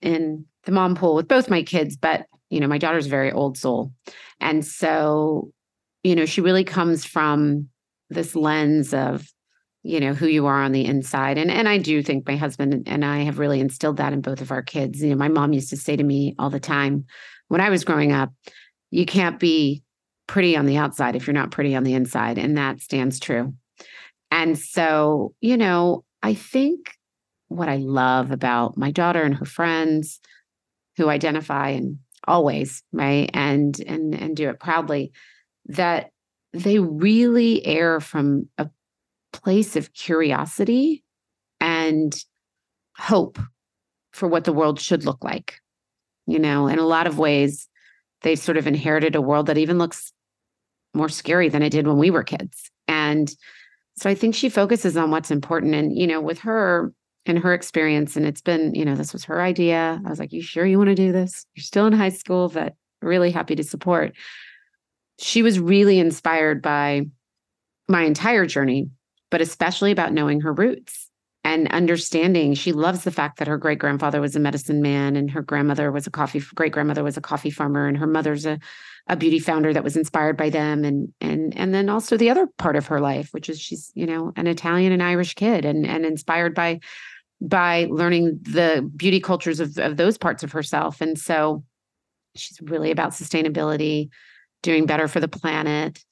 in 0.00 0.46
the 0.64 0.72
mom 0.72 0.94
pool 0.94 1.16
with 1.16 1.28
both 1.28 1.50
my 1.50 1.62
kids, 1.62 1.96
but 1.96 2.26
you 2.48 2.60
know, 2.60 2.66
my 2.66 2.78
daughter's 2.78 3.06
a 3.06 3.10
very 3.10 3.30
old 3.30 3.58
soul. 3.58 3.92
And 4.40 4.64
so 4.64 5.52
you 6.02 6.14
know, 6.14 6.26
she 6.26 6.40
really 6.40 6.64
comes 6.64 7.04
from 7.04 7.68
this 8.10 8.34
lens 8.34 8.94
of, 8.94 9.26
you 9.82 10.00
know, 10.00 10.14
who 10.14 10.26
you 10.26 10.46
are 10.46 10.62
on 10.62 10.72
the 10.72 10.84
inside. 10.84 11.38
And 11.38 11.50
and 11.50 11.68
I 11.68 11.78
do 11.78 12.02
think 12.02 12.26
my 12.26 12.36
husband 12.36 12.84
and 12.86 13.04
I 13.04 13.18
have 13.18 13.38
really 13.38 13.60
instilled 13.60 13.98
that 13.98 14.12
in 14.12 14.20
both 14.20 14.40
of 14.40 14.50
our 14.50 14.62
kids. 14.62 15.02
You 15.02 15.10
know, 15.10 15.16
my 15.16 15.28
mom 15.28 15.52
used 15.52 15.70
to 15.70 15.76
say 15.76 15.96
to 15.96 16.04
me 16.04 16.34
all 16.38 16.50
the 16.50 16.60
time 16.60 17.06
when 17.48 17.60
I 17.60 17.70
was 17.70 17.84
growing 17.84 18.12
up, 18.12 18.32
you 18.90 19.06
can't 19.06 19.38
be 19.38 19.82
pretty 20.26 20.56
on 20.56 20.66
the 20.66 20.76
outside 20.76 21.16
if 21.16 21.26
you're 21.26 21.34
not 21.34 21.50
pretty 21.50 21.74
on 21.74 21.84
the 21.84 21.94
inside. 21.94 22.38
And 22.38 22.56
that 22.56 22.80
stands 22.80 23.18
true. 23.18 23.54
And 24.30 24.58
so, 24.58 25.34
you 25.40 25.56
know, 25.56 26.04
I 26.22 26.34
think 26.34 26.92
what 27.48 27.68
I 27.68 27.76
love 27.76 28.30
about 28.30 28.76
my 28.76 28.90
daughter 28.90 29.22
and 29.22 29.34
her 29.34 29.46
friends 29.46 30.20
who 30.96 31.08
identify 31.08 31.70
and 31.70 31.98
always, 32.26 32.82
right, 32.92 33.30
and 33.32 33.78
and 33.86 34.14
and 34.14 34.36
do 34.36 34.50
it 34.50 34.60
proudly 34.60 35.12
that 35.68 36.10
they 36.52 36.78
really 36.78 37.64
air 37.64 38.00
from 38.00 38.48
a 38.58 38.68
place 39.32 39.76
of 39.76 39.92
curiosity 39.92 41.04
and 41.60 42.14
hope 42.96 43.38
for 44.12 44.28
what 44.28 44.44
the 44.44 44.52
world 44.52 44.80
should 44.80 45.04
look 45.04 45.22
like. 45.22 45.60
You 46.26 46.38
know, 46.38 46.66
in 46.66 46.78
a 46.78 46.86
lot 46.86 47.06
of 47.06 47.18
ways, 47.18 47.68
they've 48.22 48.38
sort 48.38 48.56
of 48.56 48.66
inherited 48.66 49.14
a 49.14 49.22
world 49.22 49.46
that 49.46 49.58
even 49.58 49.78
looks 49.78 50.12
more 50.94 51.08
scary 51.08 51.48
than 51.48 51.62
it 51.62 51.70
did 51.70 51.86
when 51.86 51.98
we 51.98 52.10
were 52.10 52.22
kids. 52.22 52.70
And 52.86 53.32
so 53.96 54.08
I 54.08 54.14
think 54.14 54.34
she 54.34 54.48
focuses 54.48 54.96
on 54.96 55.10
what's 55.10 55.30
important. 55.30 55.74
And, 55.74 55.96
you 55.96 56.06
know, 56.06 56.20
with 56.20 56.38
her 56.40 56.92
and 57.26 57.38
her 57.38 57.52
experience, 57.52 58.16
and 58.16 58.26
it's 58.26 58.40
been, 58.40 58.74
you 58.74 58.84
know, 58.84 58.94
this 58.94 59.12
was 59.12 59.24
her 59.24 59.40
idea. 59.40 60.00
I 60.04 60.08
was 60.08 60.18
like, 60.18 60.32
You 60.32 60.42
sure 60.42 60.66
you 60.66 60.78
want 60.78 60.88
to 60.88 60.94
do 60.94 61.12
this? 61.12 61.46
You're 61.54 61.62
still 61.62 61.86
in 61.86 61.92
high 61.92 62.08
school, 62.08 62.48
but 62.48 62.74
really 63.02 63.30
happy 63.30 63.54
to 63.54 63.62
support 63.62 64.12
she 65.18 65.42
was 65.42 65.58
really 65.58 65.98
inspired 65.98 66.62
by 66.62 67.02
my 67.88 68.02
entire 68.02 68.46
journey, 68.46 68.90
but 69.30 69.40
especially 69.40 69.90
about 69.90 70.12
knowing 70.12 70.40
her 70.40 70.52
roots 70.52 71.08
and 71.44 71.68
understanding. 71.68 72.54
She 72.54 72.72
loves 72.72 73.04
the 73.04 73.10
fact 73.10 73.38
that 73.38 73.48
her 73.48 73.56
great 73.56 73.78
grandfather 73.78 74.20
was 74.20 74.36
a 74.36 74.40
medicine 74.40 74.82
man 74.82 75.16
and 75.16 75.30
her 75.30 75.42
grandmother 75.42 75.90
was 75.90 76.06
a 76.06 76.10
coffee 76.10 76.42
great 76.54 76.72
grandmother 76.72 77.02
was 77.02 77.16
a 77.16 77.22
coffee 77.22 77.50
farmer 77.50 77.86
and 77.86 77.96
her 77.96 78.06
mother's 78.06 78.46
a 78.46 78.58
a 79.10 79.16
beauty 79.16 79.38
founder 79.38 79.72
that 79.72 79.84
was 79.84 79.96
inspired 79.96 80.36
by 80.36 80.50
them 80.50 80.84
and 80.84 81.12
and 81.20 81.56
and 81.56 81.72
then 81.72 81.88
also 81.88 82.16
the 82.16 82.28
other 82.28 82.46
part 82.58 82.76
of 82.76 82.86
her 82.88 83.00
life 83.00 83.32
which 83.32 83.48
is 83.48 83.58
she's 83.58 83.90
you 83.94 84.04
know 84.04 84.32
an 84.36 84.46
Italian 84.46 84.92
and 84.92 85.02
Irish 85.02 85.34
kid 85.34 85.64
and 85.64 85.86
and 85.86 86.04
inspired 86.04 86.54
by 86.54 86.80
by 87.40 87.86
learning 87.90 88.38
the 88.42 88.88
beauty 88.96 89.20
cultures 89.20 89.60
of, 89.60 89.78
of 89.78 89.96
those 89.96 90.18
parts 90.18 90.42
of 90.42 90.52
herself 90.52 91.00
and 91.00 91.18
so 91.18 91.64
she's 92.34 92.60
really 92.60 92.90
about 92.90 93.12
sustainability 93.12 94.10
doing 94.62 94.86
better 94.86 95.08
for 95.08 95.20
the 95.20 95.28
planet, 95.28 96.02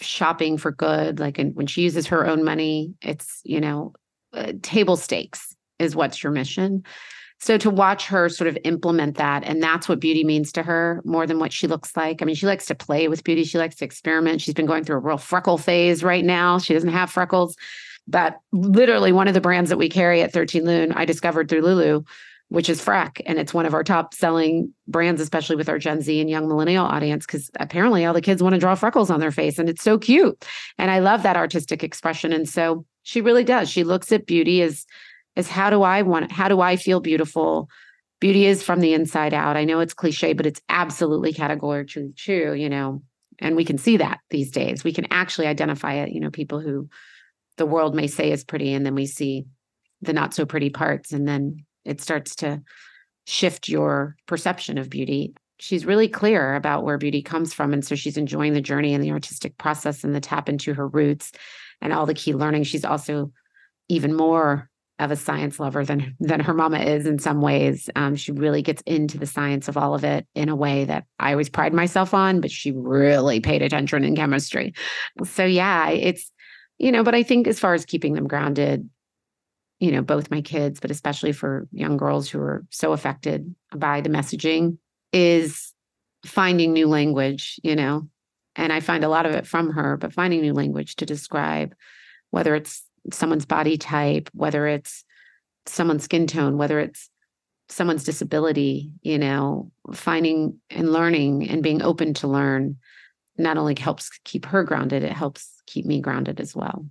shopping 0.00 0.58
for 0.58 0.72
good. 0.72 1.18
Like 1.20 1.38
and 1.38 1.54
when 1.54 1.66
she 1.66 1.82
uses 1.82 2.06
her 2.08 2.26
own 2.26 2.44
money, 2.44 2.94
it's, 3.02 3.40
you 3.44 3.60
know, 3.60 3.92
uh, 4.32 4.52
table 4.62 4.96
stakes 4.96 5.54
is 5.78 5.96
what's 5.96 6.22
your 6.22 6.32
mission. 6.32 6.84
So 7.40 7.56
to 7.58 7.70
watch 7.70 8.06
her 8.06 8.28
sort 8.28 8.48
of 8.48 8.58
implement 8.64 9.16
that, 9.16 9.44
and 9.44 9.62
that's 9.62 9.88
what 9.88 10.00
beauty 10.00 10.24
means 10.24 10.50
to 10.52 10.62
her 10.64 11.00
more 11.04 11.26
than 11.26 11.38
what 11.38 11.52
she 11.52 11.68
looks 11.68 11.96
like. 11.96 12.20
I 12.20 12.24
mean, 12.24 12.34
she 12.34 12.46
likes 12.46 12.66
to 12.66 12.74
play 12.74 13.06
with 13.06 13.22
beauty. 13.22 13.44
She 13.44 13.58
likes 13.58 13.76
to 13.76 13.84
experiment. 13.84 14.40
She's 14.40 14.54
been 14.54 14.66
going 14.66 14.82
through 14.82 14.96
a 14.96 15.00
real 15.00 15.18
freckle 15.18 15.56
phase 15.56 16.02
right 16.02 16.24
now. 16.24 16.58
She 16.58 16.74
doesn't 16.74 16.88
have 16.88 17.10
freckles, 17.10 17.56
but 18.08 18.40
literally 18.52 19.12
one 19.12 19.28
of 19.28 19.34
the 19.34 19.40
brands 19.40 19.70
that 19.70 19.76
we 19.76 19.88
carry 19.88 20.20
at 20.20 20.32
13 20.32 20.64
Lune, 20.64 20.92
I 20.92 21.04
discovered 21.04 21.48
through 21.48 21.62
Lulu, 21.62 22.02
which 22.48 22.70
is 22.70 22.82
Freck. 22.82 23.20
And 23.26 23.38
it's 23.38 23.52
one 23.52 23.66
of 23.66 23.74
our 23.74 23.84
top 23.84 24.14
selling 24.14 24.72
brands, 24.86 25.20
especially 25.20 25.56
with 25.56 25.68
our 25.68 25.78
Gen 25.78 26.00
Z 26.00 26.18
and 26.20 26.30
young 26.30 26.48
millennial 26.48 26.86
audience, 26.86 27.26
because 27.26 27.50
apparently 27.60 28.04
all 28.04 28.14
the 28.14 28.22
kids 28.22 28.42
want 28.42 28.54
to 28.54 28.60
draw 28.60 28.74
freckles 28.74 29.10
on 29.10 29.20
their 29.20 29.30
face 29.30 29.58
and 29.58 29.68
it's 29.68 29.82
so 29.82 29.98
cute. 29.98 30.46
And 30.78 30.90
I 30.90 30.98
love 31.00 31.22
that 31.22 31.36
artistic 31.36 31.84
expression. 31.84 32.32
And 32.32 32.48
so 32.48 32.86
she 33.02 33.20
really 33.20 33.44
does. 33.44 33.68
She 33.68 33.84
looks 33.84 34.12
at 34.12 34.26
beauty 34.26 34.62
as, 34.62 34.86
as 35.36 35.48
how 35.48 35.70
do 35.70 35.82
I 35.82 36.02
want, 36.02 36.32
how 36.32 36.48
do 36.48 36.60
I 36.60 36.76
feel 36.76 37.00
beautiful? 37.00 37.68
Beauty 38.20 38.46
is 38.46 38.62
from 38.62 38.80
the 38.80 38.94
inside 38.94 39.34
out. 39.34 39.56
I 39.56 39.64
know 39.64 39.80
it's 39.80 39.94
cliche, 39.94 40.32
but 40.32 40.46
it's 40.46 40.60
absolutely 40.68 41.32
categorically 41.32 42.12
true, 42.16 42.54
you 42.54 42.68
know, 42.68 43.02
and 43.38 43.56
we 43.56 43.64
can 43.64 43.78
see 43.78 43.98
that 43.98 44.20
these 44.30 44.50
days. 44.50 44.82
We 44.82 44.92
can 44.92 45.06
actually 45.10 45.46
identify 45.46 45.94
it, 45.94 46.12
you 46.12 46.20
know, 46.20 46.30
people 46.30 46.60
who 46.60 46.88
the 47.56 47.66
world 47.66 47.94
may 47.94 48.06
say 48.06 48.32
is 48.32 48.42
pretty, 48.42 48.72
and 48.72 48.84
then 48.84 48.94
we 48.94 49.06
see 49.06 49.46
the 50.00 50.12
not 50.12 50.34
so 50.34 50.46
pretty 50.46 50.70
parts. 50.70 51.12
And 51.12 51.28
then 51.28 51.64
it 51.88 52.00
starts 52.00 52.36
to 52.36 52.62
shift 53.26 53.68
your 53.68 54.16
perception 54.26 54.78
of 54.78 54.90
beauty. 54.90 55.34
She's 55.58 55.84
really 55.84 56.08
clear 56.08 56.54
about 56.54 56.84
where 56.84 56.98
beauty 56.98 57.22
comes 57.22 57.52
from. 57.52 57.72
And 57.72 57.84
so 57.84 57.94
she's 57.94 58.16
enjoying 58.16 58.54
the 58.54 58.60
journey 58.60 58.94
and 58.94 59.02
the 59.02 59.10
artistic 59.10 59.58
process 59.58 60.04
and 60.04 60.14
the 60.14 60.20
tap 60.20 60.48
into 60.48 60.74
her 60.74 60.86
roots 60.86 61.32
and 61.80 61.92
all 61.92 62.06
the 62.06 62.14
key 62.14 62.34
learning. 62.34 62.64
She's 62.64 62.84
also 62.84 63.32
even 63.88 64.14
more 64.14 64.70
of 64.98 65.10
a 65.10 65.16
science 65.16 65.60
lover 65.60 65.84
than 65.84 66.16
than 66.18 66.40
her 66.40 66.54
mama 66.54 66.78
is 66.80 67.06
in 67.06 67.18
some 67.18 67.40
ways. 67.40 67.88
Um, 67.94 68.16
she 68.16 68.32
really 68.32 68.62
gets 68.62 68.82
into 68.82 69.16
the 69.16 69.26
science 69.26 69.68
of 69.68 69.76
all 69.76 69.94
of 69.94 70.04
it 70.04 70.26
in 70.34 70.48
a 70.48 70.56
way 70.56 70.84
that 70.86 71.04
I 71.20 71.32
always 71.32 71.48
pride 71.48 71.72
myself 71.72 72.14
on, 72.14 72.40
but 72.40 72.50
she 72.50 72.72
really 72.72 73.40
paid 73.40 73.62
attention 73.62 74.04
in 74.04 74.16
chemistry. 74.16 74.74
So 75.24 75.44
yeah, 75.44 75.90
it's 75.90 76.32
you 76.78 76.92
know, 76.92 77.04
but 77.04 77.14
I 77.14 77.22
think 77.22 77.46
as 77.46 77.60
far 77.60 77.74
as 77.74 77.84
keeping 77.84 78.14
them 78.14 78.26
grounded, 78.26 78.88
you 79.80 79.92
know, 79.92 80.02
both 80.02 80.30
my 80.30 80.40
kids, 80.40 80.80
but 80.80 80.90
especially 80.90 81.32
for 81.32 81.68
young 81.72 81.96
girls 81.96 82.28
who 82.28 82.40
are 82.40 82.64
so 82.70 82.92
affected 82.92 83.54
by 83.74 84.00
the 84.00 84.10
messaging, 84.10 84.78
is 85.12 85.72
finding 86.26 86.72
new 86.72 86.88
language, 86.88 87.60
you 87.62 87.76
know. 87.76 88.08
And 88.56 88.72
I 88.72 88.80
find 88.80 89.04
a 89.04 89.08
lot 89.08 89.26
of 89.26 89.32
it 89.32 89.46
from 89.46 89.70
her, 89.70 89.96
but 89.96 90.12
finding 90.12 90.40
new 90.40 90.52
language 90.52 90.96
to 90.96 91.06
describe 91.06 91.74
whether 92.30 92.54
it's 92.54 92.82
someone's 93.12 93.46
body 93.46 93.78
type, 93.78 94.28
whether 94.32 94.66
it's 94.66 95.04
someone's 95.66 96.04
skin 96.04 96.26
tone, 96.26 96.58
whether 96.58 96.80
it's 96.80 97.08
someone's 97.68 98.04
disability, 98.04 98.90
you 99.02 99.18
know, 99.18 99.70
finding 99.92 100.58
and 100.70 100.92
learning 100.92 101.48
and 101.48 101.62
being 101.62 101.82
open 101.82 102.14
to 102.14 102.26
learn 102.26 102.76
not 103.36 103.56
only 103.56 103.76
helps 103.78 104.10
keep 104.24 104.46
her 104.46 104.64
grounded, 104.64 105.04
it 105.04 105.12
helps 105.12 105.62
keep 105.66 105.86
me 105.86 106.00
grounded 106.00 106.40
as 106.40 106.56
well. 106.56 106.86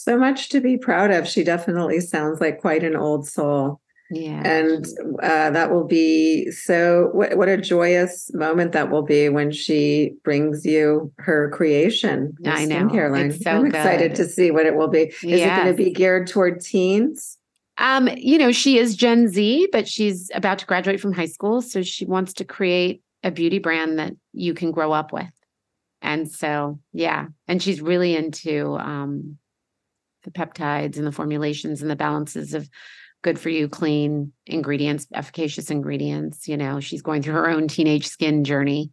So 0.00 0.16
much 0.16 0.48
to 0.50 0.60
be 0.60 0.78
proud 0.78 1.10
of. 1.10 1.26
She 1.26 1.42
definitely 1.42 1.98
sounds 1.98 2.40
like 2.40 2.60
quite 2.60 2.84
an 2.84 2.94
old 2.94 3.26
soul. 3.26 3.80
Yeah. 4.12 4.40
And 4.44 4.86
uh, 5.20 5.50
that 5.50 5.72
will 5.72 5.88
be 5.88 6.52
so, 6.52 7.08
what, 7.12 7.36
what 7.36 7.48
a 7.48 7.56
joyous 7.56 8.32
moment 8.32 8.70
that 8.72 8.92
will 8.92 9.02
be 9.02 9.28
when 9.28 9.50
she 9.50 10.12
brings 10.22 10.64
you 10.64 11.12
her 11.18 11.50
creation. 11.50 12.32
I 12.46 12.64
know. 12.64 12.76
Skincare 12.76 13.10
line. 13.10 13.30
It's 13.32 13.42
so 13.42 13.50
I'm 13.50 13.66
excited 13.66 14.12
good. 14.12 14.22
to 14.22 14.28
see 14.28 14.52
what 14.52 14.66
it 14.66 14.76
will 14.76 14.86
be. 14.86 15.12
Is 15.24 15.24
it 15.24 15.48
going 15.48 15.66
to 15.66 15.74
be 15.74 15.90
geared 15.90 16.28
toward 16.28 16.60
teens? 16.60 17.36
Um, 17.78 18.08
you 18.16 18.38
know, 18.38 18.52
she 18.52 18.78
is 18.78 18.94
Gen 18.94 19.26
Z, 19.26 19.68
but 19.72 19.88
she's 19.88 20.30
about 20.32 20.60
to 20.60 20.66
graduate 20.66 21.00
from 21.00 21.12
high 21.12 21.26
school. 21.26 21.60
So 21.60 21.82
she 21.82 22.06
wants 22.06 22.34
to 22.34 22.44
create 22.44 23.02
a 23.24 23.32
beauty 23.32 23.58
brand 23.58 23.98
that 23.98 24.12
you 24.32 24.54
can 24.54 24.70
grow 24.70 24.92
up 24.92 25.12
with. 25.12 25.26
And 26.02 26.30
so, 26.30 26.78
yeah. 26.92 27.26
And 27.48 27.60
she's 27.60 27.80
really 27.80 28.14
into 28.14 28.76
um, 28.76 29.38
the 30.28 30.38
peptides 30.38 30.96
and 30.96 31.06
the 31.06 31.12
formulations 31.12 31.82
and 31.82 31.90
the 31.90 31.96
balances 31.96 32.54
of 32.54 32.68
good 33.22 33.38
for 33.38 33.48
you, 33.48 33.68
clean 33.68 34.32
ingredients, 34.46 35.06
efficacious 35.14 35.70
ingredients. 35.70 36.46
You 36.46 36.56
know, 36.56 36.80
she's 36.80 37.02
going 37.02 37.22
through 37.22 37.34
her 37.34 37.48
own 37.48 37.68
teenage 37.68 38.06
skin 38.06 38.44
journey. 38.44 38.90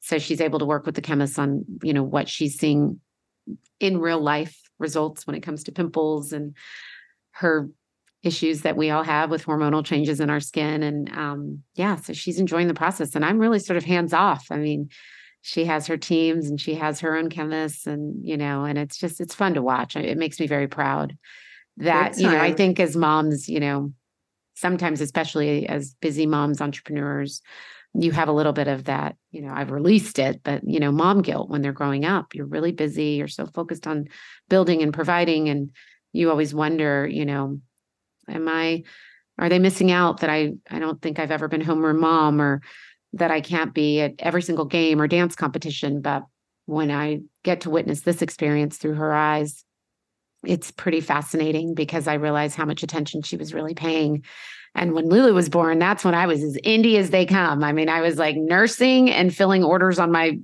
So 0.00 0.18
she's 0.18 0.40
able 0.40 0.58
to 0.58 0.64
work 0.64 0.84
with 0.84 0.94
the 0.94 1.00
chemists 1.00 1.38
on, 1.38 1.64
you 1.82 1.94
know, 1.94 2.02
what 2.02 2.28
she's 2.28 2.58
seeing 2.58 3.00
in 3.80 3.98
real 3.98 4.20
life 4.20 4.56
results 4.78 5.26
when 5.26 5.36
it 5.36 5.42
comes 5.42 5.64
to 5.64 5.72
pimples 5.72 6.32
and 6.32 6.56
her 7.32 7.68
issues 8.22 8.62
that 8.62 8.76
we 8.76 8.90
all 8.90 9.02
have 9.02 9.30
with 9.30 9.44
hormonal 9.44 9.84
changes 9.84 10.20
in 10.20 10.30
our 10.30 10.40
skin. 10.40 10.82
And 10.82 11.10
um, 11.16 11.62
yeah, 11.74 11.96
so 11.96 12.12
she's 12.12 12.38
enjoying 12.38 12.68
the 12.68 12.74
process. 12.74 13.14
And 13.14 13.24
I'm 13.24 13.38
really 13.38 13.58
sort 13.58 13.76
of 13.76 13.84
hands 13.84 14.12
off. 14.12 14.46
I 14.50 14.56
mean, 14.56 14.90
she 15.42 15.64
has 15.64 15.88
her 15.88 15.96
teams 15.96 16.48
and 16.48 16.60
she 16.60 16.74
has 16.74 17.00
her 17.00 17.16
own 17.16 17.28
chemists, 17.28 17.86
and 17.86 18.24
you 18.24 18.36
know, 18.36 18.64
and 18.64 18.78
it's 18.78 18.96
just 18.96 19.20
it's 19.20 19.34
fun 19.34 19.54
to 19.54 19.62
watch. 19.62 19.96
It 19.96 20.16
makes 20.16 20.40
me 20.40 20.46
very 20.46 20.68
proud 20.68 21.16
that 21.78 22.18
you 22.18 22.30
know 22.30 22.40
I 22.40 22.52
think 22.52 22.78
as 22.78 22.96
moms, 22.96 23.48
you 23.48 23.60
know, 23.60 23.92
sometimes 24.54 25.00
especially 25.00 25.68
as 25.68 25.94
busy 26.00 26.26
moms, 26.26 26.60
entrepreneurs, 26.60 27.42
you 27.92 28.12
have 28.12 28.28
a 28.28 28.32
little 28.32 28.52
bit 28.52 28.68
of 28.68 28.84
that. 28.84 29.16
You 29.32 29.42
know, 29.42 29.52
I've 29.52 29.72
released 29.72 30.20
it, 30.20 30.40
but 30.44 30.62
you 30.64 30.78
know, 30.78 30.92
mom 30.92 31.22
guilt 31.22 31.50
when 31.50 31.60
they're 31.60 31.72
growing 31.72 32.04
up. 32.04 32.34
You're 32.34 32.46
really 32.46 32.72
busy. 32.72 33.16
You're 33.16 33.26
so 33.28 33.46
focused 33.46 33.88
on 33.88 34.06
building 34.48 34.80
and 34.80 34.94
providing, 34.94 35.48
and 35.48 35.70
you 36.12 36.30
always 36.30 36.54
wonder, 36.54 37.06
you 37.06 37.26
know, 37.26 37.60
am 38.28 38.48
I? 38.48 38.84
Are 39.38 39.48
they 39.48 39.58
missing 39.58 39.90
out 39.90 40.20
that 40.20 40.30
I 40.30 40.52
I 40.70 40.78
don't 40.78 41.02
think 41.02 41.18
I've 41.18 41.32
ever 41.32 41.48
been 41.48 41.62
home 41.62 41.84
or 41.84 41.94
mom 41.94 42.40
or 42.40 42.62
that 43.14 43.30
I 43.30 43.40
can't 43.40 43.74
be 43.74 44.00
at 44.00 44.14
every 44.18 44.42
single 44.42 44.64
game 44.64 45.00
or 45.00 45.06
dance 45.06 45.34
competition. 45.34 46.00
But 46.00 46.24
when 46.66 46.90
I 46.90 47.20
get 47.44 47.62
to 47.62 47.70
witness 47.70 48.02
this 48.02 48.22
experience 48.22 48.78
through 48.78 48.94
her 48.94 49.12
eyes, 49.12 49.64
it's 50.44 50.70
pretty 50.70 51.00
fascinating 51.00 51.74
because 51.74 52.08
I 52.08 52.14
realize 52.14 52.54
how 52.54 52.64
much 52.64 52.82
attention 52.82 53.22
she 53.22 53.36
was 53.36 53.54
really 53.54 53.74
paying. 53.74 54.24
And 54.74 54.92
when 54.94 55.08
Lulu 55.08 55.34
was 55.34 55.48
born, 55.48 55.78
that's 55.78 56.04
when 56.04 56.14
I 56.14 56.26
was 56.26 56.42
as 56.42 56.56
indie 56.64 56.96
as 56.96 57.10
they 57.10 57.26
come. 57.26 57.62
I 57.62 57.72
mean, 57.72 57.88
I 57.88 58.00
was 58.00 58.16
like 58.16 58.36
nursing 58.36 59.10
and 59.10 59.34
filling 59.34 59.62
orders 59.62 59.98
on 59.98 60.10
my 60.10 60.38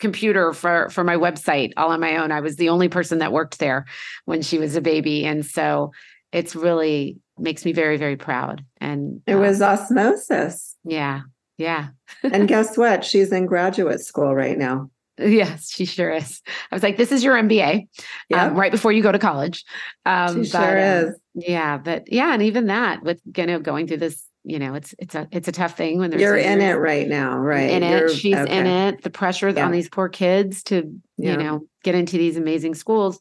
computer 0.00 0.52
for 0.52 0.90
for 0.90 1.04
my 1.04 1.16
website 1.16 1.72
all 1.76 1.90
on 1.90 2.00
my 2.00 2.16
own. 2.16 2.30
I 2.30 2.40
was 2.40 2.56
the 2.56 2.68
only 2.68 2.88
person 2.88 3.18
that 3.18 3.32
worked 3.32 3.58
there 3.58 3.86
when 4.26 4.42
she 4.42 4.58
was 4.58 4.76
a 4.76 4.80
baby. 4.80 5.24
And 5.24 5.46
so 5.46 5.92
it's 6.32 6.54
really 6.54 7.18
makes 7.38 7.64
me 7.64 7.72
very, 7.72 7.96
very 7.96 8.16
proud. 8.16 8.64
And 8.80 9.22
It 9.26 9.34
um, 9.34 9.40
was 9.40 9.62
osmosis. 9.62 10.76
yeah, 10.84 11.22
yeah. 11.58 11.88
and 12.22 12.48
guess 12.54 12.76
what? 12.76 13.04
She's 13.04 13.32
in 13.32 13.46
graduate 13.46 14.00
school 14.00 14.34
right 14.34 14.58
now. 14.58 14.90
Yes, 15.16 15.70
she 15.70 15.84
sure 15.84 16.10
is. 16.10 16.42
I 16.72 16.74
was 16.74 16.82
like, 16.82 16.96
this 16.96 17.12
is 17.12 17.22
your 17.22 17.36
MBA 17.36 17.86
Yeah, 18.30 18.46
um, 18.46 18.56
right 18.56 18.72
before 18.72 18.90
you 18.90 19.00
go 19.02 19.12
to 19.12 19.18
college. 19.18 19.64
Um, 20.04 20.44
she 20.44 20.50
but, 20.50 20.60
sure 20.60 20.78
um, 20.78 21.08
is. 21.08 21.14
Yeah, 21.34 21.78
but 21.78 22.10
yeah, 22.12 22.32
and 22.34 22.42
even 22.42 22.66
that 22.66 23.02
with 23.04 23.20
you 23.36 23.46
know 23.46 23.60
going 23.60 23.86
through 23.86 23.98
this, 23.98 24.24
you 24.42 24.58
know, 24.58 24.74
it's 24.74 24.92
it's 24.98 25.14
a 25.14 25.28
it's 25.30 25.46
a 25.46 25.52
tough 25.52 25.76
thing 25.76 25.98
when 25.98 26.10
there's 26.10 26.20
You're 26.20 26.36
in 26.36 26.60
it 26.60 26.74
right 26.74 27.06
now, 27.06 27.36
right? 27.38 27.70
in 27.70 27.84
it. 27.84 27.90
You're- 28.00 28.14
She's 28.14 28.36
in 28.36 28.66
it. 28.66 29.02
The 29.02 29.10
pressure 29.10 29.50
Yeah. 29.50 29.64
on 29.66 29.70
these 29.70 29.88
poor 29.88 30.08
kids 30.08 30.64
to 30.64 31.00
Yeah. 31.16 31.32
you 31.32 31.36
know 31.36 31.66
get 31.84 31.94
into 31.94 32.18
these 32.18 32.36
amazing 32.36 32.74
schools 32.74 33.20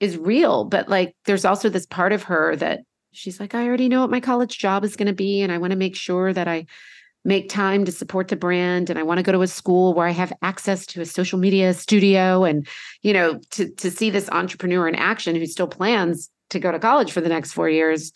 is 0.00 0.16
real. 0.16 0.64
But 0.64 0.88
like, 0.88 1.14
there's 1.26 1.44
also 1.44 1.68
this 1.68 1.84
part 1.86 2.12
of 2.12 2.22
her 2.24 2.56
that 2.56 2.80
she's 3.12 3.38
like, 3.38 3.54
I 3.54 3.66
already 3.66 3.88
know 3.90 4.00
what 4.00 4.10
my 4.10 4.20
college 4.20 4.58
job 4.58 4.82
is 4.84 4.96
going 4.96 5.08
to 5.08 5.12
be, 5.12 5.42
and 5.42 5.52
I 5.52 5.58
want 5.58 5.72
to 5.72 5.76
make 5.76 5.94
sure 5.94 6.32
that 6.32 6.48
I 6.48 6.66
make 7.24 7.48
time 7.48 7.84
to 7.84 7.92
support 7.92 8.28
the 8.28 8.36
brand 8.36 8.90
and 8.90 8.98
I 8.98 9.02
want 9.02 9.18
to 9.18 9.22
go 9.22 9.32
to 9.32 9.42
a 9.42 9.46
school 9.46 9.94
where 9.94 10.06
I 10.06 10.10
have 10.10 10.32
access 10.42 10.86
to 10.86 11.00
a 11.00 11.06
social 11.06 11.38
media 11.38 11.72
studio 11.74 12.44
and 12.44 12.66
you 13.02 13.12
know 13.12 13.40
to 13.52 13.70
to 13.70 13.90
see 13.90 14.10
this 14.10 14.28
entrepreneur 14.30 14.86
in 14.86 14.94
action 14.94 15.34
who 15.34 15.46
still 15.46 15.68
plans 15.68 16.30
to 16.50 16.58
go 16.58 16.70
to 16.70 16.78
college 16.78 17.12
for 17.12 17.20
the 17.20 17.28
next 17.28 17.52
4 17.52 17.68
years 17.68 18.12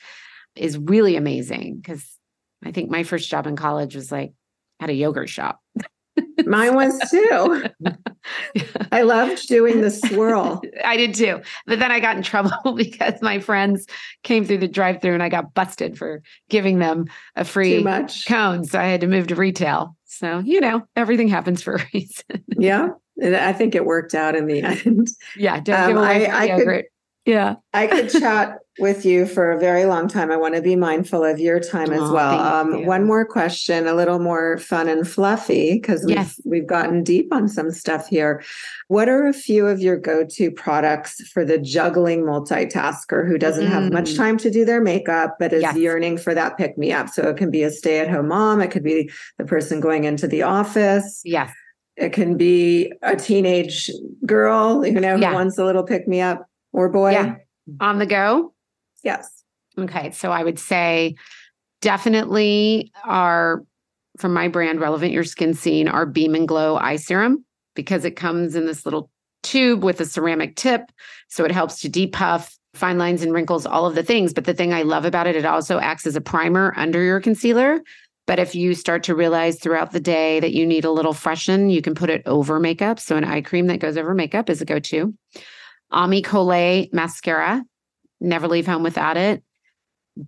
is 0.55 0.79
really 0.79 1.17
amazing 1.17 1.83
cuz 1.83 2.19
I 2.65 2.73
think 2.73 2.91
my 2.91 3.03
first 3.03 3.31
job 3.31 3.47
in 3.47 3.57
college 3.57 3.95
was 3.95 4.11
like 4.11 4.33
at 4.81 4.91
a 4.91 4.95
yogurt 4.95 5.29
shop. 5.29 5.61
Mine 6.47 6.75
was 6.75 6.99
too. 7.11 7.65
I 8.93 9.03
loved 9.03 9.47
doing 9.49 9.81
the 9.81 9.91
swirl. 9.91 10.63
I 10.85 10.97
did 10.97 11.15
too. 11.15 11.41
But 11.67 11.79
then 11.79 11.91
I 11.91 12.01
got 12.01 12.17
in 12.17 12.23
trouble 12.23 12.73
because 12.77 13.21
my 13.23 13.39
friends 13.41 13.87
came 14.23 14.45
through 14.45 14.59
the 14.59 14.69
drive-through 14.69 15.15
and 15.15 15.23
I 15.23 15.29
got 15.29 15.55
busted 15.55 15.99
for 15.99 16.23
giving 16.49 16.79
them 16.79 17.07
a 17.37 17.45
free 17.45 17.85
cone. 18.27 18.65
So 18.65 18.79
I 18.79 18.85
had 18.85 19.01
to 19.03 19.07
move 19.07 19.29
to 19.29 19.35
retail. 19.35 19.97
So, 20.07 20.39
you 20.41 20.61
know, 20.61 20.83
everything 20.97 21.29
happens 21.29 21.63
for 21.63 21.75
a 21.77 21.87
reason. 21.95 22.45
Yeah. 22.57 22.89
And 23.21 23.37
I 23.37 23.53
think 23.53 23.75
it 23.75 23.85
worked 23.85 24.15
out 24.15 24.35
in 24.37 24.47
the 24.47 24.63
end. 24.63 25.09
yeah, 25.37 25.61
don't 25.61 25.81
Um, 25.81 25.89
give 25.89 25.97
away 25.99 26.27
I- 26.29 26.45
I 26.55 26.61
could- 26.65 26.85
yeah. 27.25 27.57
I 27.75 27.87
could 27.89 28.09
chat 28.11 28.59
with 28.79 29.05
you 29.05 29.27
for 29.27 29.51
a 29.51 29.59
very 29.59 29.85
long 29.85 30.09
time. 30.09 30.31
I 30.31 30.37
want 30.37 30.55
to 30.55 30.63
be 30.63 30.77
mindful 30.77 31.25
of 31.25 31.39
your 31.41 31.59
time 31.61 31.91
as 31.93 32.01
Aw, 32.01 32.13
well. 32.13 32.39
Um, 32.41 32.87
one 32.87 33.05
more 33.05 33.25
question, 33.25 33.87
a 33.87 33.95
little 33.95 34.19
more 34.19 34.59
fun 34.59 34.89
and 34.89 35.07
fluffy, 35.09 35.75
because 35.75 36.05
we've, 36.05 36.17
Yes. 36.17 36.41
we've 36.45 36.67
gotten 36.67 37.03
deep 37.03 37.33
on 37.33 37.49
some 37.49 37.71
stuff 37.71 38.09
here. 38.09 38.43
What 38.89 39.09
are 39.09 39.27
a 39.27 39.33
few 39.33 39.67
of 39.67 39.81
your 39.81 39.97
go 39.97 40.25
to 40.25 40.51
products 40.51 41.21
for 41.29 41.45
the 41.45 41.59
juggling 41.59 42.23
multitasker 42.23 43.27
who 43.27 43.39
doesn't 43.39 43.67
have 43.67 43.93
much 43.93 44.13
Mm. 44.13 44.17
time 44.17 44.37
to 44.39 44.51
do 44.51 44.65
their 44.65 44.81
makeup, 44.81 45.37
but 45.39 45.53
is 45.53 45.63
Yes. 45.63 45.77
yearning 45.77 46.17
for 46.17 46.35
that 46.35 46.57
pick 46.57 46.79
me 46.79 46.93
up? 46.93 47.09
So 47.09 47.29
it 47.29 47.37
can 47.37 47.51
be 47.51 47.63
a 47.63 47.71
stay 47.71 47.99
at 47.99 48.09
home 48.09 48.29
mom, 48.29 48.61
it 48.61 48.71
could 48.71 48.85
be 48.85 49.11
the 49.39 49.45
person 49.45 49.81
going 49.81 50.05
into 50.05 50.27
the 50.29 50.43
office. 50.43 51.21
Yes. 51.25 51.51
It 51.97 52.13
can 52.13 52.37
be 52.37 52.93
a 53.03 53.17
teenage 53.17 53.91
girl, 54.25 54.87
you 54.87 55.01
know, 55.01 55.17
Yeah. 55.17 55.31
who 55.31 55.35
wants 55.35 55.59
a 55.59 55.65
little 55.65 55.83
pick 55.83 56.07
me 56.07 56.21
up 56.21 56.47
or 56.73 56.89
boy. 56.89 57.11
Yeah. 57.11 57.35
On 57.81 57.99
the 57.99 58.07
go. 58.07 58.53
Yes. 59.03 59.45
Okay. 59.79 60.11
So 60.13 60.31
I 60.33 60.43
would 60.43 60.59
say 60.59 61.15
definitely 61.81 62.93
our 63.05 63.65
from 64.19 64.33
my 64.33 64.49
brand 64.49 64.81
Relevant 64.81 65.13
Your 65.13 65.25
Skin 65.25 65.55
Seen 65.55 65.89
our 65.89 66.07
beam 66.07 66.35
and 66.35 66.49
glow 66.49 66.77
eye 66.77 66.97
serum 66.97 67.45
because 67.75 68.05
it 68.05 68.17
comes 68.17 68.57
in 68.57 68.67
this 68.67 68.85
little 68.85 69.11
tube 69.43 69.85
with 69.85 70.01
a 70.01 70.05
ceramic 70.05 70.57
tip 70.57 70.91
so 71.29 71.45
it 71.45 71.53
helps 71.53 71.81
to 71.81 71.89
depuff 71.89 72.59
fine 72.75 72.99
lines 72.99 73.23
and 73.23 73.33
wrinkles 73.33 73.67
all 73.67 73.87
of 73.87 73.95
the 73.95 74.03
things 74.03 74.35
but 74.35 74.45
the 74.45 74.55
thing 74.55 74.75
i 74.75 74.83
love 74.83 75.05
about 75.05 75.29
it 75.29 75.37
it 75.37 75.45
also 75.45 75.79
acts 75.79 76.07
as 76.07 76.17
a 76.17 76.21
primer 76.21 76.75
under 76.77 77.03
your 77.03 77.21
concealer 77.21 77.81
but 78.27 78.41
if 78.41 78.55
you 78.55 78.75
start 78.75 79.05
to 79.05 79.15
realize 79.15 79.59
throughout 79.59 79.93
the 79.93 80.01
day 80.01 80.41
that 80.41 80.53
you 80.53 80.67
need 80.67 80.85
a 80.85 80.91
little 80.91 81.13
freshen 81.13 81.71
you 81.71 81.81
can 81.81 81.95
put 81.95 82.11
it 82.11 82.21
over 82.27 82.59
makeup 82.59 82.99
so 82.99 83.17
an 83.17 83.25
eye 83.25 83.41
cream 83.41 83.69
that 83.69 83.79
goes 83.79 83.97
over 83.97 84.13
makeup 84.13 84.51
is 84.51 84.61
a 84.61 84.65
go-to 84.65 85.15
Ami 85.91 86.21
Colé 86.21 86.93
mascara 86.93 87.65
never 88.21 88.49
leave 88.49 88.67
home 88.67 88.83
without 88.83 89.17
it 89.17 89.43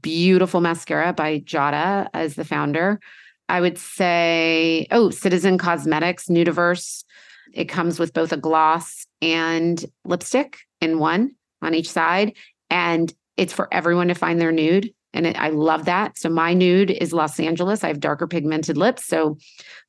beautiful 0.02 0.60
mascara 0.60 1.12
by 1.12 1.40
Jada 1.40 2.08
as 2.14 2.34
the 2.34 2.44
founder. 2.44 3.00
I 3.48 3.60
would 3.60 3.78
say, 3.78 4.86
oh, 4.90 5.10
Citizen 5.10 5.58
Cosmetics, 5.58 6.26
Nudiverse. 6.26 7.04
It 7.52 7.64
comes 7.64 7.98
with 7.98 8.12
both 8.12 8.32
a 8.32 8.36
gloss 8.36 9.06
and 9.20 9.84
lipstick 10.04 10.58
in 10.80 10.98
one 10.98 11.32
on 11.60 11.74
each 11.74 11.90
side. 11.90 12.36
And 12.70 13.12
it's 13.36 13.52
for 13.52 13.68
everyone 13.72 14.08
to 14.08 14.14
find 14.14 14.40
their 14.40 14.52
nude. 14.52 14.92
And 15.12 15.26
it, 15.26 15.36
I 15.38 15.48
love 15.48 15.86
that. 15.86 16.18
So 16.18 16.28
my 16.28 16.54
nude 16.54 16.90
is 16.90 17.12
Los 17.12 17.40
Angeles. 17.40 17.82
I 17.82 17.88
have 17.88 18.00
darker 18.00 18.26
pigmented 18.26 18.76
lips. 18.76 19.06
So 19.06 19.38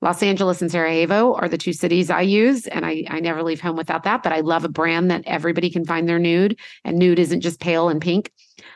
Los 0.01 0.24
Angeles 0.24 0.61
and 0.61 0.72
Sarajevo 0.72 1.36
are 1.36 1.47
the 1.47 1.57
two 1.57 1.74
cities 1.74 2.09
I 2.09 2.22
use. 2.22 2.67
And 2.67 2.86
I, 2.86 3.03
I 3.07 3.19
never 3.19 3.43
leave 3.43 3.61
home 3.61 3.78
without 3.78 4.03
that. 4.03 4.24
But 4.24 4.34
I 4.34 4.39
love 4.39 4.65
a 4.65 4.69
brand 4.69 5.11
that 5.11 5.24
everybody 5.26 5.69
can 5.69 5.86
find 5.86 6.09
their 6.09 6.19
nude. 6.19 6.59
And 6.84 6.97
nude 6.97 7.19
isn't 7.19 7.41
just 7.41 7.59
pale 7.59 7.89
and 7.89 8.01
pink. 8.01 8.32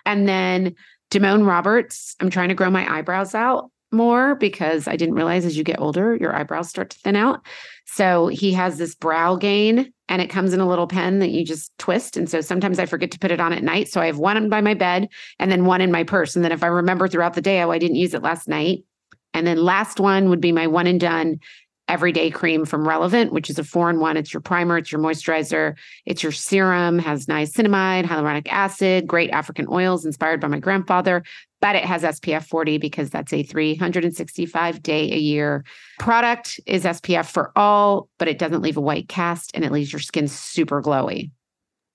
And 0.06 0.28
then 0.28 0.76
Damone 1.12 1.48
Roberts, 1.48 2.16
I'm 2.20 2.30
trying 2.30 2.50
to 2.50 2.56
grow 2.56 2.70
my 2.70 2.98
eyebrows 2.98 3.34
out 3.34 3.72
more 3.91 4.36
because 4.36 4.88
I 4.88 4.96
didn't 4.98 5.16
realize 5.16 5.46
as 5.46 5.58
you 5.58 5.64
get 5.64 5.80
older, 5.80 6.16
your 6.16 6.36
eyebrows 6.36 6.70
start 6.70 6.91
to 6.91 7.00
thin 7.00 7.16
out. 7.16 7.46
So 7.86 8.28
he 8.28 8.54
has 8.54 8.78
this 8.78 8.96
brow 8.96 9.36
gain 9.36 9.93
and 10.08 10.22
it 10.22 10.30
comes 10.30 10.53
in 10.53 10.60
a 10.60 10.68
little 10.68 10.88
pen 10.88 11.20
that 11.20 11.32
you 11.32 11.43
just 11.43 11.76
twist. 11.78 12.16
And 12.16 12.30
so 12.30 12.41
sometimes 12.41 12.80
I 12.80 12.86
forget 12.86 13.12
to 13.12 13.20
put 13.20 13.32
it 13.32 13.39
on 13.39 13.53
at 13.53 13.64
night. 13.64 13.89
So 13.89 14.01
I 14.01 14.06
have 14.06 14.20
one 14.20 14.49
by 14.49 14.62
my 14.62 14.74
bed 14.74 15.10
and 15.39 15.51
then 15.51 15.66
one 15.66 15.82
in 15.82 15.91
my 15.91 16.03
purse. 16.03 16.36
And 16.36 16.45
then 16.45 16.51
if 16.51 16.64
I 16.64 16.68
remember 16.68 17.08
throughout 17.08 17.34
the 17.34 17.41
day, 17.41 17.62
oh, 17.62 17.72
I 17.72 17.80
didn't 17.80 17.97
use 17.97 18.14
it 18.14 18.22
last 18.22 18.47
night. 18.47 18.84
And 19.34 19.45
then 19.45 19.58
last 19.58 19.99
one 19.99 20.30
would 20.30 20.41
be 20.41 20.51
my 20.51 20.68
one 20.68 20.88
and 20.88 20.99
done 20.99 21.39
everyday 21.88 22.30
cream 22.32 22.66
from 22.66 22.88
Relevant, 22.88 23.32
which 23.32 23.50
is 23.50 23.60
a 23.60 23.64
four 23.64 23.90
in 23.90 24.00
one. 24.00 24.18
It's 24.18 24.34
your 24.34 24.42
primer, 24.42 24.78
it's 24.78 24.92
your 24.92 25.02
moisturizer, 25.02 25.76
it's 26.06 26.24
your 26.24 26.32
serum, 26.32 27.00
has 27.00 27.28
niacinamide, 27.28 28.06
hyaluronic 28.06 28.48
acid, 28.48 29.08
great 29.08 29.30
African 29.32 29.68
oils 29.70 30.06
inspired 30.06 30.42
by 30.42 30.48
my 30.48 30.60
grandfather, 30.60 31.24
but 31.62 31.76
it 31.76 31.86
has 31.86 32.04
SPF 32.04 32.46
40 32.46 32.78
because 32.78 33.10
that's 33.10 33.34
a 33.34 33.44
365 33.44 34.84
day 34.84 35.12
a 35.12 35.18
year 35.18 35.64
product 36.00 36.60
is 36.66 36.84
SPF 36.84 37.26
for 37.26 37.52
all, 37.56 38.10
but 38.18 38.28
it 38.28 38.40
doesn't 38.40 38.62
leave 38.62 38.78
a 38.78 38.82
white 38.82 39.08
cast 39.08 39.52
and 39.56 39.64
it 39.64 39.72
leaves 39.72 39.92
your 39.92 40.00
skin 40.00 40.28
super 40.28 40.82
glowy. 40.82 41.32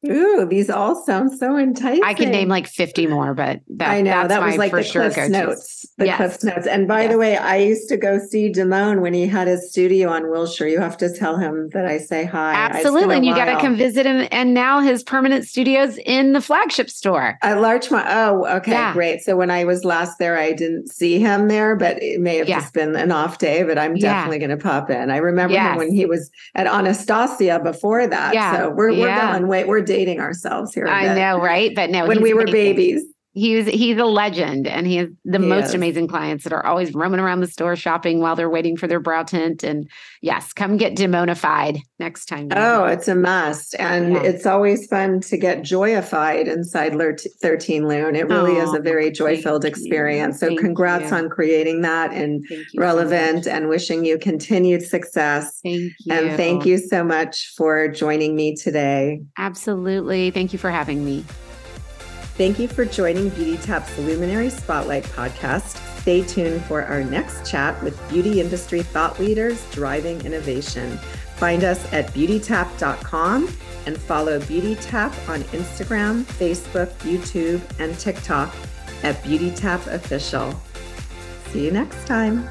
Ooh, 0.09 0.47
these 0.47 0.71
all 0.71 1.05
sound 1.05 1.37
so 1.37 1.59
enticing. 1.59 2.03
I 2.03 2.15
can 2.15 2.31
name 2.31 2.49
like 2.49 2.67
50 2.67 3.07
more, 3.07 3.35
but 3.35 3.61
that, 3.69 3.91
I 3.91 4.01
know 4.01 4.27
that 4.27 4.43
was 4.43 4.57
like 4.57 4.73
the 4.73 4.83
sure 4.83 5.11
Cliff 5.11 5.29
Notes. 5.29 5.87
The 5.99 6.07
yes. 6.07 6.17
Cliff 6.17 6.55
Notes. 6.55 6.67
And 6.67 6.89
by 6.89 7.03
yes. 7.03 7.13
the 7.13 7.19
way, 7.19 7.37
I 7.37 7.57
used 7.57 7.87
to 7.91 7.99
go 7.99 8.19
see 8.19 8.51
Damone 8.51 9.03
when 9.03 9.13
he 9.13 9.27
had 9.27 9.47
his 9.47 9.71
studio 9.71 10.09
on 10.09 10.31
Wilshire. 10.31 10.69
You 10.69 10.81
have 10.81 10.97
to 10.99 11.15
tell 11.15 11.37
him 11.37 11.69
that 11.75 11.85
I 11.85 11.99
say 11.99 12.25
hi. 12.25 12.55
Absolutely. 12.55 13.17
And 13.17 13.27
you 13.27 13.35
got 13.35 13.45
to 13.45 13.61
come 13.61 13.77
visit 13.77 14.07
him. 14.07 14.27
And 14.31 14.55
now 14.55 14.81
his 14.81 15.03
permanent 15.03 15.47
studio's 15.47 15.99
in 15.99 16.33
the 16.33 16.41
flagship 16.41 16.89
store. 16.89 17.39
At 17.43 17.61
Larchmont. 17.61 18.07
Oh, 18.09 18.47
okay, 18.57 18.73
yeah. 18.73 18.95
great. 18.95 19.21
So 19.21 19.37
when 19.37 19.51
I 19.51 19.65
was 19.65 19.85
last 19.85 20.19
there, 20.19 20.39
I 20.39 20.53
didn't 20.53 20.89
see 20.89 21.19
him 21.19 21.49
there, 21.49 21.77
but 21.77 22.03
it 22.03 22.23
may 22.23 22.39
have 22.39 22.49
yeah. 22.49 22.61
just 22.61 22.73
been 22.73 22.97
an 22.97 23.13
off 23.13 23.37
day, 23.37 23.65
but 23.65 23.77
I'm 23.77 23.97
definitely 23.97 24.41
yeah. 24.41 24.47
going 24.47 24.59
to 24.59 24.63
pop 24.63 24.89
in. 24.89 25.11
I 25.11 25.19
remember 25.19 25.53
yes. 25.53 25.73
him 25.73 25.77
when 25.77 25.93
he 25.93 26.07
was 26.07 26.31
at 26.55 26.67
Anastasia 26.67 27.61
before 27.63 28.07
that. 28.07 28.33
Yeah. 28.33 28.57
So 28.57 28.71
we're, 28.71 28.93
we're 28.93 29.15
going, 29.15 29.47
wait, 29.47 29.69
we're 29.69 29.90
dating 29.91 30.21
ourselves 30.21 30.73
here. 30.73 30.87
I 30.87 31.15
know, 31.15 31.41
right? 31.41 31.75
But 31.75 31.91
no, 31.91 32.07
when 32.07 32.23
we 32.23 32.33
were 32.33 32.43
amazing. 32.43 32.77
babies. 32.77 33.05
He's 33.33 33.67
he's 33.67 33.97
a 33.97 34.05
legend 34.05 34.67
and 34.67 34.87
he 34.87 34.97
has 34.97 35.09
the 35.25 35.39
he 35.39 35.47
most 35.47 35.67
is. 35.67 35.75
amazing 35.75 36.09
clients 36.09 36.43
that 36.45 36.53
are 36.53 36.67
always 36.67 36.93
roaming 36.95 37.21
around 37.21 37.41
the 37.41 37.47
store 37.47 37.77
shopping 37.77 38.21
while 38.21 38.35
they're 38.35 38.51
waiting 38.51 38.77
for 38.77 38.89
their 38.89 38.99
brow 38.99 39.23
tint. 39.23 39.63
And 39.63 39.89
yes, 40.21 40.53
come 40.53 40.77
get 40.77 40.97
demonified 40.97 41.81
next 42.01 42.27
time. 42.27 42.49
Oh, 42.51 42.87
it's 42.87 43.07
a 43.07 43.15
must. 43.15 43.77
And 43.79 44.15
yeah. 44.15 44.23
it's 44.23 44.47
always 44.47 44.87
fun 44.89 45.21
to 45.21 45.37
get 45.37 45.61
joyified 45.61 46.49
inside 46.49 47.01
13 47.41 47.87
Lune 47.87 48.17
It 48.17 48.29
really 48.29 48.59
oh, 48.59 48.65
is 48.65 48.75
a 48.75 48.81
very 48.81 49.13
joy 49.13 49.41
filled 49.41 49.65
experience. 49.65 50.41
So 50.41 50.49
thank 50.49 50.61
congrats 50.61 51.13
you. 51.13 51.17
on 51.19 51.29
creating 51.29 51.83
that 51.83 52.13
and 52.13 52.45
relevant 52.77 53.45
so 53.45 53.51
and 53.53 53.69
wishing 53.69 54.05
you 54.05 54.19
continued 54.19 54.83
success. 54.83 55.61
Thank 55.63 55.93
you. 56.01 56.13
And 56.13 56.37
thank 56.37 56.67
you 56.67 56.79
so 56.79 57.05
much 57.05 57.53
for 57.57 57.87
joining 57.89 58.35
me 58.35 58.57
today. 58.57 59.21
Absolutely. 59.39 60.33
Thank 60.33 60.53
you 60.53 60.59
for 60.59 60.71
having 60.71 61.05
me. 61.05 61.25
Thank 62.41 62.59
you 62.59 62.69
for 62.69 62.87
joining 62.87 63.31
Beautytap's 63.33 63.99
Luminary 63.99 64.49
Spotlight 64.49 65.05
podcast. 65.05 65.77
Stay 66.01 66.23
tuned 66.23 66.65
for 66.65 66.83
our 66.83 67.05
next 67.05 67.45
chat 67.45 67.83
with 67.85 68.01
beauty 68.09 68.41
industry 68.41 68.81
thought 68.81 69.21
leaders 69.21 69.63
driving 69.73 70.25
innovation. 70.25 70.97
Find 71.37 71.65
us 71.65 71.85
at 71.93 72.07
beautytap.com 72.15 73.55
and 73.85 73.99
follow 73.99 74.41
Beautytap 74.41 75.29
on 75.29 75.43
Instagram, 75.53 76.23
Facebook, 76.23 76.91
YouTube, 77.01 77.61
and 77.79 77.99
TikTok 77.99 78.57
at 79.03 79.23
Beautytap 79.23 79.87
Official. 79.89 80.59
See 81.51 81.67
you 81.67 81.71
next 81.71 82.07
time. 82.07 82.49